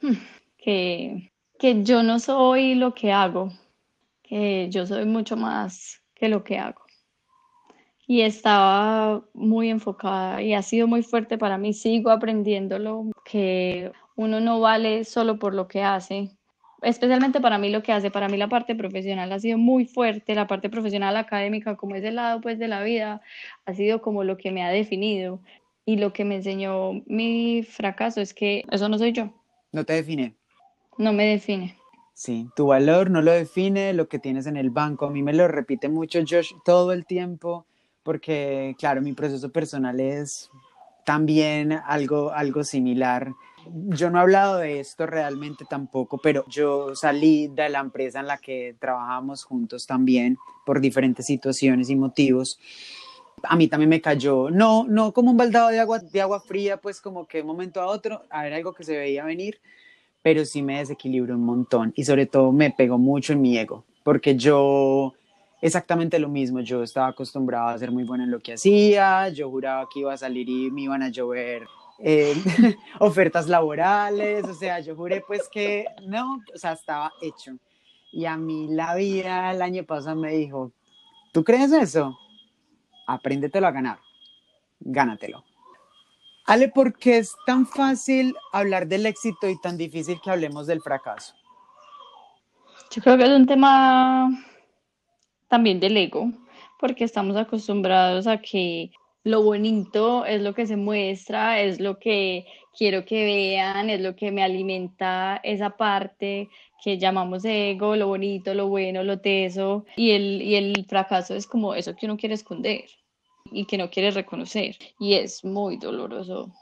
Que, 0.60 1.30
que 1.58 1.84
yo 1.84 2.02
no 2.02 2.18
soy 2.18 2.74
lo 2.74 2.92
que 2.92 3.12
hago, 3.12 3.52
que 4.24 4.68
yo 4.68 4.84
soy 4.84 5.04
mucho 5.04 5.36
más 5.36 6.02
que 6.16 6.28
lo 6.28 6.42
que 6.42 6.58
hago. 6.58 6.82
Y 8.08 8.22
estaba 8.22 9.24
muy 9.32 9.70
enfocada 9.70 10.42
y 10.42 10.52
ha 10.52 10.62
sido 10.62 10.88
muy 10.88 11.02
fuerte 11.02 11.38
para 11.38 11.58
mí, 11.58 11.72
sigo 11.72 12.10
aprendiéndolo, 12.10 13.12
que 13.24 13.92
uno 14.16 14.40
no 14.40 14.58
vale 14.60 15.04
solo 15.04 15.38
por 15.38 15.54
lo 15.54 15.68
que 15.68 15.84
hace, 15.84 16.36
especialmente 16.82 17.40
para 17.40 17.56
mí 17.56 17.70
lo 17.70 17.84
que 17.84 17.92
hace, 17.92 18.10
para 18.10 18.28
mí 18.28 18.36
la 18.36 18.48
parte 18.48 18.74
profesional 18.74 19.32
ha 19.32 19.38
sido 19.38 19.58
muy 19.58 19.86
fuerte, 19.86 20.34
la 20.34 20.48
parte 20.48 20.68
profesional 20.68 21.16
académica, 21.16 21.76
como 21.76 21.94
es 21.94 22.04
el 22.04 22.16
lado 22.16 22.40
pues 22.40 22.58
de 22.58 22.66
la 22.66 22.82
vida, 22.82 23.22
ha 23.64 23.74
sido 23.74 24.02
como 24.02 24.24
lo 24.24 24.36
que 24.36 24.50
me 24.50 24.64
ha 24.64 24.70
definido 24.70 25.40
y 25.88 25.96
lo 25.96 26.12
que 26.12 26.26
me 26.26 26.36
enseñó 26.36 27.02
mi 27.06 27.62
fracaso 27.62 28.20
es 28.20 28.34
que 28.34 28.62
eso 28.70 28.90
no 28.90 28.98
soy 28.98 29.12
yo. 29.12 29.32
No 29.72 29.84
te 29.84 29.94
define. 29.94 30.34
No 30.98 31.14
me 31.14 31.24
define. 31.24 31.78
Sí, 32.12 32.46
tu 32.54 32.66
valor 32.66 33.10
no 33.10 33.22
lo 33.22 33.32
define 33.32 33.94
lo 33.94 34.06
que 34.06 34.18
tienes 34.18 34.46
en 34.46 34.58
el 34.58 34.68
banco. 34.68 35.06
A 35.06 35.10
mí 35.10 35.22
me 35.22 35.32
lo 35.32 35.48
repite 35.48 35.88
mucho 35.88 36.18
Josh 36.28 36.52
todo 36.62 36.92
el 36.92 37.06
tiempo 37.06 37.64
porque, 38.02 38.76
claro, 38.78 39.00
mi 39.00 39.14
proceso 39.14 39.50
personal 39.50 39.98
es 39.98 40.50
también 41.06 41.72
algo, 41.72 42.32
algo 42.32 42.64
similar 42.64 43.32
yo 43.72 44.10
no 44.10 44.18
he 44.18 44.22
hablado 44.22 44.58
de 44.58 44.80
esto 44.80 45.06
realmente 45.06 45.64
tampoco, 45.68 46.18
pero 46.18 46.44
yo 46.48 46.94
salí 46.94 47.48
de 47.48 47.68
la 47.68 47.80
empresa 47.80 48.20
en 48.20 48.26
la 48.26 48.38
que 48.38 48.76
trabajamos 48.78 49.44
juntos 49.44 49.86
también 49.86 50.38
por 50.64 50.80
diferentes 50.80 51.26
situaciones 51.26 51.90
y 51.90 51.96
motivos. 51.96 52.58
A 53.42 53.56
mí 53.56 53.68
también 53.68 53.90
me 53.90 54.00
cayó, 54.00 54.50
no, 54.50 54.84
no 54.88 55.12
como 55.12 55.30
un 55.30 55.36
baldado 55.36 55.68
de 55.68 55.80
agua, 55.80 55.98
de 55.98 56.20
agua 56.20 56.40
fría, 56.40 56.78
pues 56.78 57.00
como 57.00 57.26
que 57.26 57.38
de 57.38 57.44
momento 57.44 57.80
a 57.80 57.86
otro, 57.86 58.22
a 58.30 58.42
ver 58.42 58.54
algo 58.54 58.72
que 58.72 58.84
se 58.84 58.96
veía 58.96 59.24
venir, 59.24 59.60
pero 60.22 60.44
sí 60.44 60.62
me 60.62 60.78
desequilibró 60.78 61.34
un 61.34 61.44
montón 61.44 61.92
y 61.96 62.04
sobre 62.04 62.26
todo 62.26 62.52
me 62.52 62.70
pegó 62.70 62.98
mucho 62.98 63.32
en 63.32 63.40
mi 63.40 63.56
ego, 63.58 63.84
porque 64.02 64.36
yo 64.36 65.14
exactamente 65.60 66.18
lo 66.18 66.28
mismo. 66.28 66.60
Yo 66.60 66.82
estaba 66.82 67.08
acostumbrado 67.08 67.68
a 67.68 67.78
ser 67.78 67.90
muy 67.90 68.04
bueno 68.04 68.24
en 68.24 68.30
lo 68.30 68.40
que 68.40 68.54
hacía, 68.54 69.28
yo 69.28 69.50
juraba 69.50 69.88
que 69.92 70.00
iba 70.00 70.12
a 70.12 70.16
salir 70.16 70.48
y 70.48 70.70
me 70.70 70.82
iban 70.82 71.02
a 71.02 71.08
llover 71.08 71.66
eh, 71.98 72.34
ofertas 73.00 73.48
laborales, 73.48 74.44
o 74.44 74.54
sea, 74.54 74.80
yo 74.80 74.94
juré 74.94 75.22
pues 75.26 75.48
que 75.48 75.86
no, 76.06 76.40
o 76.54 76.58
sea, 76.58 76.72
estaba 76.72 77.12
hecho. 77.20 77.56
Y 78.12 78.24
a 78.24 78.36
mí 78.36 78.68
la 78.70 78.94
vida 78.94 79.50
el 79.52 79.60
año 79.60 79.84
pasado 79.84 80.16
me 80.16 80.32
dijo, 80.32 80.72
¿tú 81.32 81.44
crees 81.44 81.72
eso? 81.72 82.18
Apréndetelo 83.08 83.66
a 83.66 83.70
ganar, 83.70 83.98
gánatelo. 84.80 85.42
Ale, 86.44 86.68
¿por 86.68 86.98
qué 86.98 87.16
es 87.16 87.34
tan 87.46 87.66
fácil 87.66 88.36
hablar 88.52 88.86
del 88.86 89.06
éxito 89.06 89.48
y 89.48 89.58
tan 89.60 89.78
difícil 89.78 90.20
que 90.22 90.30
hablemos 90.30 90.66
del 90.66 90.82
fracaso? 90.82 91.34
Yo 92.90 93.02
creo 93.02 93.16
que 93.16 93.24
es 93.24 93.30
un 93.30 93.46
tema 93.46 94.28
también 95.48 95.80
del 95.80 95.96
ego, 95.96 96.30
porque 96.78 97.04
estamos 97.04 97.34
acostumbrados 97.36 98.26
a 98.26 98.42
que 98.42 98.90
lo 99.24 99.42
bonito 99.42 100.26
es 100.26 100.42
lo 100.42 100.54
que 100.54 100.66
se 100.66 100.76
muestra, 100.76 101.62
es 101.62 101.80
lo 101.80 101.98
que 101.98 102.46
quiero 102.76 103.06
que 103.06 103.24
vean, 103.24 103.88
es 103.88 104.02
lo 104.02 104.16
que 104.16 104.30
me 104.32 104.42
alimenta 104.42 105.40
esa 105.42 105.70
parte 105.78 106.50
que 106.84 106.98
llamamos 106.98 107.44
ego, 107.46 107.96
lo 107.96 108.06
bonito, 108.06 108.52
lo 108.52 108.68
bueno, 108.68 109.02
lo 109.02 109.18
teso, 109.18 109.86
y 109.96 110.10
el, 110.10 110.42
y 110.42 110.56
el 110.56 110.86
fracaso 110.86 111.34
es 111.34 111.46
como 111.46 111.74
eso 111.74 111.96
que 111.96 112.04
uno 112.04 112.18
quiere 112.18 112.34
esconder 112.34 112.84
y 113.52 113.64
que 113.64 113.78
no 113.78 113.90
quiere 113.90 114.10
reconocer, 114.10 114.76
y 114.98 115.14
es 115.14 115.44
muy 115.44 115.76
doloroso 115.76 116.52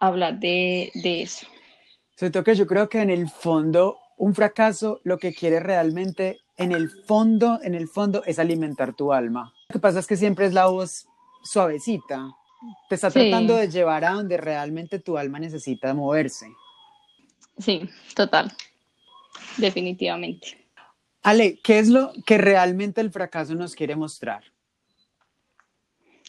hablar 0.00 0.38
de, 0.38 0.90
de 0.94 1.22
eso. 1.22 1.46
Sobre 2.16 2.42
que 2.42 2.54
yo 2.54 2.66
creo 2.66 2.88
que 2.88 3.00
en 3.00 3.10
el 3.10 3.28
fondo 3.28 3.98
un 4.16 4.34
fracaso 4.34 5.00
lo 5.04 5.18
que 5.18 5.34
quiere 5.34 5.60
realmente, 5.60 6.40
en 6.56 6.72
el 6.72 6.90
fondo, 6.90 7.60
en 7.62 7.74
el 7.74 7.88
fondo 7.88 8.22
es 8.24 8.38
alimentar 8.38 8.94
tu 8.94 9.12
alma. 9.12 9.52
Lo 9.68 9.74
que 9.74 9.78
pasa 9.78 9.98
es 9.98 10.06
que 10.06 10.16
siempre 10.16 10.46
es 10.46 10.54
la 10.54 10.66
voz 10.66 11.06
suavecita. 11.42 12.30
Te 12.88 12.94
está 12.94 13.10
tratando 13.10 13.56
de 13.56 13.68
llevar 13.68 14.04
a 14.04 14.12
donde 14.12 14.36
realmente 14.38 14.98
tu 14.98 15.18
alma 15.18 15.38
necesita 15.38 15.92
moverse. 15.92 16.46
Sí, 17.58 17.88
total. 18.14 18.52
Definitivamente. 19.56 20.66
Ale, 21.22 21.58
¿qué 21.62 21.78
es 21.78 21.88
lo 21.88 22.12
que 22.24 22.38
realmente 22.38 23.00
el 23.00 23.10
fracaso 23.10 23.54
nos 23.54 23.74
quiere 23.74 23.96
mostrar? 23.96 24.44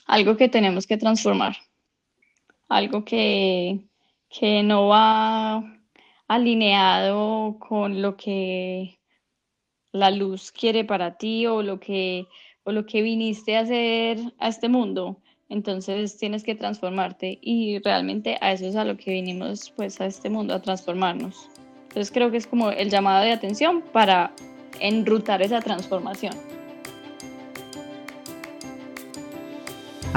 Algo 0.08 0.38
que 0.38 0.50
tenemos 0.50 0.88
que 0.88 0.98
transformar. 0.98 1.58
Algo 2.70 3.06
que, 3.06 3.82
que 4.30 4.64
no 4.64 4.88
va 4.88 5.64
alineado 6.28 7.58
con 7.60 8.02
lo 8.02 8.18
que 8.18 9.00
la 9.92 10.12
luz 10.12 10.52
quiere 10.52 10.84
para 10.84 11.18
ti 11.18 11.46
o 11.46 11.62
lo 11.62 11.80
que 11.80 12.28
o 12.64 12.74
lo 12.74 12.86
que 12.86 13.02
viniste 13.02 13.56
a 13.56 13.62
hacer 13.62 14.20
a 14.40 14.50
este 14.50 14.68
mundo, 14.68 15.22
entonces 15.48 16.18
tienes 16.18 16.44
que 16.44 16.54
transformarte 16.54 17.40
y 17.42 17.80
realmente 17.80 18.38
a 18.42 18.52
eso 18.52 18.66
es 18.66 18.76
a 18.76 18.84
lo 18.84 18.98
que 18.98 19.12
vinimos 19.12 19.72
pues 19.78 20.02
a 20.02 20.06
este 20.06 20.30
mundo, 20.30 20.54
a 20.54 20.62
transformarnos. 20.62 21.50
Entonces 21.84 22.12
creo 22.12 22.30
que 22.30 22.36
es 22.36 22.46
como 22.46 22.70
el 22.70 22.90
llamado 22.90 23.24
de 23.24 23.32
atención 23.32 23.82
para 23.94 24.34
enrutar 24.82 25.42
esa 25.42 25.62
transformación. 25.62 26.34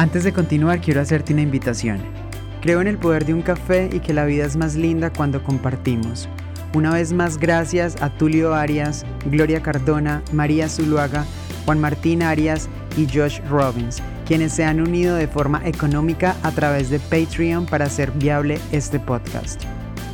Antes 0.01 0.25
de 0.25 0.33
continuar 0.33 0.81
quiero 0.81 1.03
hacerte 1.03 1.35
una 1.35 1.43
invitación. 1.43 2.01
Creo 2.63 2.81
en 2.81 2.87
el 2.87 2.97
poder 2.97 3.27
de 3.27 3.35
un 3.35 3.43
café 3.43 3.91
y 3.93 4.01
que 4.01 4.15
la 4.15 4.25
vida 4.25 4.47
es 4.47 4.57
más 4.57 4.75
linda 4.75 5.13
cuando 5.13 5.45
compartimos. 5.45 6.27
Una 6.73 6.95
vez 6.95 7.13
más 7.13 7.37
gracias 7.37 8.01
a 8.01 8.09
Tulio 8.09 8.55
Arias, 8.55 9.05
Gloria 9.27 9.61
Cardona, 9.61 10.23
María 10.33 10.71
Zuluaga, 10.71 11.27
Juan 11.67 11.81
Martín 11.81 12.23
Arias 12.23 12.71
y 12.97 13.07
Josh 13.15 13.43
Robbins, 13.51 14.03
quienes 14.27 14.55
se 14.55 14.65
han 14.65 14.81
unido 14.81 15.17
de 15.17 15.29
forma 15.29 15.61
económica 15.67 16.35
a 16.43 16.51
través 16.51 16.89
de 16.89 16.99
Patreon 16.99 17.67
para 17.67 17.85
hacer 17.85 18.11
viable 18.13 18.59
este 18.73 19.01
podcast. 19.01 19.63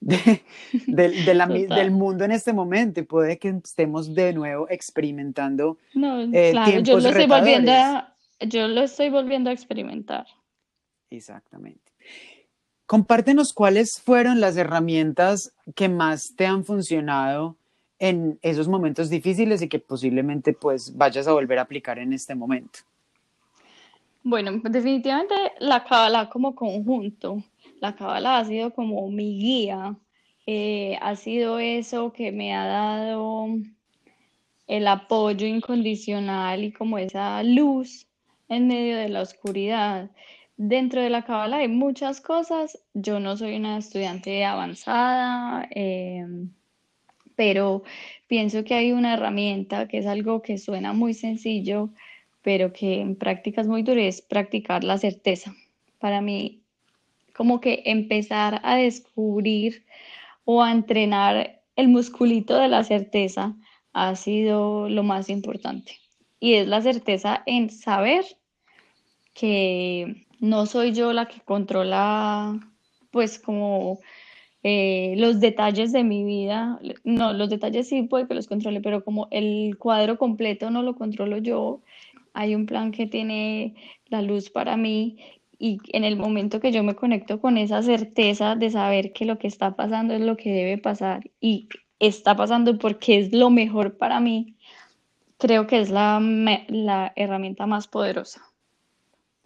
del 0.86 1.90
mundo 1.90 2.24
en 2.24 2.32
este 2.32 2.54
momento 2.54 3.00
y 3.00 3.02
puede 3.02 3.38
que 3.38 3.50
estemos 3.62 4.14
de 4.14 4.32
nuevo 4.32 4.66
experimentando. 4.70 5.76
No, 5.92 6.22
eh, 6.22 6.52
claro, 6.52 6.80
yo 6.80 6.98
lo, 6.98 7.10
estoy 7.10 7.26
volviendo 7.26 7.70
a, 7.70 8.14
yo 8.40 8.66
lo 8.66 8.80
estoy 8.80 9.10
volviendo 9.10 9.50
a 9.50 9.52
experimentar. 9.52 10.24
Exactamente. 11.16 11.92
Compártenos 12.86 13.52
cuáles 13.52 14.00
fueron 14.04 14.40
las 14.40 14.56
herramientas 14.56 15.54
que 15.74 15.88
más 15.88 16.34
te 16.36 16.46
han 16.46 16.64
funcionado 16.64 17.56
en 17.98 18.38
esos 18.42 18.68
momentos 18.68 19.08
difíciles 19.08 19.62
y 19.62 19.68
que 19.68 19.78
posiblemente 19.78 20.52
pues 20.52 20.94
vayas 20.96 21.26
a 21.26 21.32
volver 21.32 21.58
a 21.58 21.62
aplicar 21.62 21.98
en 21.98 22.12
este 22.12 22.34
momento? 22.34 22.80
Bueno, 24.22 24.60
definitivamente 24.62 25.34
la 25.58 25.84
cábala 25.84 26.28
como 26.28 26.54
conjunto. 26.54 27.42
La 27.80 27.94
cábala 27.94 28.38
ha 28.38 28.44
sido 28.44 28.72
como 28.72 29.08
mi 29.10 29.38
guía. 29.38 29.96
Eh, 30.46 30.98
ha 31.00 31.16
sido 31.16 31.58
eso 31.58 32.12
que 32.12 32.32
me 32.32 32.54
ha 32.54 32.66
dado 32.66 33.46
el 34.66 34.86
apoyo 34.88 35.46
incondicional 35.46 36.64
y 36.64 36.72
como 36.72 36.98
esa 36.98 37.42
luz 37.42 38.06
en 38.48 38.66
medio 38.66 38.96
de 38.96 39.08
la 39.08 39.22
oscuridad. 39.22 40.10
Dentro 40.56 41.02
de 41.02 41.10
la 41.10 41.22
cábala 41.22 41.58
hay 41.58 41.68
muchas 41.68 42.20
cosas. 42.20 42.78
Yo 42.94 43.20
no 43.20 43.36
soy 43.36 43.56
una 43.56 43.78
estudiante 43.78 44.44
avanzada. 44.44 45.68
Eh, 45.74 46.24
pero 47.36 47.82
pienso 48.26 48.64
que 48.64 48.74
hay 48.74 48.92
una 48.92 49.14
herramienta 49.14 49.88
que 49.88 49.98
es 49.98 50.06
algo 50.06 50.42
que 50.42 50.58
suena 50.58 50.92
muy 50.92 51.14
sencillo, 51.14 51.90
pero 52.42 52.72
que 52.72 53.00
en 53.00 53.16
práctica 53.16 53.60
es 53.60 53.66
muy 53.66 53.82
duro, 53.82 54.00
es 54.00 54.22
practicar 54.22 54.84
la 54.84 54.98
certeza. 54.98 55.54
Para 55.98 56.20
mí, 56.20 56.62
como 57.34 57.60
que 57.60 57.82
empezar 57.86 58.60
a 58.62 58.76
descubrir 58.76 59.84
o 60.44 60.62
a 60.62 60.70
entrenar 60.70 61.62
el 61.76 61.88
musculito 61.88 62.56
de 62.56 62.68
la 62.68 62.84
certeza 62.84 63.56
ha 63.92 64.14
sido 64.14 64.88
lo 64.88 65.02
más 65.02 65.28
importante. 65.28 65.98
Y 66.38 66.54
es 66.54 66.68
la 66.68 66.82
certeza 66.82 67.42
en 67.46 67.70
saber 67.70 68.24
que 69.32 70.26
no 70.40 70.66
soy 70.66 70.92
yo 70.92 71.12
la 71.12 71.26
que 71.26 71.40
controla, 71.40 72.58
pues 73.10 73.38
como 73.38 74.00
eh, 74.62 75.14
los 75.18 75.40
detalles 75.40 75.92
de 75.92 76.04
mi 76.04 76.24
vida, 76.24 76.80
no, 77.04 77.32
los 77.32 77.50
detalles 77.50 77.88
sí 77.88 78.02
puede 78.02 78.26
que 78.26 78.34
los 78.34 78.46
controle, 78.46 78.80
pero 78.80 79.04
como 79.04 79.28
el 79.30 79.76
cuadro 79.78 80.18
completo 80.18 80.70
no 80.70 80.82
lo 80.82 80.96
controlo 80.96 81.38
yo, 81.38 81.82
hay 82.32 82.54
un 82.54 82.66
plan 82.66 82.90
que 82.90 83.06
tiene 83.06 83.74
la 84.06 84.22
luz 84.22 84.50
para 84.50 84.76
mí 84.76 85.18
y 85.58 85.78
en 85.92 86.04
el 86.04 86.16
momento 86.16 86.60
que 86.60 86.72
yo 86.72 86.82
me 86.82 86.96
conecto 86.96 87.40
con 87.40 87.58
esa 87.58 87.82
certeza 87.82 88.56
de 88.56 88.70
saber 88.70 89.12
que 89.12 89.24
lo 89.24 89.38
que 89.38 89.46
está 89.48 89.76
pasando 89.76 90.14
es 90.14 90.20
lo 90.20 90.36
que 90.36 90.52
debe 90.52 90.78
pasar 90.78 91.30
y 91.40 91.68
está 91.98 92.36
pasando 92.36 92.78
porque 92.78 93.18
es 93.18 93.32
lo 93.32 93.50
mejor 93.50 93.96
para 93.96 94.20
mí, 94.20 94.56
creo 95.38 95.66
que 95.66 95.80
es 95.80 95.90
la, 95.90 96.20
la 96.68 97.12
herramienta 97.16 97.66
más 97.66 97.86
poderosa. 97.86 98.53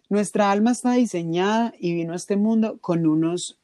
Nuestra 0.09 0.51
alma 0.51 0.71
está 0.71 0.93
diseñada 0.93 1.73
y 1.79 1.93
vino 1.93 2.13
a 2.13 2.15
este 2.15 2.35
mundo 2.35 2.79
con 2.81 3.05
unos 3.05 3.59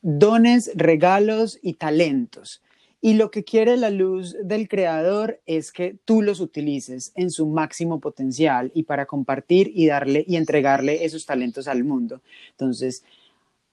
dones, 0.00 0.72
regalos 0.74 1.58
y 1.62 1.74
talentos. 1.74 2.62
Y 3.00 3.14
lo 3.14 3.30
que 3.30 3.44
quiere 3.44 3.76
la 3.76 3.90
luz 3.90 4.36
del 4.42 4.68
creador 4.68 5.40
es 5.44 5.72
que 5.72 5.96
tú 6.04 6.22
los 6.22 6.40
utilices 6.40 7.12
en 7.14 7.30
su 7.30 7.46
máximo 7.46 8.00
potencial 8.00 8.70
y 8.74 8.84
para 8.84 9.06
compartir 9.06 9.70
y 9.74 9.86
darle 9.86 10.24
y 10.26 10.36
entregarle 10.36 11.04
esos 11.04 11.26
talentos 11.26 11.68
al 11.68 11.84
mundo. 11.84 12.22
Entonces, 12.52 13.04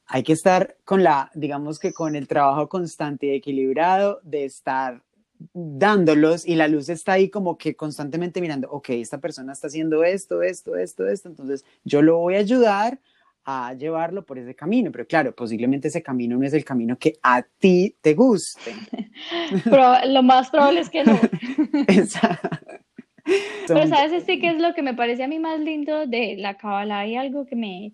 hay 0.07 0.23
que 0.23 0.33
estar 0.33 0.75
con 0.83 1.03
la, 1.03 1.31
digamos 1.35 1.77
que 1.77 1.93
con 1.93 2.15
el 2.15 2.27
trabajo 2.27 2.67
constante 2.67 3.27
y 3.27 3.35
equilibrado 3.35 4.19
de 4.23 4.45
estar 4.45 5.03
dándolos 5.53 6.45
y 6.45 6.55
la 6.55 6.67
luz 6.67 6.89
está 6.89 7.13
ahí 7.13 7.29
como 7.29 7.57
que 7.57 7.75
constantemente 7.75 8.41
mirando, 8.41 8.69
ok, 8.69 8.89
esta 8.89 9.19
persona 9.19 9.53
está 9.53 9.67
haciendo 9.67 10.03
esto, 10.03 10.41
esto, 10.41 10.75
esto, 10.75 11.07
esto, 11.07 11.29
entonces 11.29 11.65
yo 11.83 12.01
lo 12.01 12.17
voy 12.17 12.35
a 12.35 12.39
ayudar 12.39 12.99
a 13.45 13.73
llevarlo 13.73 14.25
por 14.25 14.37
ese 14.37 14.53
camino, 14.53 14.91
pero 14.91 15.07
claro, 15.07 15.33
posiblemente 15.33 15.87
ese 15.87 16.03
camino 16.03 16.37
no 16.37 16.45
es 16.45 16.53
el 16.53 16.63
camino 16.63 16.97
que 16.97 17.17
a 17.23 17.41
ti 17.41 17.95
te 18.01 18.13
guste. 18.13 18.73
Pero 19.63 20.05
lo 20.05 20.21
más 20.21 20.51
probable 20.51 20.81
es 20.81 20.89
que 20.89 21.03
no. 21.03 21.19
Pero 23.67 23.87
sabes, 23.87 24.23
sí 24.25 24.39
que 24.39 24.49
es 24.49 24.61
lo 24.61 24.73
que 24.73 24.83
me 24.83 24.93
parece 24.93 25.23
a 25.23 25.27
mí 25.27 25.39
más 25.39 25.59
lindo 25.59 26.05
de 26.05 26.35
la 26.37 26.57
Kabbalah 26.57 27.07
y 27.07 27.15
algo 27.15 27.45
que 27.45 27.55
me, 27.55 27.93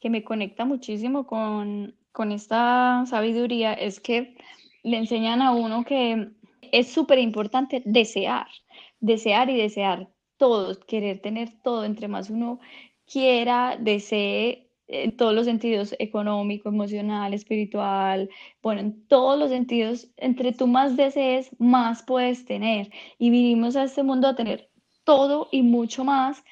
que 0.00 0.10
me 0.10 0.24
conecta 0.24 0.64
muchísimo 0.64 1.26
con, 1.26 1.94
con 2.10 2.32
esta 2.32 3.04
sabiduría, 3.06 3.74
es 3.74 4.00
que 4.00 4.36
le 4.82 4.98
enseñan 4.98 5.42
a 5.42 5.52
uno 5.52 5.84
que 5.84 6.30
es 6.72 6.88
súper 6.88 7.18
importante 7.18 7.82
desear, 7.84 8.46
desear 9.00 9.50
y 9.50 9.56
desear 9.56 10.08
todo, 10.36 10.78
querer 10.80 11.20
tener 11.20 11.50
todo, 11.62 11.84
entre 11.84 12.08
más 12.08 12.30
uno 12.30 12.60
quiera, 13.06 13.76
desee, 13.78 14.66
en 14.88 15.16
todos 15.16 15.34
los 15.34 15.46
sentidos, 15.46 15.94
económico, 15.98 16.68
emocional, 16.68 17.34
espiritual, 17.34 18.28
bueno, 18.62 18.80
en 18.80 19.06
todos 19.08 19.38
los 19.38 19.50
sentidos, 19.50 20.08
entre 20.16 20.52
tú 20.52 20.66
más 20.66 20.96
desees, 20.96 21.50
más 21.58 22.02
puedes 22.02 22.44
tener. 22.44 22.90
Y 23.18 23.30
vinimos 23.30 23.74
a 23.76 23.84
este 23.84 24.02
mundo 24.02 24.28
a 24.28 24.36
tener 24.36 24.70
todo 25.04 25.48
y 25.50 25.62
mucho 25.62 26.04
más, 26.04 26.44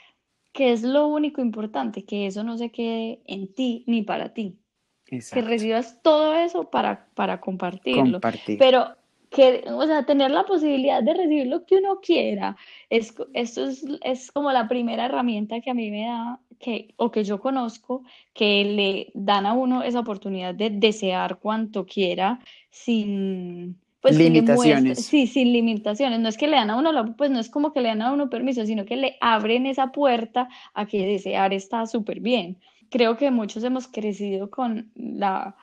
que 0.52 0.72
es 0.72 0.82
lo 0.82 1.06
único 1.06 1.40
importante, 1.42 2.04
que 2.04 2.26
eso 2.26 2.42
no 2.42 2.56
se 2.58 2.70
quede 2.70 3.22
en 3.26 3.52
ti 3.52 3.84
ni 3.86 4.02
para 4.02 4.34
ti. 4.34 4.58
Que 5.04 5.42
recibas 5.42 6.02
todo 6.02 6.34
eso 6.34 6.70
para, 6.70 7.08
para 7.14 7.40
compartirlo. 7.40 8.20
Pero 8.58 8.96
que, 9.34 9.64
o 9.66 9.84
sea, 9.84 10.06
tener 10.06 10.30
la 10.30 10.44
posibilidad 10.44 11.02
de 11.02 11.12
recibir 11.12 11.48
lo 11.48 11.66
que 11.66 11.78
uno 11.78 11.98
quiera, 12.00 12.56
es, 12.88 13.12
esto 13.32 13.66
es, 13.66 13.84
es 14.02 14.30
como 14.30 14.52
la 14.52 14.68
primera 14.68 15.06
herramienta 15.06 15.60
que 15.60 15.70
a 15.70 15.74
mí 15.74 15.90
me 15.90 16.06
da 16.06 16.38
que, 16.60 16.94
o 16.96 17.10
que 17.10 17.24
yo 17.24 17.40
conozco 17.40 18.04
que 18.32 18.64
le 18.64 19.10
dan 19.12 19.44
a 19.44 19.52
uno 19.52 19.82
esa 19.82 19.98
oportunidad 19.98 20.54
de 20.54 20.70
desear 20.70 21.40
cuanto 21.40 21.84
quiera 21.84 22.38
sin 22.70 23.76
pues 24.00 24.16
limitaciones. 24.16 25.04
sí, 25.04 25.26
sin 25.26 25.52
limitaciones. 25.52 26.20
No 26.20 26.28
es 26.28 26.36
que 26.36 26.46
le 26.46 26.56
dan 26.56 26.70
a 26.70 26.76
uno, 26.76 27.16
pues 27.16 27.32
no 27.32 27.40
es 27.40 27.50
como 27.50 27.72
que 27.72 27.80
le 27.80 27.88
dan 27.88 28.02
a 28.02 28.12
uno 28.12 28.30
permiso, 28.30 28.64
sino 28.64 28.84
que 28.84 28.96
le 28.96 29.16
abren 29.20 29.66
esa 29.66 29.90
puerta 29.90 30.48
a 30.74 30.86
que 30.86 31.04
desear 31.06 31.52
está 31.52 31.86
súper 31.86 32.20
bien. 32.20 32.58
Creo 32.88 33.16
que 33.16 33.32
muchos 33.32 33.64
hemos 33.64 33.88
crecido 33.88 34.48
con 34.48 34.92
la 34.94 35.56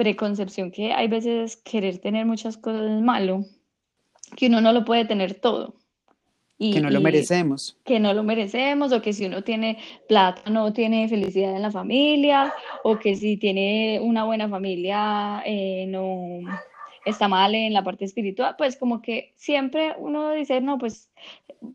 preconcepción 0.00 0.70
que 0.70 0.94
hay 0.94 1.08
veces 1.08 1.58
querer 1.58 1.98
tener 1.98 2.24
muchas 2.24 2.56
cosas 2.56 2.90
es 2.90 3.02
malo, 3.02 3.44
que 4.34 4.46
uno 4.46 4.62
no 4.62 4.72
lo 4.72 4.82
puede 4.86 5.04
tener 5.04 5.34
todo 5.34 5.74
que 6.60 6.80
no 6.80 6.90
lo 6.90 7.00
merecemos. 7.00 7.78
Que 7.84 7.98
no 7.98 8.12
lo 8.12 8.22
merecemos, 8.22 8.92
o 8.92 9.00
que 9.00 9.14
si 9.14 9.24
uno 9.24 9.42
tiene 9.42 9.78
plata 10.08 10.50
no 10.50 10.72
tiene 10.72 11.08
felicidad 11.08 11.56
en 11.56 11.62
la 11.62 11.70
familia, 11.70 12.52
o 12.84 12.98
que 12.98 13.16
si 13.16 13.38
tiene 13.38 13.98
una 14.02 14.24
buena 14.24 14.48
familia 14.48 15.42
eh, 15.46 15.86
no 15.88 16.40
está 17.04 17.28
mal 17.28 17.54
en 17.54 17.72
la 17.72 17.84
parte 17.84 18.04
espiritual, 18.04 18.54
pues 18.58 18.76
como 18.76 19.00
que 19.00 19.32
siempre 19.36 19.94
uno 19.98 20.32
dice, 20.32 20.60
no, 20.60 20.78
pues 20.78 21.10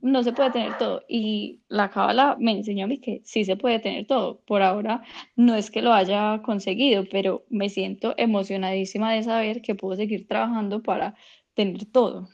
no 0.02 0.24
se 0.24 0.34
puede 0.34 0.52
tener 0.52 0.78
todo. 0.78 1.04
Y 1.08 1.60
la 1.68 1.90
cábala 1.90 2.38
me 2.40 2.52
enseñó 2.52 2.86
a 2.86 2.88
mí 2.88 3.00
que 3.00 3.22
sí 3.24 3.46
se 3.46 3.56
puede 3.56 3.80
tener 3.80 4.08
todo. 4.08 4.40
Por 4.46 4.62
ahora 4.62 5.04
no 5.36 5.56
es 5.56 5.72
que 5.72 5.82
lo 5.82 5.94
haya 5.94 6.42
conseguido, 6.44 7.06
pero 7.10 7.44
me 7.50 7.70
siento 7.70 8.14
emocionadísima 8.18 9.14
de 9.14 9.24
saber 9.24 9.62
que 9.62 9.76
puedo 9.76 9.96
seguir 9.96 10.28
trabajando 10.28 10.82
para 10.82 11.16
tener 11.54 11.86
todo. 11.86 12.30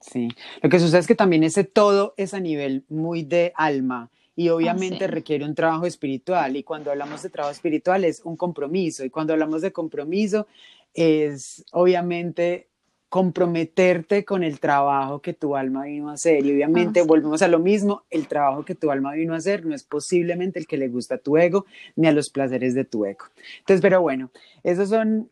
Sí, 0.00 0.28
lo 0.62 0.68
que 0.68 0.78
sucede 0.78 1.00
es 1.00 1.06
que 1.06 1.14
también 1.14 1.42
ese 1.42 1.64
todo 1.64 2.14
es 2.16 2.32
a 2.32 2.40
nivel 2.40 2.84
muy 2.88 3.22
de 3.22 3.52
alma 3.56 4.10
y 4.38 4.50
obviamente 4.50 5.06
ah, 5.06 5.08
requiere 5.08 5.44
un 5.44 5.56
trabajo 5.56 5.84
espiritual 5.84 6.56
y 6.56 6.62
cuando 6.62 6.92
hablamos 6.92 7.24
de 7.24 7.30
trabajo 7.30 7.52
espiritual 7.52 8.04
es 8.04 8.20
un 8.24 8.36
compromiso 8.36 9.04
y 9.04 9.10
cuando 9.10 9.32
hablamos 9.32 9.62
de 9.62 9.72
compromiso 9.72 10.46
es 10.94 11.64
obviamente 11.72 12.68
comprometerte 13.08 14.24
con 14.24 14.42
el 14.42 14.60
trabajo 14.60 15.20
que 15.20 15.32
tu 15.32 15.56
alma 15.56 15.84
vino 15.84 16.10
a 16.10 16.14
hacer 16.14 16.44
y 16.44 16.52
obviamente 16.52 17.00
ah, 17.00 17.04
volvemos 17.06 17.40
a 17.40 17.48
lo 17.48 17.58
mismo, 17.58 18.04
el 18.10 18.28
trabajo 18.28 18.64
que 18.64 18.74
tu 18.74 18.90
alma 18.90 19.12
vino 19.12 19.32
a 19.32 19.38
hacer 19.38 19.64
no 19.64 19.74
es 19.74 19.82
posiblemente 19.82 20.58
el 20.58 20.66
que 20.66 20.76
le 20.76 20.88
gusta 20.88 21.14
a 21.14 21.18
tu 21.18 21.38
ego 21.38 21.64
ni 21.96 22.06
a 22.06 22.12
los 22.12 22.28
placeres 22.28 22.74
de 22.74 22.84
tu 22.84 23.06
ego. 23.06 23.24
Entonces, 23.60 23.80
pero 23.80 24.02
bueno, 24.02 24.30
esos 24.62 24.90
son 24.90 25.30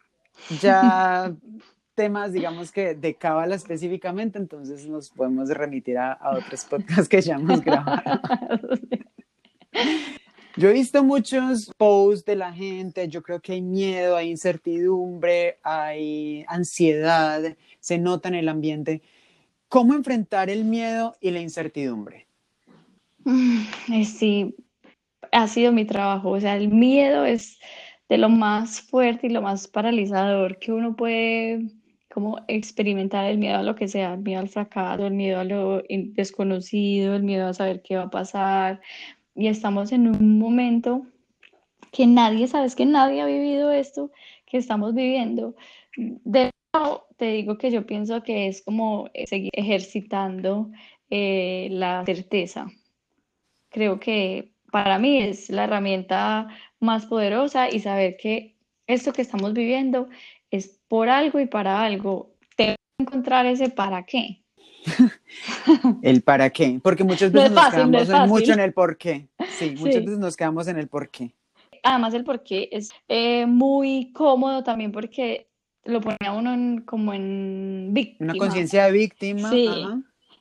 ya 0.60 1.34
temas, 1.94 2.32
digamos 2.32 2.72
que 2.72 2.94
de 2.94 3.14
cábala 3.14 3.54
específicamente, 3.54 4.38
entonces 4.38 4.86
nos 4.86 5.10
podemos 5.10 5.50
remitir 5.50 5.98
a, 5.98 6.18
otros 6.34 6.64
podcasts 6.64 7.08
que 7.08 7.20
ya 7.20 7.34
hemos 7.34 7.60
grabado. 7.60 8.20
Yo 10.58 10.70
he 10.70 10.72
visto 10.72 11.04
muchos 11.04 11.70
posts 11.76 12.24
de 12.24 12.34
la 12.34 12.50
gente, 12.50 13.08
yo 13.08 13.22
creo 13.22 13.40
que 13.40 13.52
hay 13.52 13.60
miedo, 13.60 14.16
hay 14.16 14.30
incertidumbre, 14.30 15.58
hay 15.62 16.46
ansiedad, 16.48 17.42
se 17.78 17.98
nota 17.98 18.28
en 18.28 18.36
el 18.36 18.48
ambiente. 18.48 19.02
¿Cómo 19.68 19.92
enfrentar 19.92 20.48
el 20.48 20.64
miedo 20.64 21.14
y 21.20 21.30
la 21.30 21.40
incertidumbre? 21.40 22.26
Sí, 24.06 24.56
ha 25.30 25.46
sido 25.46 25.72
mi 25.72 25.84
trabajo. 25.84 26.30
O 26.30 26.40
sea, 26.40 26.56
el 26.56 26.68
miedo 26.68 27.26
es 27.26 27.58
de 28.08 28.16
lo 28.16 28.30
más 28.30 28.80
fuerte 28.80 29.26
y 29.26 29.30
lo 29.30 29.42
más 29.42 29.68
paralizador 29.68 30.58
que 30.58 30.72
uno 30.72 30.96
puede 30.96 31.66
como 32.16 32.40
experimentar 32.48 33.26
el 33.26 33.36
miedo 33.36 33.58
a 33.58 33.62
lo 33.62 33.74
que 33.74 33.88
sea, 33.88 34.14
el 34.14 34.20
miedo 34.20 34.40
al 34.40 34.48
fracaso, 34.48 35.06
el 35.06 35.12
miedo 35.12 35.38
a 35.38 35.44
lo 35.44 35.82
desconocido, 35.90 37.14
el 37.14 37.22
miedo 37.22 37.46
a 37.46 37.52
saber 37.52 37.82
qué 37.82 37.96
va 37.96 38.04
a 38.04 38.10
pasar. 38.10 38.80
Y 39.36 39.48
estamos 39.48 39.92
en 39.92 40.08
un 40.08 40.38
momento 40.38 41.06
que 41.92 42.06
nadie, 42.06 42.48
sabes 42.48 42.74
que 42.74 42.86
nadie 42.86 43.20
ha 43.20 43.26
vivido 43.26 43.70
esto 43.70 44.10
que 44.46 44.56
estamos 44.56 44.94
viviendo. 44.94 45.54
De 45.96 46.50
te 47.16 47.32
digo 47.32 47.56
que 47.56 47.70
yo 47.70 47.86
pienso 47.86 48.22
que 48.22 48.48
es 48.48 48.62
como 48.62 49.08
seguir 49.26 49.50
ejercitando 49.54 50.70
eh, 51.10 51.68
la 51.70 52.04
certeza. 52.04 52.66
Creo 53.70 53.98
que 53.98 54.52
para 54.70 54.98
mí 54.98 55.18
es 55.18 55.48
la 55.50 55.64
herramienta 55.64 56.48
más 56.80 57.06
poderosa 57.06 57.70
y 57.70 57.80
saber 57.80 58.16
que 58.16 58.56
esto 58.86 59.12
que 59.12 59.22
estamos 59.22 59.52
viviendo 59.52 60.08
es 60.50 60.80
por 60.88 61.08
algo 61.08 61.40
y 61.40 61.46
para 61.46 61.82
algo. 61.82 62.34
Tengo 62.56 62.76
que 62.98 63.04
encontrar 63.04 63.46
ese 63.46 63.70
para 63.70 64.04
qué. 64.04 64.44
el 66.02 66.22
para 66.22 66.50
qué, 66.50 66.80
porque 66.82 67.04
muchas 67.04 67.32
veces 67.32 67.52
nos 67.52 67.70
quedamos 67.70 68.28
mucho 68.28 68.52
en 68.52 68.60
el 68.60 68.72
por 68.72 68.96
qué. 68.96 69.28
Sí, 69.58 69.74
muchas 69.78 70.04
veces 70.04 70.18
nos 70.18 70.36
quedamos 70.36 70.68
en 70.68 70.78
el 70.78 70.88
por 70.88 71.08
qué. 71.08 71.32
Además, 71.82 72.12
el 72.14 72.24
por 72.24 72.42
qué 72.42 72.68
es 72.72 72.90
eh, 73.08 73.46
muy 73.46 74.12
cómodo 74.12 74.62
también 74.62 74.92
porque 74.92 75.48
lo 75.84 76.00
pone 76.00 76.18
a 76.26 76.32
uno 76.32 76.82
como 76.84 77.14
en 77.14 77.88
víctima. 77.92 78.32
Una 78.32 78.38
conciencia 78.38 78.86
de 78.86 78.92
víctima. 78.92 79.50
Sí, 79.50 79.68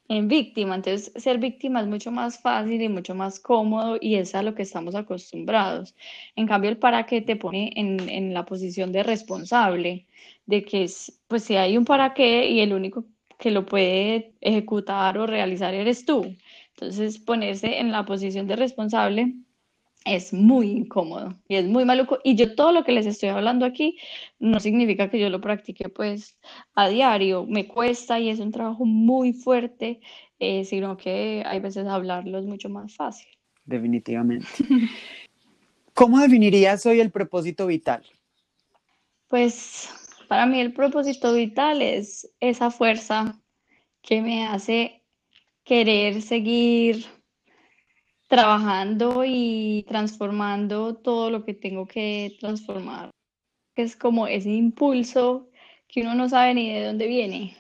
en 0.08 0.28
víctima. 0.28 0.76
Entonces, 0.76 1.12
ser 1.16 1.38
víctima 1.38 1.82
es 1.82 1.88
mucho 1.88 2.12
más 2.12 2.42
fácil 2.42 2.82
y 2.82 2.90
mucho 2.90 3.16
más 3.16 3.40
cómodo 3.40 3.98
y 4.00 4.16
es 4.16 4.36
a 4.36 4.44
lo 4.44 4.56
que 4.56 4.64
estamos 4.64 4.96
acostumbrados. 4.96 5.96
En 6.36 6.48
cambio, 6.48 6.70
el 6.70 6.78
para 6.78 7.06
qué 7.06 7.22
te 7.22 7.36
pone 7.36 7.72
en, 7.76 8.10
en 8.10 8.34
la 8.34 8.46
posición 8.46 8.92
de 8.92 9.04
responsable, 9.04 10.06
de 10.46 10.64
que 10.64 10.84
es, 10.84 11.20
pues 11.28 11.44
si 11.44 11.56
hay 11.56 11.78
un 11.78 11.86
para 11.86 12.14
qué 12.14 12.50
y 12.50 12.60
el 12.62 12.74
único 12.74 13.06
que 13.40 13.52
lo 13.52 13.66
puede 13.66 14.34
ejecutar 14.42 15.18
o 15.18 15.28
realizar 15.28 15.74
eres 15.74 16.06
tú. 16.06 16.36
Entonces, 16.76 17.18
ponerse 17.20 17.80
en 17.80 17.92
la 17.92 18.06
posición 18.06 18.48
de 18.48 18.56
responsable 18.56 19.34
es 20.06 20.34
muy 20.34 20.70
incómodo 20.70 21.34
y 21.48 21.56
es 21.56 21.66
muy 21.66 21.84
maluco. 21.84 22.20
Y 22.24 22.36
yo 22.36 22.56
todo 22.56 22.72
lo 22.72 22.84
que 22.84 22.92
les 22.92 23.08
estoy 23.08 23.30
hablando 23.30 23.66
aquí 23.66 23.98
no 24.40 24.60
significa 24.60 25.10
que 25.10 25.20
yo 25.20 25.30
lo 25.30 25.42
practique 25.42 25.90
pues 25.90 26.38
a 26.76 26.88
diario, 26.88 27.46
me 27.46 27.68
cuesta 27.68 28.20
y 28.20 28.30
es 28.30 28.40
un 28.40 28.52
trabajo 28.52 28.86
muy 28.86 29.34
fuerte, 29.34 30.00
eh, 30.40 30.64
sino 30.64 30.96
que 30.96 31.44
hay 31.46 31.60
veces 31.60 31.88
hablarlo 31.88 32.38
es 32.38 32.46
mucho 32.46 32.70
más 32.70 32.96
fácil. 32.96 33.28
Definitivamente. 33.66 34.48
¿Cómo 35.96 36.20
definirías 36.20 36.86
hoy 36.86 37.00
el 37.00 37.10
propósito 37.10 37.66
vital? 37.66 38.04
Pues 39.28 39.90
para 40.26 40.46
mí 40.46 40.60
el 40.60 40.74
propósito 40.74 41.34
vital 41.34 41.82
es 41.82 42.32
esa 42.40 42.72
fuerza 42.72 43.42
que 44.02 44.22
me 44.22 44.46
hace 44.48 45.04
querer 45.64 46.22
seguir 46.22 47.06
trabajando 48.28 49.24
y 49.26 49.86
transformando 49.88 50.96
todo 50.96 51.30
lo 51.30 51.46
que 51.46 51.54
tengo 51.54 51.88
que 51.88 52.36
transformar. 52.40 53.12
Es 53.76 53.96
como 53.96 54.28
ese 54.28 54.52
impulso 54.52 55.50
que 55.88 56.02
uno 56.02 56.16
no 56.16 56.30
sabe 56.30 56.54
ni 56.54 56.72
de 56.72 56.86
dónde 56.86 57.08
viene. 57.08 57.58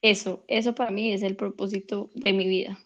Eso, 0.00 0.44
eso 0.48 0.74
para 0.74 0.90
mí 0.90 1.12
es 1.12 1.22
el 1.22 1.36
propósito 1.36 2.10
de 2.14 2.32
mi 2.32 2.46
vida. 2.46 2.78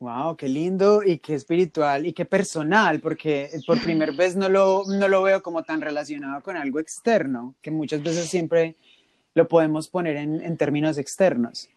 Wow, 0.00 0.34
qué 0.34 0.48
lindo 0.48 1.02
y 1.04 1.18
qué 1.18 1.34
espiritual 1.34 2.06
y 2.06 2.14
qué 2.14 2.24
personal, 2.24 3.00
porque 3.00 3.50
por 3.66 3.82
primera 3.82 4.12
vez 4.12 4.34
no 4.34 4.48
lo, 4.48 4.84
no 4.86 5.08
lo 5.08 5.22
veo 5.22 5.42
como 5.42 5.62
tan 5.62 5.82
relacionado 5.82 6.42
con 6.42 6.56
algo 6.56 6.80
externo, 6.80 7.54
que 7.60 7.70
muchas 7.70 8.02
veces 8.02 8.24
siempre 8.24 8.76
lo 9.34 9.46
podemos 9.46 9.88
poner 9.88 10.16
en, 10.16 10.40
en 10.42 10.56
términos 10.56 10.96
externos. 10.96 11.68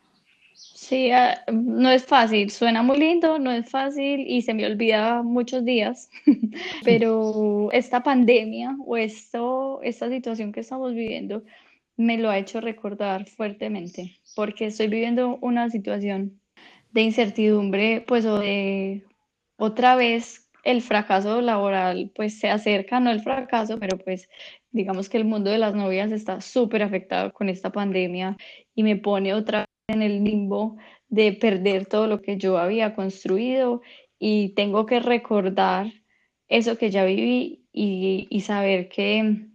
Sí, 0.54 1.12
ah, 1.12 1.44
no 1.52 1.90
es 1.90 2.06
fácil, 2.06 2.50
suena 2.50 2.82
muy 2.82 2.98
lindo, 2.98 3.40
no 3.40 3.52
es 3.52 3.70
fácil 3.70 4.22
y 4.26 4.42
se 4.42 4.54
me 4.54 4.66
olvida 4.66 5.22
muchos 5.22 5.66
días, 5.66 6.10
pero 6.86 7.70
esta 7.74 8.04
pandemia 8.04 8.78
o 8.86 8.96
esto, 8.96 9.82
esta 9.84 10.08
situación 10.08 10.54
que 10.54 10.62
estamos 10.62 10.94
viviendo 10.94 11.44
me 11.98 12.18
lo 12.18 12.30
ha 12.30 12.38
hecho 12.38 12.62
recordar 12.62 13.28
fuertemente, 13.28 14.18
porque 14.34 14.68
estoy 14.68 14.88
viviendo 14.88 15.38
una 15.42 15.70
situación 15.70 16.40
de 16.94 17.02
incertidumbre, 17.02 18.04
pues 18.08 18.26
o 18.26 18.40
de 18.40 19.04
otra 19.58 19.96
vez 19.96 20.50
el 20.64 20.82
fracaso 20.82 21.42
laboral, 21.42 22.12
pues 22.16 22.40
se 22.40 22.50
acerca, 22.50 23.00
no 23.00 23.12
el 23.12 23.22
fracaso, 23.22 23.80
pero 23.80 23.98
pues 23.98 24.30
digamos 24.72 25.10
que 25.10 25.18
el 25.18 25.26
mundo 25.26 25.52
de 25.52 25.58
las 25.58 25.76
novias 25.76 26.12
está 26.12 26.40
súper 26.40 26.84
afectado 26.84 27.34
con 27.34 27.50
esta 27.50 27.72
pandemia 27.72 28.38
y 28.74 28.84
me 28.84 28.96
pone 28.96 29.34
otra 29.34 29.66
en 29.88 30.02
el 30.02 30.24
limbo 30.24 30.78
de 31.10 31.34
perder 31.34 31.86
todo 31.86 32.08
lo 32.08 32.22
que 32.22 32.38
yo 32.38 32.58
había 32.58 32.96
construido 32.96 33.82
y 34.18 34.50
tengo 34.50 34.86
que 34.86 35.00
recordar 35.00 35.92
eso 36.48 36.78
que 36.78 36.92
ya 36.92 37.04
viví 37.04 37.68
y, 37.74 38.42
saber 38.42 38.88
que, 38.88 39.48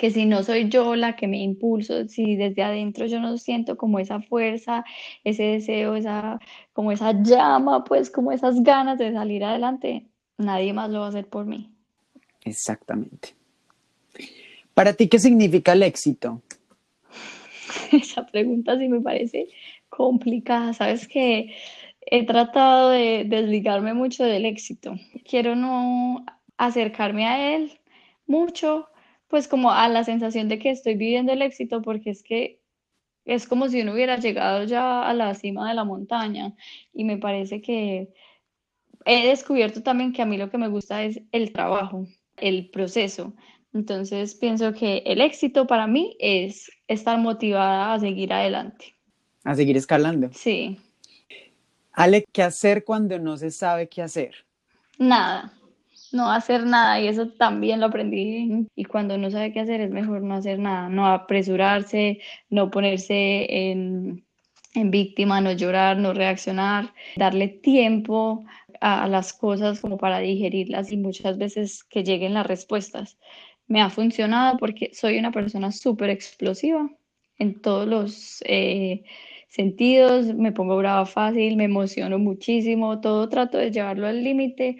que 0.00 0.10
si 0.10 0.24
no 0.24 0.42
soy 0.42 0.70
yo 0.70 0.96
la 0.96 1.14
que 1.14 1.28
me 1.28 1.42
impulso, 1.42 2.08
si 2.08 2.34
desde 2.34 2.62
adentro 2.62 3.04
yo 3.04 3.20
no 3.20 3.36
siento 3.36 3.76
como 3.76 3.98
esa 3.98 4.22
fuerza, 4.22 4.82
ese 5.24 5.42
deseo, 5.42 5.94
esa, 5.94 6.40
como 6.72 6.90
esa 6.90 7.12
llama, 7.22 7.84
pues 7.84 8.10
como 8.10 8.32
esas 8.32 8.62
ganas 8.62 8.96
de 8.96 9.12
salir 9.12 9.44
adelante, 9.44 10.06
nadie 10.38 10.72
más 10.72 10.88
lo 10.88 11.00
va 11.00 11.06
a 11.06 11.08
hacer 11.10 11.26
por 11.26 11.44
mí. 11.44 11.70
Exactamente. 12.46 13.34
Para 14.72 14.94
ti, 14.94 15.06
¿qué 15.06 15.18
significa 15.18 15.74
el 15.74 15.82
éxito? 15.82 16.40
esa 17.92 18.24
pregunta 18.24 18.78
sí 18.78 18.88
me 18.88 19.02
parece 19.02 19.48
complicada. 19.90 20.72
Sabes 20.72 21.06
que 21.06 21.54
he 22.00 22.24
tratado 22.24 22.88
de 22.88 23.24
desligarme 23.26 23.92
mucho 23.92 24.24
del 24.24 24.46
éxito. 24.46 24.94
Quiero 25.28 25.56
no 25.56 26.24
acercarme 26.56 27.26
a 27.26 27.54
él 27.54 27.78
mucho, 28.26 28.89
pues 29.30 29.46
como 29.46 29.70
a 29.70 29.88
la 29.88 30.04
sensación 30.04 30.48
de 30.48 30.58
que 30.58 30.70
estoy 30.70 30.96
viviendo 30.96 31.32
el 31.32 31.40
éxito, 31.40 31.80
porque 31.80 32.10
es 32.10 32.22
que 32.22 32.60
es 33.24 33.46
como 33.46 33.68
si 33.68 33.80
uno 33.80 33.92
hubiera 33.92 34.18
llegado 34.18 34.64
ya 34.64 35.08
a 35.08 35.14
la 35.14 35.34
cima 35.34 35.68
de 35.68 35.74
la 35.74 35.84
montaña 35.84 36.52
y 36.92 37.04
me 37.04 37.16
parece 37.16 37.62
que 37.62 38.12
he 39.04 39.28
descubierto 39.28 39.82
también 39.82 40.12
que 40.12 40.22
a 40.22 40.26
mí 40.26 40.36
lo 40.36 40.50
que 40.50 40.58
me 40.58 40.68
gusta 40.68 41.04
es 41.04 41.22
el 41.30 41.52
trabajo, 41.52 42.06
el 42.38 42.70
proceso. 42.70 43.32
Entonces 43.72 44.34
pienso 44.34 44.72
que 44.72 45.04
el 45.06 45.20
éxito 45.20 45.68
para 45.68 45.86
mí 45.86 46.16
es 46.18 46.68
estar 46.88 47.16
motivada 47.18 47.94
a 47.94 48.00
seguir 48.00 48.32
adelante. 48.32 48.96
A 49.44 49.54
seguir 49.54 49.76
escalando. 49.76 50.30
Sí. 50.32 50.76
Ale, 51.92 52.24
¿qué 52.32 52.42
hacer 52.42 52.84
cuando 52.84 53.16
no 53.20 53.36
se 53.36 53.52
sabe 53.52 53.88
qué 53.88 54.02
hacer? 54.02 54.34
Nada, 54.98 55.52
no 56.12 56.30
hacer 56.30 56.66
nada 56.66 57.00
y 57.00 57.08
eso 57.08 57.28
también 57.28 57.80
lo 57.80 57.86
aprendí 57.86 58.68
y 58.74 58.84
cuando 58.84 59.18
no 59.18 59.30
sabe 59.30 59.52
qué 59.52 59.60
hacer 59.60 59.80
es 59.80 59.90
mejor 59.90 60.22
no 60.22 60.34
hacer 60.34 60.58
nada, 60.58 60.88
no 60.88 61.06
apresurarse, 61.06 62.20
no 62.48 62.70
ponerse 62.70 63.70
en, 63.70 64.24
en 64.74 64.90
víctima, 64.90 65.40
no 65.40 65.52
llorar, 65.52 65.96
no 65.98 66.12
reaccionar, 66.12 66.92
darle 67.16 67.48
tiempo 67.48 68.44
a 68.80 69.06
las 69.08 69.32
cosas 69.32 69.80
como 69.80 69.98
para 69.98 70.20
digerirlas 70.20 70.90
y 70.90 70.96
muchas 70.96 71.36
veces 71.38 71.84
que 71.84 72.02
lleguen 72.02 72.34
las 72.34 72.46
respuestas. 72.46 73.18
Me 73.66 73.82
ha 73.82 73.90
funcionado 73.90 74.56
porque 74.58 74.90
soy 74.94 75.18
una 75.18 75.32
persona 75.32 75.70
súper 75.70 76.10
explosiva 76.10 76.90
en 77.38 77.60
todos 77.60 77.86
los 77.86 78.42
eh, 78.46 79.04
sentidos, 79.48 80.26
me 80.34 80.52
pongo 80.52 80.76
brava 80.76 81.06
fácil, 81.06 81.56
me 81.56 81.64
emociono 81.64 82.18
muchísimo, 82.18 83.00
todo 83.00 83.28
trato 83.28 83.58
de 83.58 83.70
llevarlo 83.70 84.06
al 84.06 84.22
límite 84.22 84.78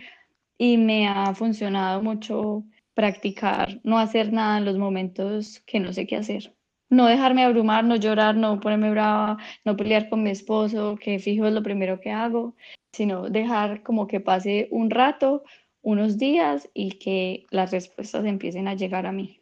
y 0.61 0.77
me 0.77 1.09
ha 1.09 1.35
funcionado 1.35 2.03
mucho 2.03 2.65
practicar, 2.93 3.81
no 3.83 3.99
hacer 3.99 4.31
nada 4.31 4.59
en 4.59 4.67
los 4.67 4.77
momentos 4.77 5.61
que 5.61 5.81
no 5.81 5.91
sé 5.95 6.07
qué 6.07 6.17
hacer. 6.17 6.55
No 6.91 7.07
dejarme 7.07 7.45
abrumar, 7.45 7.83
no 7.83 7.97
llorar, 7.97 8.37
no 8.37 8.61
ponerme 8.61 8.91
brava, 8.91 9.39
no 9.65 9.75
pelear 9.75 10.11
con 10.11 10.23
mi 10.23 10.29
esposo, 10.29 10.99
que 11.01 11.19
fijo 11.19 11.47
es 11.47 11.55
lo 11.55 11.63
primero 11.63 11.99
que 11.99 12.11
hago, 12.11 12.57
sino 12.93 13.31
dejar 13.31 13.83
como 13.83 14.07
que 14.07 14.21
pase 14.21 14.69
un 14.71 14.91
rato 14.91 15.45
unos 15.81 16.19
días 16.19 16.69
y 16.75 16.99
que 16.99 17.47
las 17.51 17.71
respuestas 17.71 18.27
empiecen 18.27 18.69
a 18.69 18.75
llegar 18.75 19.07
a 19.07 19.13
mí. 19.13 19.41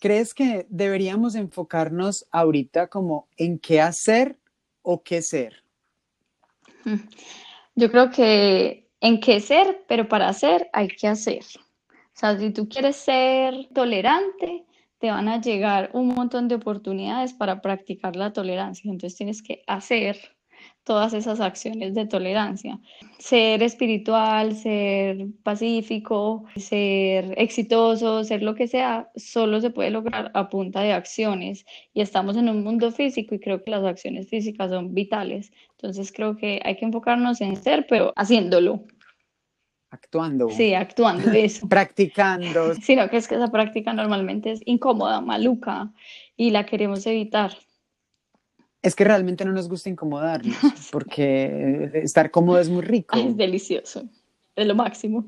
¿Crees 0.00 0.32
que 0.32 0.66
deberíamos 0.70 1.34
enfocarnos 1.34 2.26
ahorita 2.30 2.86
como 2.86 3.28
en 3.36 3.58
qué 3.58 3.82
hacer 3.82 4.38
o 4.80 5.02
qué 5.02 5.20
ser? 5.20 5.62
Yo 7.76 7.90
creo 7.90 8.10
que 8.10 8.83
en 9.04 9.20
qué 9.20 9.38
ser, 9.38 9.84
pero 9.86 10.08
para 10.08 10.28
hacer 10.28 10.70
hay 10.72 10.88
que 10.88 11.06
hacer. 11.06 11.42
O 11.90 12.16
sea, 12.16 12.38
si 12.38 12.50
tú 12.50 12.70
quieres 12.70 12.96
ser 12.96 13.68
tolerante, 13.74 14.64
te 14.98 15.10
van 15.10 15.28
a 15.28 15.42
llegar 15.42 15.90
un 15.92 16.08
montón 16.08 16.48
de 16.48 16.54
oportunidades 16.54 17.34
para 17.34 17.60
practicar 17.60 18.16
la 18.16 18.32
tolerancia. 18.32 18.90
Entonces 18.90 19.18
tienes 19.18 19.42
que 19.42 19.62
hacer 19.66 20.16
todas 20.84 21.12
esas 21.12 21.40
acciones 21.40 21.94
de 21.94 22.06
tolerancia. 22.06 22.78
Ser 23.18 23.62
espiritual, 23.62 24.54
ser 24.56 25.26
pacífico, 25.42 26.44
ser 26.56 27.34
exitoso, 27.36 28.24
ser 28.24 28.42
lo 28.42 28.54
que 28.54 28.68
sea, 28.68 29.10
solo 29.16 29.60
se 29.60 29.68
puede 29.70 29.90
lograr 29.90 30.30
a 30.32 30.48
punta 30.48 30.80
de 30.80 30.94
acciones. 30.94 31.66
Y 31.92 32.00
estamos 32.00 32.36
en 32.36 32.48
un 32.48 32.62
mundo 32.62 32.90
físico 32.90 33.34
y 33.34 33.40
creo 33.40 33.62
que 33.62 33.70
las 33.70 33.84
acciones 33.84 34.28
físicas 34.28 34.70
son 34.70 34.94
vitales. 34.94 35.52
Entonces 35.72 36.12
creo 36.12 36.36
que 36.36 36.60
hay 36.64 36.76
que 36.76 36.86
enfocarnos 36.86 37.42
en 37.42 37.56
ser, 37.56 37.86
pero 37.86 38.14
haciéndolo. 38.16 38.84
Actuando. 39.94 40.50
Sí, 40.50 40.74
actuando, 40.74 41.30
eso. 41.32 41.68
Practicando. 41.68 42.74
Sino 42.82 43.08
que 43.08 43.16
es 43.16 43.28
que 43.28 43.36
esa 43.36 43.52
práctica 43.52 43.92
normalmente 43.92 44.50
es 44.50 44.60
incómoda, 44.64 45.20
maluca, 45.20 45.92
y 46.36 46.50
la 46.50 46.66
queremos 46.66 47.06
evitar. 47.06 47.52
Es 48.82 48.96
que 48.96 49.04
realmente 49.04 49.44
no 49.44 49.52
nos 49.52 49.68
gusta 49.68 49.88
incomodarnos, 49.88 50.56
porque 50.90 51.90
estar 51.94 52.32
cómodo 52.32 52.58
es 52.58 52.68
muy 52.68 52.82
rico. 52.82 53.16
es 53.16 53.36
delicioso, 53.36 54.04
es 54.56 54.66
lo 54.66 54.74
máximo. 54.74 55.26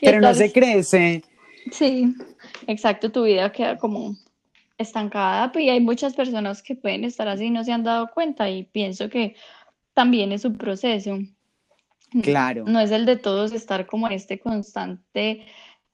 Pero 0.00 0.20
no 0.20 0.34
se 0.34 0.50
crece. 0.50 1.22
Sí, 1.70 2.12
exacto, 2.66 3.12
tu 3.12 3.22
vida 3.22 3.52
queda 3.52 3.78
como 3.78 4.16
estancada 4.78 5.52
y 5.54 5.68
hay 5.68 5.80
muchas 5.80 6.14
personas 6.14 6.62
que 6.62 6.74
pueden 6.74 7.04
estar 7.04 7.28
así 7.28 7.44
y 7.44 7.50
no 7.50 7.62
se 7.62 7.72
han 7.72 7.84
dado 7.84 8.10
cuenta 8.12 8.50
y 8.50 8.64
pienso 8.64 9.08
que 9.08 9.36
también 9.94 10.32
es 10.32 10.44
un 10.44 10.56
proceso. 10.56 11.18
Claro. 12.22 12.64
No 12.66 12.80
es 12.80 12.90
el 12.90 13.06
de 13.06 13.16
todos 13.16 13.52
estar 13.52 13.86
como 13.86 14.06
en 14.06 14.14
este 14.14 14.38
constante 14.38 15.46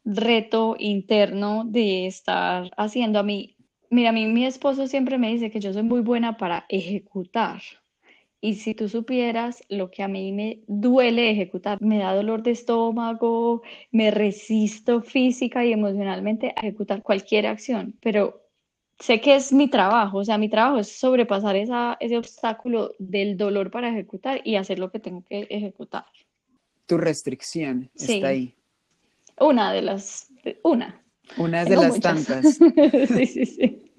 reto 0.04 0.76
interno 0.78 1.64
de 1.64 2.06
estar 2.06 2.70
haciendo 2.76 3.18
a 3.18 3.22
mí 3.22 3.54
Mira, 3.94 4.08
a 4.08 4.12
mí 4.12 4.26
mi 4.26 4.44
esposo 4.44 4.88
siempre 4.88 5.18
me 5.18 5.30
dice 5.30 5.52
que 5.52 5.60
yo 5.60 5.72
soy 5.72 5.84
muy 5.84 6.00
buena 6.00 6.36
para 6.36 6.66
ejecutar. 6.68 7.62
Y 8.40 8.54
si 8.54 8.74
tú 8.74 8.88
supieras 8.88 9.62
lo 9.68 9.88
que 9.90 10.02
a 10.02 10.08
mí 10.08 10.32
me 10.32 10.64
duele 10.66 11.30
ejecutar, 11.30 11.80
me 11.80 11.98
da 11.98 12.12
dolor 12.12 12.42
de 12.42 12.50
estómago, 12.50 13.62
me 13.92 14.10
resisto 14.10 15.00
física 15.00 15.64
y 15.64 15.72
emocionalmente 15.72 16.52
a 16.56 16.62
ejecutar 16.62 17.04
cualquier 17.04 17.46
acción, 17.46 17.96
pero 18.00 18.43
sé 18.98 19.20
que 19.20 19.34
es 19.34 19.52
mi 19.52 19.68
trabajo, 19.68 20.18
o 20.18 20.24
sea, 20.24 20.38
mi 20.38 20.48
trabajo 20.48 20.78
es 20.78 20.88
sobrepasar 20.88 21.56
esa, 21.56 21.96
ese 22.00 22.16
obstáculo 22.16 22.92
del 22.98 23.36
dolor 23.36 23.70
para 23.70 23.88
ejecutar 23.88 24.40
y 24.44 24.56
hacer 24.56 24.78
lo 24.78 24.90
que 24.90 24.98
tengo 24.98 25.22
que 25.24 25.46
ejecutar. 25.50 26.04
Tu 26.86 26.96
restricción 26.98 27.90
está 27.94 28.28
ahí. 28.28 28.54
Una 29.40 29.72
de 29.72 29.82
las, 29.82 30.28
una. 30.62 31.02
Una 31.38 31.64
de 31.64 31.76
las 31.76 31.98
tantas. 32.00 32.56
sí, 33.08 33.26
sí, 33.26 33.46
sí. 33.46 33.90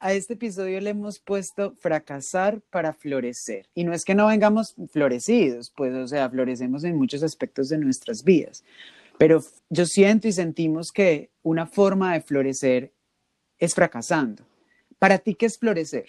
A 0.00 0.12
este 0.12 0.34
episodio 0.34 0.80
le 0.80 0.90
hemos 0.90 1.18
puesto 1.18 1.72
fracasar 1.72 2.60
para 2.70 2.92
florecer. 2.92 3.66
Y 3.74 3.82
no 3.82 3.92
es 3.92 4.04
que 4.04 4.14
no 4.14 4.28
vengamos 4.28 4.76
florecidos, 4.92 5.72
pues, 5.76 5.92
o 5.94 6.06
sea, 6.06 6.30
florecemos 6.30 6.84
en 6.84 6.96
muchos 6.96 7.24
aspectos 7.24 7.68
de 7.68 7.78
nuestras 7.78 8.22
vidas. 8.22 8.64
Pero 9.18 9.42
yo 9.68 9.86
siento 9.86 10.28
y 10.28 10.32
sentimos 10.32 10.92
que 10.92 11.30
una 11.42 11.66
forma 11.66 12.12
de 12.12 12.20
florecer 12.20 12.92
es 13.58 13.74
fracasando. 13.74 14.44
¿Para 14.98 15.18
ti 15.18 15.34
qué 15.34 15.46
es 15.46 15.58
florecer? 15.58 16.06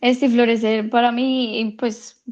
Este 0.00 0.28
florecer 0.28 0.88
para 0.90 1.12
mí, 1.12 1.76
pues, 1.78 2.22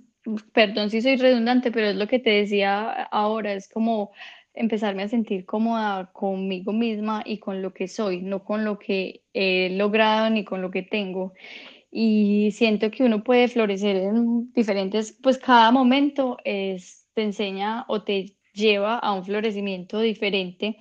perdón 0.53 0.91
si 0.91 1.03
soy 1.03 1.17
redundante, 1.17 1.71
pero 1.71 1.89
es 1.89 1.97
lo 1.97 2.07
que 2.07 2.19
te 2.19 2.31
decía 2.31 2.91
ahora, 3.05 3.53
es 3.53 3.69
como 3.69 4.13
empezarme 4.55 5.05
a 5.05 5.09
sentir 5.09 5.45
cómoda 5.45 6.11
conmigo 6.13 6.73
misma 6.73 7.23
y 7.25 7.39
con 7.39 7.63
lo 7.63 7.73
que 7.73 7.87
soy, 7.87 8.23
no 8.23 8.45
con 8.45 8.65
lo 8.65 8.79
que 8.79 9.23
he 9.33 9.71
logrado 9.71 10.31
ni 10.31 10.45
con 10.45 10.63
lo 10.63 10.71
que 10.71 10.83
tengo. 10.83 11.33
Y 11.91 12.51
siento 12.53 12.91
que 12.91 13.05
uno 13.05 13.23
puede 13.23 13.49
florecer 13.49 13.97
en 13.97 14.53
diferentes, 14.53 15.13
pues 15.23 15.39
cada 15.39 15.71
momento 15.71 16.39
es, 16.45 17.07
te 17.15 17.23
enseña 17.23 17.85
o 17.89 18.03
te 18.03 18.37
lleva 18.53 18.99
a 18.99 19.13
un 19.13 19.25
florecimiento 19.25 20.01
diferente. 20.01 20.79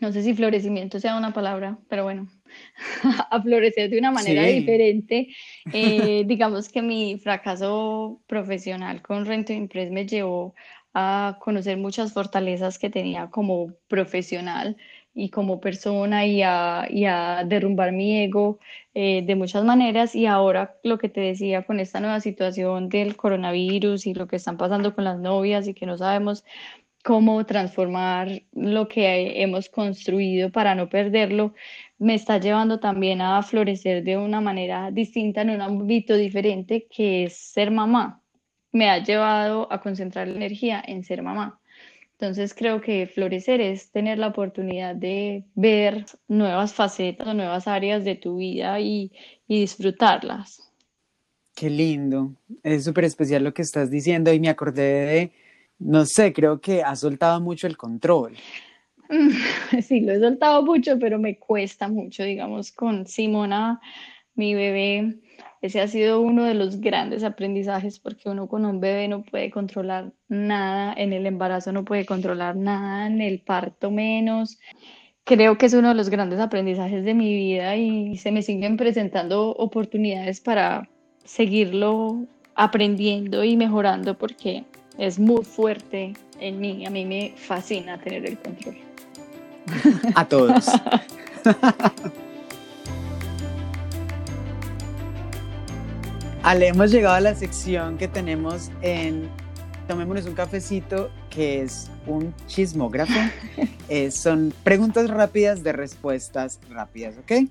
No 0.00 0.12
sé 0.12 0.22
si 0.22 0.34
florecimiento 0.34 1.00
sea 1.00 1.16
una 1.16 1.32
palabra, 1.32 1.78
pero 1.88 2.04
bueno, 2.04 2.28
a 3.30 3.42
florecer 3.42 3.90
de 3.90 3.98
una 3.98 4.10
manera 4.10 4.44
diferente. 4.44 5.28
Eh, 5.72 6.22
digamos 6.26 6.68
que 6.68 6.80
mi 6.80 7.18
fracaso 7.18 8.22
profesional 8.28 9.02
con 9.02 9.26
Rento 9.26 9.52
Impress 9.52 9.90
me 9.90 10.06
llevó 10.06 10.54
a 10.94 11.38
conocer 11.40 11.76
muchas 11.76 12.12
fortalezas 12.12 12.78
que 12.78 12.88
tenía 12.88 13.28
como 13.30 13.74
profesional 13.88 14.76
y 15.12 15.30
como 15.30 15.60
persona 15.60 16.26
y 16.26 16.42
a, 16.42 16.86
y 16.88 17.06
a 17.06 17.42
derrumbar 17.44 17.90
mi 17.90 18.22
ego 18.22 18.60
eh, 18.94 19.22
de 19.26 19.34
muchas 19.34 19.64
maneras. 19.64 20.14
Y 20.14 20.26
ahora 20.26 20.76
lo 20.84 20.98
que 20.98 21.08
te 21.08 21.20
decía 21.20 21.64
con 21.64 21.80
esta 21.80 22.00
nueva 22.00 22.20
situación 22.20 22.88
del 22.88 23.16
coronavirus 23.16 24.06
y 24.06 24.14
lo 24.14 24.26
que 24.28 24.36
están 24.36 24.58
pasando 24.58 24.94
con 24.94 25.04
las 25.04 25.18
novias 25.18 25.66
y 25.68 25.74
que 25.74 25.86
no 25.86 25.98
sabemos 25.98 26.44
cómo 27.06 27.46
transformar 27.46 28.42
lo 28.52 28.88
que 28.88 29.40
hemos 29.42 29.68
construido 29.68 30.50
para 30.50 30.74
no 30.74 30.88
perderlo, 30.88 31.54
me 31.98 32.14
está 32.14 32.38
llevando 32.38 32.80
también 32.80 33.20
a 33.20 33.42
florecer 33.42 34.02
de 34.02 34.16
una 34.18 34.40
manera 34.40 34.90
distinta 34.90 35.42
en 35.42 35.50
un 35.50 35.60
ámbito 35.62 36.16
diferente 36.16 36.86
que 36.90 37.24
es 37.24 37.36
ser 37.36 37.70
mamá 37.70 38.22
me 38.76 38.90
ha 38.90 39.02
llevado 39.02 39.72
a 39.72 39.80
concentrar 39.80 40.28
la 40.28 40.36
energía 40.36 40.82
en 40.86 41.02
ser 41.02 41.22
mamá. 41.22 41.58
Entonces 42.12 42.54
creo 42.54 42.80
que 42.80 43.06
florecer 43.06 43.60
es 43.60 43.90
tener 43.90 44.18
la 44.18 44.28
oportunidad 44.28 44.94
de 44.94 45.44
ver 45.54 46.04
nuevas 46.28 46.74
facetas 46.74 47.28
o 47.28 47.34
nuevas 47.34 47.66
áreas 47.68 48.04
de 48.04 48.16
tu 48.16 48.36
vida 48.36 48.78
y, 48.80 49.12
disfrutarlas. 49.48 50.60
Qué 51.54 51.70
lindo. 51.70 52.34
Es 52.62 52.84
súper 52.84 53.04
especial 53.04 53.44
lo 53.44 53.54
que 53.54 53.62
estás 53.62 53.90
diciendo 53.90 54.32
y 54.32 54.40
me 54.40 54.48
acordé 54.48 54.82
de, 54.82 55.32
no 55.78 56.04
sé, 56.06 56.32
creo 56.32 56.60
que 56.60 56.82
has 56.82 57.00
soltado 57.00 57.40
mucho 57.40 57.66
el 57.66 57.76
control. 57.76 58.36
Sí, 59.82 60.00
lo 60.00 60.12
he 60.12 60.18
soltado 60.18 60.62
mucho, 60.64 60.98
pero 60.98 61.18
me 61.18 61.38
cuesta 61.38 61.86
mucho, 61.86 62.24
digamos, 62.24 62.72
con 62.72 63.06
Simona, 63.06 63.80
mi 64.34 64.54
bebé 64.54 65.20
ese 65.62 65.80
ha 65.80 65.88
sido 65.88 66.20
uno 66.20 66.44
de 66.44 66.54
los 66.54 66.80
grandes 66.80 67.24
aprendizajes 67.24 67.98
porque 67.98 68.28
uno 68.28 68.46
con 68.46 68.64
un 68.64 68.80
bebé 68.80 69.08
no 69.08 69.22
puede 69.24 69.50
controlar 69.50 70.12
nada, 70.28 70.94
en 70.96 71.12
el 71.12 71.26
embarazo 71.26 71.72
no 71.72 71.84
puede 71.84 72.04
controlar 72.06 72.56
nada, 72.56 73.06
en 73.06 73.20
el 73.20 73.40
parto 73.40 73.90
menos. 73.90 74.58
Creo 75.24 75.58
que 75.58 75.66
es 75.66 75.74
uno 75.74 75.88
de 75.88 75.94
los 75.94 76.08
grandes 76.08 76.38
aprendizajes 76.40 77.04
de 77.04 77.14
mi 77.14 77.34
vida 77.34 77.74
y 77.76 78.16
se 78.16 78.30
me 78.32 78.42
siguen 78.42 78.76
presentando 78.76 79.50
oportunidades 79.50 80.40
para 80.40 80.88
seguirlo 81.24 82.26
aprendiendo 82.54 83.42
y 83.42 83.56
mejorando 83.56 84.16
porque 84.16 84.64
es 84.98 85.18
muy 85.18 85.44
fuerte 85.44 86.14
en 86.40 86.60
mí. 86.60 86.86
A 86.86 86.90
mí 86.90 87.04
me 87.04 87.34
fascina 87.36 87.98
tener 87.98 88.24
el 88.26 88.38
control. 88.38 88.76
A 90.14 90.24
todos. 90.26 90.66
Ale, 96.42 96.68
hemos 96.68 96.92
llegado 96.92 97.16
a 97.16 97.20
la 97.20 97.34
sección 97.34 97.98
que 97.98 98.06
tenemos 98.06 98.70
en 98.80 99.28
Tomémonos 99.88 100.26
un 100.26 100.34
cafecito, 100.34 101.10
que 101.30 101.62
es 101.62 101.90
un 102.06 102.34
chismógrafo. 102.46 103.12
Eh, 103.88 104.10
son 104.10 104.52
preguntas 104.64 105.08
rápidas 105.08 105.62
de 105.62 105.70
respuestas 105.72 106.58
rápidas, 106.68 107.14
¿ok? 107.18 107.48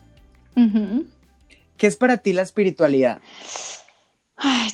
¿Qué 1.78 1.88
es 1.88 1.96
para 1.96 2.18
ti 2.18 2.34
la 2.34 2.42
espiritualidad? 2.42 3.22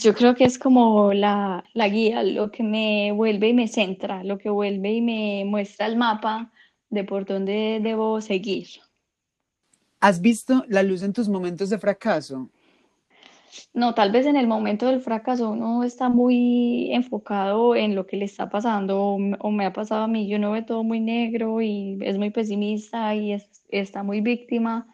Yo 0.01 0.14
creo 0.14 0.36
que 0.36 0.45
es 0.45 0.57
como 0.57 1.14
la, 1.14 1.64
la, 1.74 1.88
guía, 1.88 2.24
lo 2.24 2.51
que 2.51 2.64
me 2.64 3.12
vuelve 3.12 3.49
y 3.49 3.53
me 3.53 3.68
centra, 3.68 4.24
lo 4.24 4.38
que 4.38 4.49
vuelve 4.49 4.93
y 4.93 5.01
me 5.01 5.43
muestra 5.45 5.86
el 5.86 5.97
mapa 5.97 6.51
de 6.89 7.03
por 7.03 7.26
dónde 7.26 7.80
debo 7.82 8.22
seguir. 8.22 8.68
¿Has 9.99 10.20
visto 10.20 10.66
la 10.68 10.82
luz 10.82 11.03
en 11.03 11.14
tus 11.14 11.30
momentos 11.30 11.70
de 11.70 11.78
fracaso? 11.78 12.49
No, 13.74 13.93
tal 13.93 14.12
vez 14.12 14.26
en 14.26 14.36
el 14.36 14.47
momento 14.47 14.88
del 14.88 15.01
fracaso 15.01 15.51
uno 15.51 15.84
está 15.84 16.09
muy 16.09 16.91
enfocado 16.93 17.76
en 17.76 17.95
lo 17.95 18.05
que 18.07 18.18
le 18.18 18.26
está 18.26 18.49
pasando 18.49 18.99
o, 19.01 19.51
me 19.51 19.66
ha 19.66 19.74
pasado 19.74 20.03
a 20.03 20.07
mí, 20.07 20.28
yo 20.28 20.39
no 20.39 20.51
veo 20.51 20.66
todo 20.66 20.84
muy 20.84 20.99
negro 20.99 21.62
y 21.62 21.97
es 22.01 22.18
muy 22.18 22.32
pesimista 22.32 23.14
y 23.16 23.38
está 23.70 24.03
muy 24.03 24.22
víctima. 24.22 24.88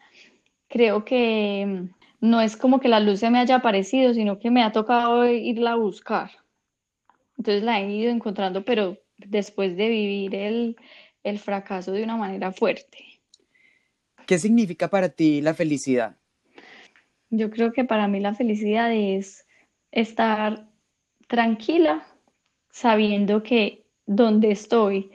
Creo 0.68 1.04
que 1.04 1.88
no 2.20 2.40
es 2.40 2.56
como 2.56 2.80
que 2.80 2.88
la 2.88 3.00
luz 3.00 3.20
se 3.20 3.30
me 3.30 3.38
haya 3.38 3.56
aparecido, 3.56 4.14
sino 4.14 4.38
que 4.38 4.50
me 4.50 4.62
ha 4.62 4.72
tocado 4.72 5.26
irla 5.26 5.72
a 5.72 5.76
buscar. 5.76 6.30
Entonces 7.36 7.62
la 7.62 7.80
he 7.80 7.90
ido 7.90 8.10
encontrando, 8.10 8.64
pero 8.64 8.98
después 9.18 9.76
de 9.76 9.88
vivir 9.88 10.34
el, 10.34 10.76
el 11.22 11.38
fracaso 11.38 11.92
de 11.92 12.02
una 12.02 12.16
manera 12.16 12.52
fuerte. 12.52 12.98
¿Qué 14.26 14.38
significa 14.38 14.88
para 14.88 15.08
ti 15.08 15.40
la 15.40 15.54
felicidad? 15.54 16.16
Yo 17.30 17.50
creo 17.50 17.72
que 17.72 17.84
para 17.84 18.08
mí 18.08 18.20
la 18.20 18.34
felicidad 18.34 18.92
es 18.92 19.46
estar 19.92 20.68
tranquila 21.28 22.06
sabiendo 22.70 23.42
que 23.42 23.86
donde 24.06 24.50
estoy 24.50 25.12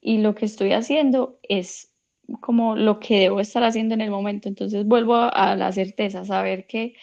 y 0.00 0.18
lo 0.18 0.34
que 0.34 0.44
estoy 0.44 0.72
haciendo 0.72 1.38
es 1.42 1.93
como 2.40 2.76
lo 2.76 3.00
que 3.00 3.20
debo 3.20 3.40
estar 3.40 3.64
haciendo 3.64 3.94
en 3.94 4.00
el 4.00 4.10
momento. 4.10 4.48
Entonces 4.48 4.86
vuelvo 4.86 5.14
a 5.14 5.56
la 5.56 5.72
certeza, 5.72 6.24
saber 6.24 6.66
que 6.66 6.94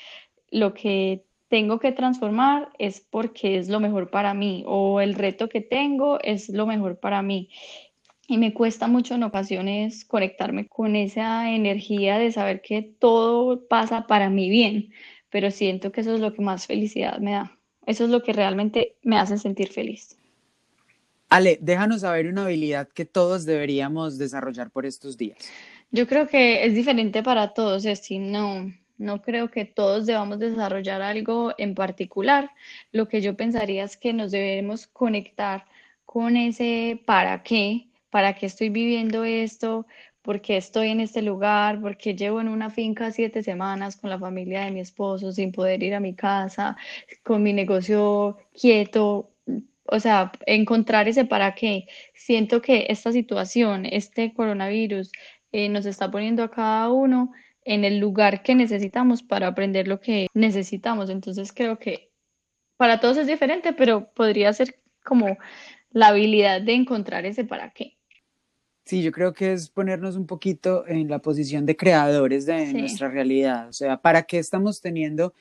lo 0.49 0.74
que 0.74 1.24
tengo 1.49 1.80
que 1.80 1.91
transformar 1.91 2.69
es 2.80 3.01
porque 3.01 3.57
es 3.57 3.69
lo 3.69 3.80
mejor 3.80 4.09
para 4.09 4.34
mí 4.34 4.63
o 4.65 5.01
el 5.01 5.15
reto 5.15 5.49
que 5.49 5.61
tengo 5.61 6.19
es 6.22 6.49
lo 6.49 6.65
mejor 6.65 6.99
para 6.99 7.22
mí. 7.22 7.49
Y 8.28 8.38
me 8.38 8.53
cuesta 8.53 8.88
mucho 8.88 9.15
en 9.15 9.24
ocasiones 9.24 10.05
conectarme 10.05 10.67
con 10.67 10.95
esa 10.95 11.51
energía 11.51 12.17
de 12.19 12.32
saber 12.32 12.61
que 12.61 12.82
todo 12.82 13.67
pasa 13.67 14.07
para 14.07 14.30
mi 14.30 14.49
bien, 14.49 14.93
pero 15.30 15.51
siento 15.51 15.91
que 15.91 16.01
eso 16.01 16.15
es 16.15 16.22
lo 16.22 16.34
que 16.34 16.41
más 16.41 16.67
felicidad 16.67 17.19
me 17.19 17.32
da. 17.32 17.57
Eso 17.86 18.05
es 18.05 18.09
lo 18.09 18.24
que 18.24 18.32
realmente 18.32 18.95
me 19.03 19.17
hace 19.17 19.38
sentir 19.38 19.69
feliz. 19.69 20.20
Ale, 21.32 21.57
déjanos 21.61 22.01
saber 22.01 22.27
una 22.27 22.43
habilidad 22.43 22.89
que 22.89 23.05
todos 23.05 23.45
deberíamos 23.45 24.17
desarrollar 24.17 24.69
por 24.69 24.86
estos 24.86 25.17
días. 25.17 25.38
Yo 25.89 26.05
creo 26.05 26.27
que 26.27 26.65
es 26.65 26.75
diferente 26.75 27.23
para 27.23 27.53
todos, 27.53 27.86
es 27.86 27.99
decir, 27.99 28.19
no, 28.19 28.69
no 28.97 29.21
creo 29.21 29.49
que 29.49 29.63
todos 29.63 30.05
debamos 30.05 30.39
desarrollar 30.39 31.01
algo 31.01 31.53
en 31.57 31.73
particular. 31.73 32.51
Lo 32.91 33.07
que 33.07 33.21
yo 33.21 33.38
pensaría 33.38 33.86
es 33.86 33.95
que 33.95 34.11
nos 34.11 34.32
debemos 34.32 34.88
conectar 34.88 35.63
con 36.03 36.36
ese 36.36 37.01
para 37.05 37.43
qué, 37.43 37.88
para 38.09 38.36
qué 38.36 38.47
estoy 38.47 38.67
viviendo 38.67 39.23
esto, 39.23 39.88
por 40.21 40.41
qué 40.41 40.57
estoy 40.57 40.89
en 40.89 40.99
este 40.99 41.21
lugar, 41.21 41.79
por 41.79 41.95
qué 41.95 42.13
llevo 42.13 42.41
en 42.41 42.49
una 42.49 42.69
finca 42.69 43.09
siete 43.11 43.41
semanas 43.41 43.95
con 43.95 44.09
la 44.09 44.19
familia 44.19 44.65
de 44.65 44.71
mi 44.71 44.82
esposo 44.82 45.32
sin 45.32 45.53
poder 45.53 45.82
ir 45.82 45.95
a 45.95 46.01
mi 46.01 46.13
casa, 46.13 46.75
con 47.23 47.41
mi 47.41 47.53
negocio 47.53 48.38
quieto, 48.53 49.30
o 49.92 50.00
sea, 50.00 50.32
encontrar 50.46 51.08
ese 51.08 51.26
para 51.26 51.54
qué. 51.54 51.86
Siento 52.16 52.62
que 52.62 52.88
esta 52.89 53.12
situación, 53.12 53.86
este 53.86 54.34
coronavirus, 54.34 55.12
eh, 55.52 55.68
nos 55.70 55.86
está 55.86 56.10
poniendo 56.10 56.44
a 56.44 56.50
cada 56.50 56.89
uno 56.89 57.34
en 57.64 57.84
el 57.84 58.00
lugar 58.00 58.42
que 58.42 58.56
necesitamos 58.56 59.22
para 59.22 59.48
aprender 59.48 59.88
lo 59.88 60.00
que 60.00 60.28
necesitamos. 60.34 61.10
Entonces 61.10 61.52
creo 61.54 61.78
que 61.78 62.10
para 62.78 63.00
todos 63.00 63.18
es 63.18 63.28
diferente, 63.28 63.74
pero 63.74 64.12
podría 64.14 64.54
ser 64.54 64.80
como 65.04 65.38
la 65.92 66.08
habilidad 66.08 66.62
de 66.62 66.74
encontrar 66.74 67.26
ese 67.26 67.44
para 67.44 67.72
qué. 67.72 67.98
Sí, 68.86 69.04
yo 69.04 69.12
creo 69.12 69.34
que 69.34 69.54
es 69.54 69.70
ponernos 69.70 70.16
un 70.16 70.26
poquito 70.26 70.88
en 70.88 71.08
la 71.10 71.20
posición 71.20 71.66
de 71.66 71.76
creadores 71.76 72.46
de 72.46 72.74
nuestra 72.74 73.10
realidad. 73.10 73.68
O 73.68 73.74
sea, 73.74 74.02
¿para 74.02 74.24
qué 74.24 74.39
estamos 74.39 74.82
teniendo 74.82 75.34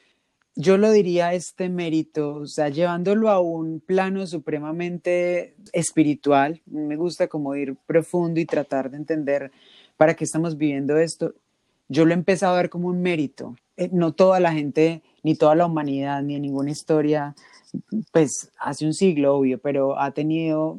yo 0.56 0.76
lo 0.78 0.90
diría 0.90 1.32
este 1.32 1.68
mérito, 1.68 2.34
o 2.34 2.46
sea, 2.46 2.68
llevándolo 2.68 3.30
a 3.30 3.40
un 3.40 3.80
plano 3.80 4.26
supremamente 4.26 5.54
espiritual, 5.72 6.60
me 6.66 6.96
gusta 6.96 7.28
como 7.28 7.54
ir 7.54 7.76
profundo 7.86 8.40
y 8.40 8.46
tratar 8.46 8.90
de 8.90 8.96
entender 8.96 9.52
para 9.96 10.14
qué 10.14 10.24
estamos 10.24 10.56
viviendo 10.56 10.98
esto, 10.98 11.34
yo 11.88 12.04
lo 12.04 12.12
he 12.12 12.14
empezado 12.14 12.54
a 12.54 12.58
ver 12.58 12.70
como 12.70 12.88
un 12.88 13.02
mérito. 13.02 13.56
Eh, 13.76 13.90
no 13.92 14.12
toda 14.12 14.40
la 14.40 14.52
gente, 14.52 15.02
ni 15.22 15.34
toda 15.34 15.54
la 15.54 15.66
humanidad, 15.66 16.22
ni 16.22 16.36
en 16.36 16.42
ninguna 16.42 16.70
historia, 16.70 17.34
pues 18.12 18.50
hace 18.58 18.86
un 18.86 18.94
siglo, 18.94 19.36
obvio, 19.36 19.58
pero 19.58 19.98
ha 19.98 20.12
tenido, 20.12 20.78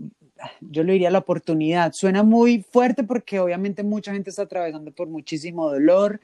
yo 0.62 0.84
lo 0.84 0.94
diría 0.94 1.12
la 1.12 1.20
oportunidad. 1.20 1.92
Suena 1.94 2.24
muy 2.24 2.64
fuerte 2.72 3.04
porque 3.04 3.40
obviamente 3.40 3.84
mucha 3.84 4.14
gente 4.14 4.30
está 4.30 4.44
atravesando 4.44 4.92
por 4.92 5.08
muchísimo 5.08 5.70
dolor 5.70 6.22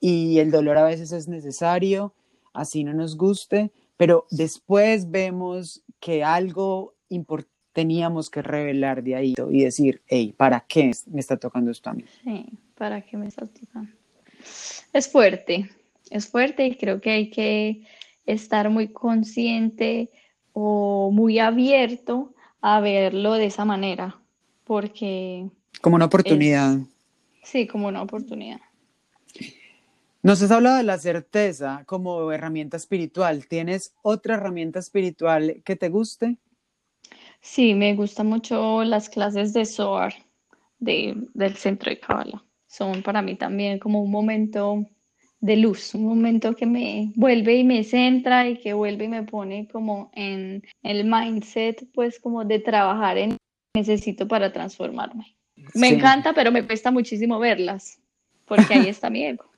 y 0.00 0.38
el 0.38 0.50
dolor 0.50 0.78
a 0.78 0.84
veces 0.84 1.12
es 1.12 1.28
necesario 1.28 2.12
así 2.52 2.84
no 2.84 2.92
nos 2.92 3.16
guste, 3.16 3.72
pero 3.96 4.26
después 4.30 5.10
vemos 5.10 5.82
que 6.00 6.24
algo 6.24 6.94
teníamos 7.72 8.30
que 8.30 8.42
revelar 8.42 9.02
de 9.02 9.16
ahí 9.16 9.34
y 9.50 9.64
decir, 9.64 10.02
hey, 10.06 10.34
¿para 10.36 10.60
qué 10.60 10.92
me 11.06 11.20
está 11.20 11.36
tocando 11.36 11.70
esto 11.70 11.90
a 11.90 11.94
mí? 11.94 12.04
Sí, 12.22 12.46
¿para 12.74 13.00
qué 13.02 13.16
me 13.16 13.28
está 13.28 13.46
tocando? 13.46 13.90
Es 14.92 15.10
fuerte, 15.10 15.70
es 16.10 16.26
fuerte 16.28 16.66
y 16.66 16.76
creo 16.76 17.00
que 17.00 17.10
hay 17.10 17.30
que 17.30 17.86
estar 18.26 18.70
muy 18.70 18.88
consciente 18.88 20.10
o 20.52 21.10
muy 21.10 21.38
abierto 21.38 22.34
a 22.60 22.80
verlo 22.80 23.34
de 23.34 23.46
esa 23.46 23.64
manera, 23.64 24.20
porque... 24.64 25.48
Como 25.80 25.96
una 25.96 26.04
oportunidad. 26.04 26.78
sí, 27.42 27.66
como 27.66 27.88
una 27.88 28.02
oportunidad. 28.02 28.60
Nos 30.24 30.40
has 30.40 30.52
hablado 30.52 30.76
de 30.76 30.84
la 30.84 30.98
certeza 30.98 31.82
como 31.84 32.30
herramienta 32.30 32.76
espiritual. 32.76 33.48
¿Tienes 33.48 33.92
otra 34.02 34.34
herramienta 34.34 34.78
espiritual 34.78 35.62
que 35.64 35.74
te 35.74 35.88
guste? 35.88 36.38
Sí, 37.40 37.74
me 37.74 37.96
gustan 37.96 38.28
mucho 38.28 38.84
las 38.84 39.08
clases 39.08 39.52
de 39.52 39.66
Zohar 39.66 40.14
de, 40.78 41.16
del 41.34 41.56
centro 41.56 41.90
de 41.90 41.98
Kabbalah. 41.98 42.44
Son 42.68 43.02
para 43.02 43.20
mí 43.20 43.34
también 43.34 43.80
como 43.80 44.00
un 44.00 44.12
momento 44.12 44.86
de 45.40 45.56
luz, 45.56 45.92
un 45.92 46.04
momento 46.04 46.54
que 46.54 46.66
me 46.66 47.12
vuelve 47.16 47.56
y 47.56 47.64
me 47.64 47.82
centra 47.82 48.48
y 48.48 48.58
que 48.58 48.74
vuelve 48.74 49.06
y 49.06 49.08
me 49.08 49.24
pone 49.24 49.66
como 49.66 50.12
en 50.14 50.62
el 50.84 51.04
mindset, 51.04 51.84
pues 51.92 52.20
como 52.20 52.44
de 52.44 52.60
trabajar 52.60 53.18
en 53.18 53.36
necesito 53.74 54.28
para 54.28 54.52
transformarme. 54.52 55.36
Me 55.74 55.88
encanta, 55.88 56.32
pero 56.32 56.52
me 56.52 56.64
cuesta 56.64 56.92
muchísimo 56.92 57.40
verlas, 57.40 57.98
porque 58.46 58.74
ahí 58.74 58.86
está 58.88 59.10
mi 59.10 59.24
ego. 59.24 59.51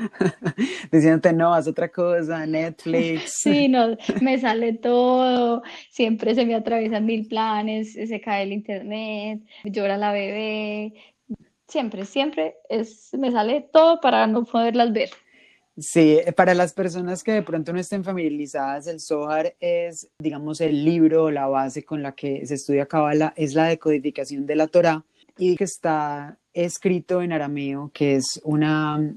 diciéndote 0.92 1.32
no, 1.32 1.54
haz 1.54 1.68
otra 1.68 1.88
cosa, 1.88 2.46
Netflix. 2.46 3.34
Sí, 3.40 3.68
no, 3.68 3.96
me 4.20 4.38
sale 4.38 4.74
todo, 4.74 5.62
siempre 5.90 6.34
se 6.34 6.44
me 6.44 6.54
atraviesan 6.54 7.06
mil 7.06 7.26
planes, 7.26 7.92
se 7.92 8.20
cae 8.20 8.44
el 8.44 8.52
internet, 8.52 9.40
llora 9.64 9.96
la 9.96 10.12
bebé, 10.12 10.94
siempre, 11.68 12.04
siempre 12.04 12.56
es, 12.68 13.10
me 13.18 13.30
sale 13.30 13.68
todo 13.72 14.00
para 14.00 14.26
no 14.26 14.44
poderlas 14.44 14.92
ver. 14.92 15.10
Sí, 15.78 16.18
para 16.36 16.52
las 16.52 16.74
personas 16.74 17.22
que 17.22 17.32
de 17.32 17.42
pronto 17.42 17.72
no 17.72 17.78
estén 17.80 18.04
familiarizadas, 18.04 18.86
el 18.86 19.00
Zohar 19.00 19.54
es, 19.60 20.10
digamos, 20.18 20.60
el 20.60 20.84
libro, 20.84 21.30
la 21.30 21.46
base 21.46 21.84
con 21.84 22.02
la 22.02 22.12
que 22.12 22.44
se 22.44 22.54
estudia 22.54 22.86
Kabbalah, 22.86 23.32
es 23.36 23.54
la 23.54 23.66
decodificación 23.66 24.46
de 24.46 24.56
la 24.56 24.66
Torah 24.66 25.04
y 25.38 25.56
que 25.56 25.64
está 25.64 26.36
escrito 26.52 27.22
en 27.22 27.32
arameo, 27.32 27.90
que 27.94 28.16
es 28.16 28.40
una 28.44 29.14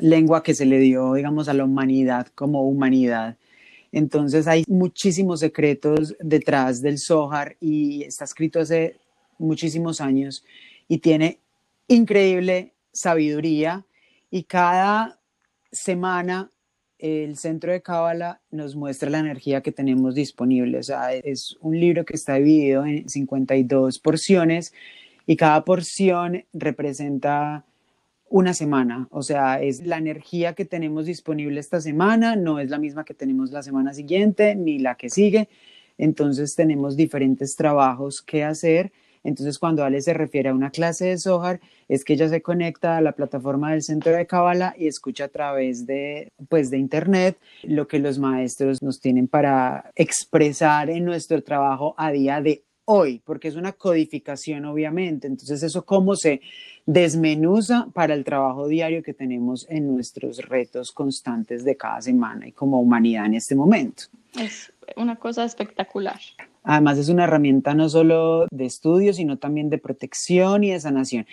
lengua 0.00 0.42
que 0.42 0.54
se 0.54 0.66
le 0.66 0.78
dio, 0.78 1.14
digamos, 1.14 1.48
a 1.48 1.54
la 1.54 1.64
humanidad 1.64 2.28
como 2.34 2.68
humanidad. 2.68 3.36
Entonces 3.92 4.46
hay 4.46 4.64
muchísimos 4.66 5.40
secretos 5.40 6.16
detrás 6.20 6.82
del 6.82 6.98
Zohar 6.98 7.56
y 7.60 8.02
está 8.02 8.24
escrito 8.24 8.60
hace 8.60 8.96
muchísimos 9.38 10.00
años 10.00 10.44
y 10.88 10.98
tiene 10.98 11.38
increíble 11.86 12.72
sabiduría 12.92 13.84
y 14.30 14.44
cada 14.44 15.20
semana 15.70 16.50
el 16.98 17.36
centro 17.36 17.70
de 17.70 17.82
Cábala 17.82 18.40
nos 18.50 18.74
muestra 18.76 19.10
la 19.10 19.18
energía 19.18 19.60
que 19.60 19.72
tenemos 19.72 20.14
disponible. 20.14 20.78
O 20.78 20.82
sea, 20.82 21.12
es 21.12 21.56
un 21.60 21.78
libro 21.78 22.04
que 22.04 22.14
está 22.14 22.34
dividido 22.34 22.86
en 22.86 23.08
52 23.08 23.98
porciones 23.98 24.72
y 25.26 25.36
cada 25.36 25.64
porción 25.64 26.44
representa 26.52 27.64
una 28.28 28.54
semana, 28.54 29.06
o 29.10 29.22
sea, 29.22 29.62
es 29.62 29.86
la 29.86 29.98
energía 29.98 30.54
que 30.54 30.64
tenemos 30.64 31.06
disponible 31.06 31.60
esta 31.60 31.80
semana, 31.80 32.36
no 32.36 32.58
es 32.58 32.70
la 32.70 32.78
misma 32.78 33.04
que 33.04 33.14
tenemos 33.14 33.52
la 33.52 33.62
semana 33.62 33.94
siguiente 33.94 34.54
ni 34.54 34.78
la 34.78 34.96
que 34.96 35.10
sigue, 35.10 35.48
entonces 35.98 36.54
tenemos 36.54 36.96
diferentes 36.96 37.54
trabajos 37.54 38.22
que 38.22 38.44
hacer. 38.44 38.92
Entonces, 39.22 39.58
cuando 39.58 39.84
Ale 39.84 40.02
se 40.02 40.12
refiere 40.12 40.50
a 40.50 40.54
una 40.54 40.70
clase 40.70 41.06
de 41.06 41.18
Sohar, 41.18 41.60
es 41.88 42.04
que 42.04 42.12
ella 42.12 42.28
se 42.28 42.42
conecta 42.42 42.98
a 42.98 43.00
la 43.00 43.12
plataforma 43.12 43.72
del 43.72 43.82
Centro 43.82 44.12
de 44.12 44.26
Kabbalah 44.26 44.74
y 44.76 44.86
escucha 44.86 45.24
a 45.24 45.28
través 45.28 45.86
de, 45.86 46.28
pues, 46.50 46.70
de 46.70 46.76
Internet 46.76 47.38
lo 47.62 47.88
que 47.88 47.98
los 47.98 48.18
maestros 48.18 48.82
nos 48.82 49.00
tienen 49.00 49.26
para 49.26 49.90
expresar 49.94 50.90
en 50.90 51.06
nuestro 51.06 51.42
trabajo 51.42 51.94
a 51.96 52.10
día 52.12 52.42
de 52.42 52.64
hoy, 52.84 53.20
porque 53.24 53.48
es 53.48 53.56
una 53.56 53.72
codificación, 53.72 54.64
obviamente. 54.64 55.26
Entonces, 55.26 55.62
eso 55.62 55.84
cómo 55.84 56.16
se 56.16 56.40
desmenuza 56.86 57.88
para 57.92 58.14
el 58.14 58.24
trabajo 58.24 58.68
diario 58.68 59.02
que 59.02 59.14
tenemos 59.14 59.66
en 59.70 59.92
nuestros 59.92 60.38
retos 60.38 60.92
constantes 60.92 61.64
de 61.64 61.76
cada 61.76 62.02
semana 62.02 62.46
y 62.48 62.52
como 62.52 62.80
humanidad 62.80 63.26
en 63.26 63.34
este 63.34 63.54
momento. 63.54 64.04
Es 64.38 64.72
una 64.96 65.16
cosa 65.16 65.44
espectacular. 65.44 66.20
Además 66.62 66.98
es 66.98 67.08
una 67.08 67.24
herramienta 67.24 67.74
no 67.74 67.88
solo 67.88 68.46
de 68.50 68.64
estudio, 68.64 69.12
sino 69.12 69.38
también 69.38 69.70
de 69.70 69.78
protección 69.78 70.64
y 70.64 70.72
de 70.72 70.80
sanación. 70.80 71.26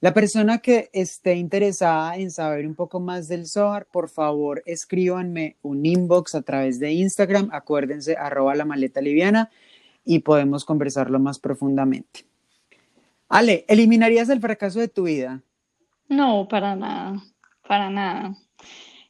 La 0.00 0.12
persona 0.12 0.58
que 0.58 0.90
esté 0.92 1.36
interesada 1.36 2.16
en 2.16 2.32
saber 2.32 2.66
un 2.66 2.74
poco 2.74 2.98
más 2.98 3.28
del 3.28 3.46
Zohar, 3.46 3.86
por 3.86 4.08
favor 4.08 4.60
escríbanme 4.66 5.54
un 5.62 5.86
inbox 5.86 6.34
a 6.34 6.42
través 6.42 6.80
de 6.80 6.90
Instagram, 6.90 7.50
acuérdense, 7.52 8.16
arroba 8.16 8.56
la 8.56 8.64
maleta 8.64 9.00
liviana 9.00 9.48
y 10.04 10.20
podemos 10.20 10.64
conversarlo 10.64 11.18
más 11.18 11.38
profundamente. 11.38 12.26
Ale, 13.28 13.64
¿eliminarías 13.68 14.28
el 14.28 14.40
fracaso 14.40 14.80
de 14.80 14.88
tu 14.88 15.04
vida? 15.04 15.42
No, 16.08 16.46
para 16.48 16.76
nada, 16.76 17.22
para 17.66 17.90
nada. 17.90 18.36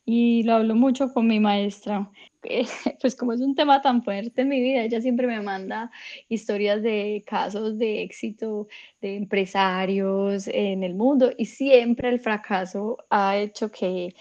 y 0.05 0.43
lo 0.45 0.55
hablo 0.55 0.75
mucho 0.75 1.13
con 1.13 1.27
mi 1.27 1.41
maestra. 1.41 2.11
Pues 3.01 3.15
como 3.17 3.33
es 3.33 3.41
un 3.41 3.55
tema 3.55 3.83
tan 3.83 4.03
fuerte 4.03 4.43
en 4.43 4.49
mi 4.49 4.61
vida, 4.61 4.83
ella 4.83 5.01
siempre 5.01 5.27
me 5.27 5.41
manda 5.41 5.91
historias 6.29 6.83
de 6.83 7.23
casos 7.27 7.79
de 7.79 8.03
éxito 8.03 8.69
de 9.01 9.17
empresarios 9.17 10.49
en 10.49 10.83
el 10.83 10.95
mundo 10.95 11.33
y 11.39 11.47
siempre 11.47 12.09
el 12.09 12.21
fracaso 12.21 12.99
ha 13.11 13.37
hecho 13.37 13.71
que 13.71 14.15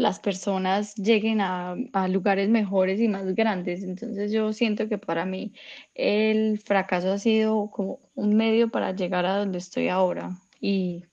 las 0.00 0.18
personas 0.20 0.94
lleguen 0.96 1.40
a, 1.40 1.76
lugares 2.08 2.48
mejores 2.48 3.00
y 3.00 3.08
más 3.08 3.34
grandes. 3.34 3.82
Entonces 3.82 4.32
yo 4.32 4.52
siento 4.52 4.88
que 4.88 4.98
para 4.98 5.24
mí 5.24 5.52
el 5.94 6.58
fracaso 6.58 7.12
ha 7.12 7.18
sido 7.18 7.70
como 7.70 8.00
un 8.14 8.36
medio 8.36 8.70
para 8.70 8.92
llegar 8.92 9.26
a 9.26 9.36
donde 9.36 9.58
estoy 9.58 9.88
ahora 9.88 10.30
y 10.60 11.04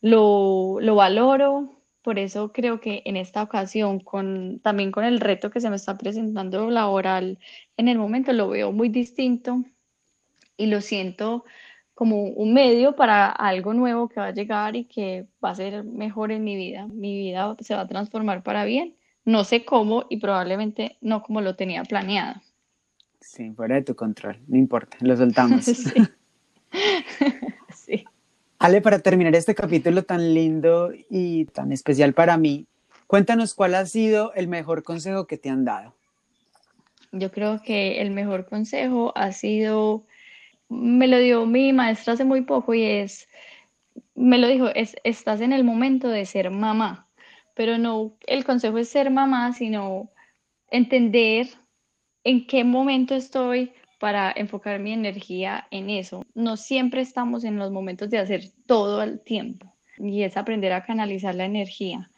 lo, 0.00 0.78
valoro. 0.94 1.76
Por 2.02 2.18
eso 2.18 2.52
creo 2.52 2.80
que 2.80 3.02
en 3.04 3.16
esta 3.16 3.42
ocasión, 3.42 4.00
con, 4.00 4.60
también 4.60 4.90
con 4.90 5.04
el 5.04 5.20
reto 5.20 5.50
que 5.50 5.60
se 5.60 5.70
me 5.70 5.76
está 5.76 5.98
presentando 5.98 6.70
laboral 6.70 7.38
en 7.76 7.88
el 7.88 7.98
momento, 7.98 8.32
lo 8.32 8.48
veo 8.48 8.72
muy 8.72 8.88
distinto 8.88 9.64
y 10.56 10.66
lo 10.66 10.80
siento 10.80 11.44
como 12.00 12.22
un 12.22 12.54
medio 12.54 12.96
para 12.96 13.28
algo 13.28 13.74
nuevo 13.74 14.08
que 14.08 14.20
va 14.20 14.28
a 14.28 14.32
llegar 14.32 14.74
y 14.74 14.84
que 14.84 15.26
va 15.44 15.50
a 15.50 15.54
ser 15.54 15.84
mejor 15.84 16.32
en 16.32 16.42
mi 16.42 16.56
vida. 16.56 16.86
Mi 16.86 17.14
vida 17.14 17.54
se 17.60 17.74
va 17.74 17.82
a 17.82 17.86
transformar 17.86 18.42
para 18.42 18.64
bien. 18.64 18.96
No 19.26 19.44
sé 19.44 19.66
cómo 19.66 20.06
y 20.08 20.16
probablemente 20.16 20.96
no 21.02 21.22
como 21.22 21.42
lo 21.42 21.56
tenía 21.56 21.84
planeado. 21.84 22.40
Sí, 23.20 23.50
fuera 23.50 23.74
de 23.74 23.82
tu 23.82 23.96
control, 23.96 24.38
no 24.48 24.56
importa, 24.56 24.96
lo 25.00 25.14
soltamos. 25.14 25.66
sí. 27.74 28.04
Ale, 28.58 28.80
para 28.80 29.00
terminar 29.00 29.34
este 29.34 29.54
capítulo 29.54 30.02
tan 30.02 30.32
lindo 30.32 30.92
y 31.10 31.44
tan 31.44 31.70
especial 31.70 32.14
para 32.14 32.38
mí, 32.38 32.66
cuéntanos 33.08 33.52
cuál 33.52 33.74
ha 33.74 33.84
sido 33.84 34.32
el 34.32 34.48
mejor 34.48 34.84
consejo 34.84 35.26
que 35.26 35.36
te 35.36 35.50
han 35.50 35.66
dado. 35.66 35.94
Yo 37.12 37.30
creo 37.30 37.60
que 37.60 38.00
el 38.00 38.10
mejor 38.10 38.46
consejo 38.46 39.12
ha 39.16 39.32
sido 39.32 40.06
me 40.70 41.08
lo 41.08 41.18
dio 41.18 41.44
mi 41.44 41.72
maestra 41.72 42.14
hace 42.14 42.24
muy 42.24 42.42
poco 42.42 42.72
y 42.72 42.84
es, 42.84 43.28
me 44.14 44.38
lo 44.38 44.48
dijo, 44.48 44.68
es, 44.68 44.96
estás 45.04 45.40
en 45.40 45.52
el 45.52 45.64
momento 45.64 46.08
de 46.08 46.24
ser 46.24 46.50
mamá, 46.50 47.08
pero 47.54 47.76
no, 47.76 48.16
el 48.26 48.44
consejo 48.44 48.78
es 48.78 48.88
ser 48.88 49.10
mamá, 49.10 49.52
sino 49.52 50.10
entender 50.70 51.48
en 52.24 52.46
qué 52.46 52.64
momento 52.64 53.14
estoy 53.14 53.72
para 53.98 54.32
enfocar 54.34 54.78
mi 54.80 54.92
energía 54.92 55.66
en 55.70 55.90
eso. 55.90 56.24
No 56.34 56.56
siempre 56.56 57.00
estamos 57.02 57.44
en 57.44 57.58
los 57.58 57.70
momentos 57.70 58.08
de 58.08 58.18
hacer 58.18 58.44
todo 58.66 59.00
al 59.00 59.20
tiempo 59.20 59.74
y 59.98 60.22
es 60.22 60.36
aprender 60.36 60.72
a 60.72 60.84
canalizar 60.84 61.34
la 61.34 61.44
energía. 61.44 62.10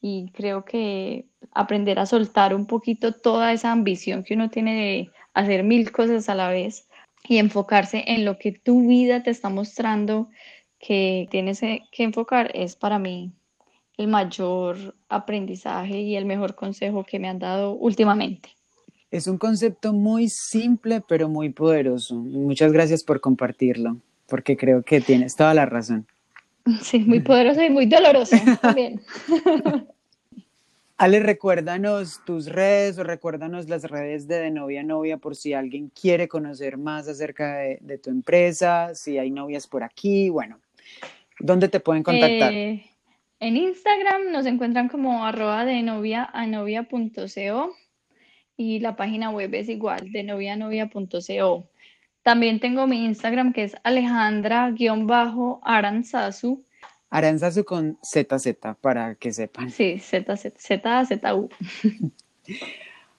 Y 0.00 0.30
creo 0.32 0.64
que 0.64 1.26
aprender 1.52 1.98
a 2.00 2.06
soltar 2.06 2.54
un 2.54 2.66
poquito 2.66 3.12
toda 3.12 3.52
esa 3.52 3.70
ambición 3.70 4.24
que 4.24 4.34
uno 4.34 4.50
tiene 4.50 4.74
de 4.74 5.10
hacer 5.32 5.62
mil 5.62 5.92
cosas 5.92 6.28
a 6.28 6.34
la 6.34 6.48
vez 6.48 6.88
y 7.28 7.38
enfocarse 7.38 8.04
en 8.06 8.24
lo 8.24 8.38
que 8.38 8.52
tu 8.52 8.88
vida 8.88 9.22
te 9.22 9.30
está 9.30 9.48
mostrando 9.48 10.28
que 10.78 11.28
tienes 11.30 11.60
que 11.60 12.02
enfocar 12.02 12.50
es 12.54 12.76
para 12.76 12.98
mí 12.98 13.32
el 13.96 14.08
mayor 14.08 14.96
aprendizaje 15.08 16.00
y 16.00 16.16
el 16.16 16.24
mejor 16.24 16.54
consejo 16.54 17.04
que 17.04 17.18
me 17.18 17.28
han 17.28 17.38
dado 17.38 17.72
últimamente. 17.74 18.50
Es 19.10 19.26
un 19.26 19.38
concepto 19.38 19.92
muy 19.92 20.28
simple 20.28 21.02
pero 21.06 21.28
muy 21.28 21.50
poderoso. 21.50 22.14
Muchas 22.16 22.72
gracias 22.72 23.04
por 23.04 23.20
compartirlo, 23.20 23.98
porque 24.26 24.56
creo 24.56 24.82
que 24.82 25.00
tienes 25.00 25.36
toda 25.36 25.54
la 25.54 25.66
razón. 25.66 26.06
Sí, 26.80 27.00
muy 27.00 27.18
poderoso 27.18 27.60
y 27.60 27.70
muy 27.70 27.86
doloroso 27.86 28.36
también. 28.62 29.00
Ale, 31.02 31.18
recuérdanos 31.18 32.22
tus 32.24 32.46
redes 32.46 32.96
o 32.96 33.02
recuérdanos 33.02 33.68
las 33.68 33.82
redes 33.82 34.28
de, 34.28 34.38
de 34.38 34.52
Novia 34.52 34.84
Novia 34.84 35.16
por 35.16 35.34
si 35.34 35.52
alguien 35.52 35.88
quiere 35.88 36.28
conocer 36.28 36.78
más 36.78 37.08
acerca 37.08 37.56
de, 37.56 37.98
tu 37.98 38.10
empresa, 38.10 38.94
si 38.94 39.18
hay 39.18 39.32
novias 39.32 39.66
por 39.66 39.82
aquí, 39.82 40.30
bueno, 40.30 40.60
¿dónde 41.40 41.68
te 41.68 41.80
pueden 41.80 42.04
contactar? 42.04 42.52
Eh, 42.52 42.84
en 43.40 43.56
Instagram 43.56 44.30
nos 44.30 44.46
encuentran 44.46 44.88
como 44.88 45.26
arroba 45.26 45.64
de 45.64 45.82
novia 45.82 46.30
a 46.32 46.46
novia.co 46.46 47.74
y 48.56 48.78
la 48.78 48.94
página 48.94 49.30
web 49.30 49.52
es 49.54 49.68
igual, 49.68 50.12
de 50.12 50.22
novia 50.22 50.52
a 50.52 50.56
novia.co. 50.56 51.68
También 52.22 52.60
tengo 52.60 52.86
mi 52.86 53.04
Instagram 53.06 53.52
que 53.52 53.64
es 53.64 53.74
alejandra-aranzazu 53.82 56.64
Aranzazu 57.12 57.62
con 57.64 57.98
ZZ, 58.02 58.56
para 58.80 59.14
que 59.16 59.34
sepan. 59.34 59.70
Sí, 59.70 59.98
ZZ, 59.98 60.54
ZZU. 60.58 61.50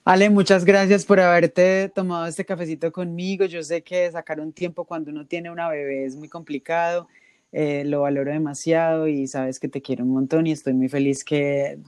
Ale, 0.04 0.30
muchas 0.30 0.64
gracias 0.64 1.04
por 1.04 1.20
haberte 1.20 1.88
tomado 1.94 2.26
este 2.26 2.44
cafecito 2.44 2.90
conmigo. 2.90 3.44
Yo 3.44 3.62
sé 3.62 3.82
que 3.82 4.10
sacar 4.10 4.40
un 4.40 4.52
tiempo 4.52 4.84
cuando 4.84 5.12
uno 5.12 5.24
tiene 5.26 5.48
una 5.48 5.68
bebé 5.68 6.06
es 6.06 6.16
muy 6.16 6.28
complicado. 6.28 7.06
Eh, 7.52 7.84
lo 7.84 8.00
valoro 8.00 8.32
demasiado 8.32 9.06
y 9.06 9.28
sabes 9.28 9.60
que 9.60 9.68
te 9.68 9.80
quiero 9.80 10.02
un 10.02 10.10
montón 10.10 10.48
y 10.48 10.50
estoy 10.50 10.72
muy 10.72 10.88
feliz 10.88 11.22
que 11.22 11.78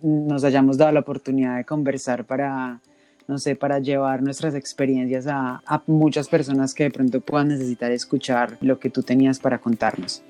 nos 0.00 0.44
hayamos 0.44 0.78
dado 0.78 0.92
la 0.92 1.00
oportunidad 1.00 1.56
de 1.56 1.64
conversar 1.64 2.24
para, 2.24 2.80
no 3.26 3.36
sé, 3.36 3.56
para 3.56 3.80
llevar 3.80 4.22
nuestras 4.22 4.54
experiencias 4.54 5.26
a, 5.26 5.60
a 5.66 5.82
muchas 5.88 6.28
personas 6.28 6.72
que 6.72 6.84
de 6.84 6.90
pronto 6.92 7.20
puedan 7.20 7.48
necesitar 7.48 7.90
escuchar 7.90 8.56
lo 8.60 8.78
que 8.78 8.90
tú 8.90 9.02
tenías 9.02 9.40
para 9.40 9.58
contarnos. 9.58 10.22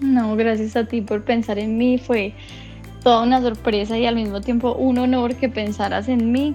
No, 0.00 0.36
gracias 0.36 0.76
a 0.76 0.84
ti 0.84 1.00
por 1.00 1.24
pensar 1.24 1.58
en 1.58 1.78
mí. 1.78 1.98
Fue 1.98 2.34
toda 3.02 3.22
una 3.22 3.40
sorpresa 3.40 3.96
y 3.98 4.06
al 4.06 4.16
mismo 4.16 4.40
tiempo 4.40 4.74
un 4.74 4.98
honor 4.98 5.34
que 5.36 5.48
pensaras 5.48 6.08
en 6.08 6.32
mí. 6.32 6.52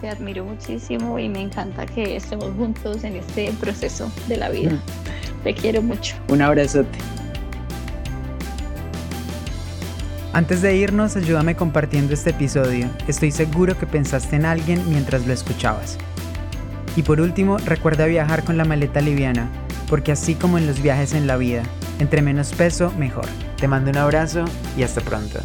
Te 0.00 0.08
admiro 0.08 0.44
muchísimo 0.44 1.18
y 1.18 1.28
me 1.28 1.40
encanta 1.40 1.86
que 1.86 2.16
estemos 2.16 2.50
juntos 2.56 3.04
en 3.04 3.16
este 3.16 3.52
proceso 3.60 4.10
de 4.26 4.36
la 4.36 4.48
vida. 4.48 4.72
Te 5.44 5.54
quiero 5.54 5.82
mucho. 5.82 6.16
Un 6.28 6.42
abrazote. 6.42 6.98
Antes 10.32 10.62
de 10.62 10.74
irnos, 10.74 11.14
ayúdame 11.14 11.56
compartiendo 11.56 12.14
este 12.14 12.30
episodio. 12.30 12.88
Estoy 13.06 13.30
seguro 13.30 13.78
que 13.78 13.86
pensaste 13.86 14.36
en 14.36 14.46
alguien 14.46 14.82
mientras 14.88 15.26
lo 15.26 15.32
escuchabas. 15.32 15.98
Y 16.96 17.02
por 17.02 17.20
último, 17.20 17.58
recuerda 17.58 18.06
viajar 18.06 18.42
con 18.42 18.56
la 18.56 18.64
maleta 18.64 19.02
liviana, 19.02 19.50
porque 19.92 20.10
así 20.10 20.36
como 20.36 20.56
en 20.56 20.66
los 20.66 20.80
viajes 20.80 21.12
en 21.12 21.26
la 21.26 21.36
vida, 21.36 21.64
entre 21.98 22.22
menos 22.22 22.54
peso, 22.54 22.90
mejor. 22.96 23.26
Te 23.58 23.68
mando 23.68 23.90
un 23.90 23.98
abrazo 23.98 24.46
y 24.74 24.84
hasta 24.84 25.02
pronto. 25.02 25.38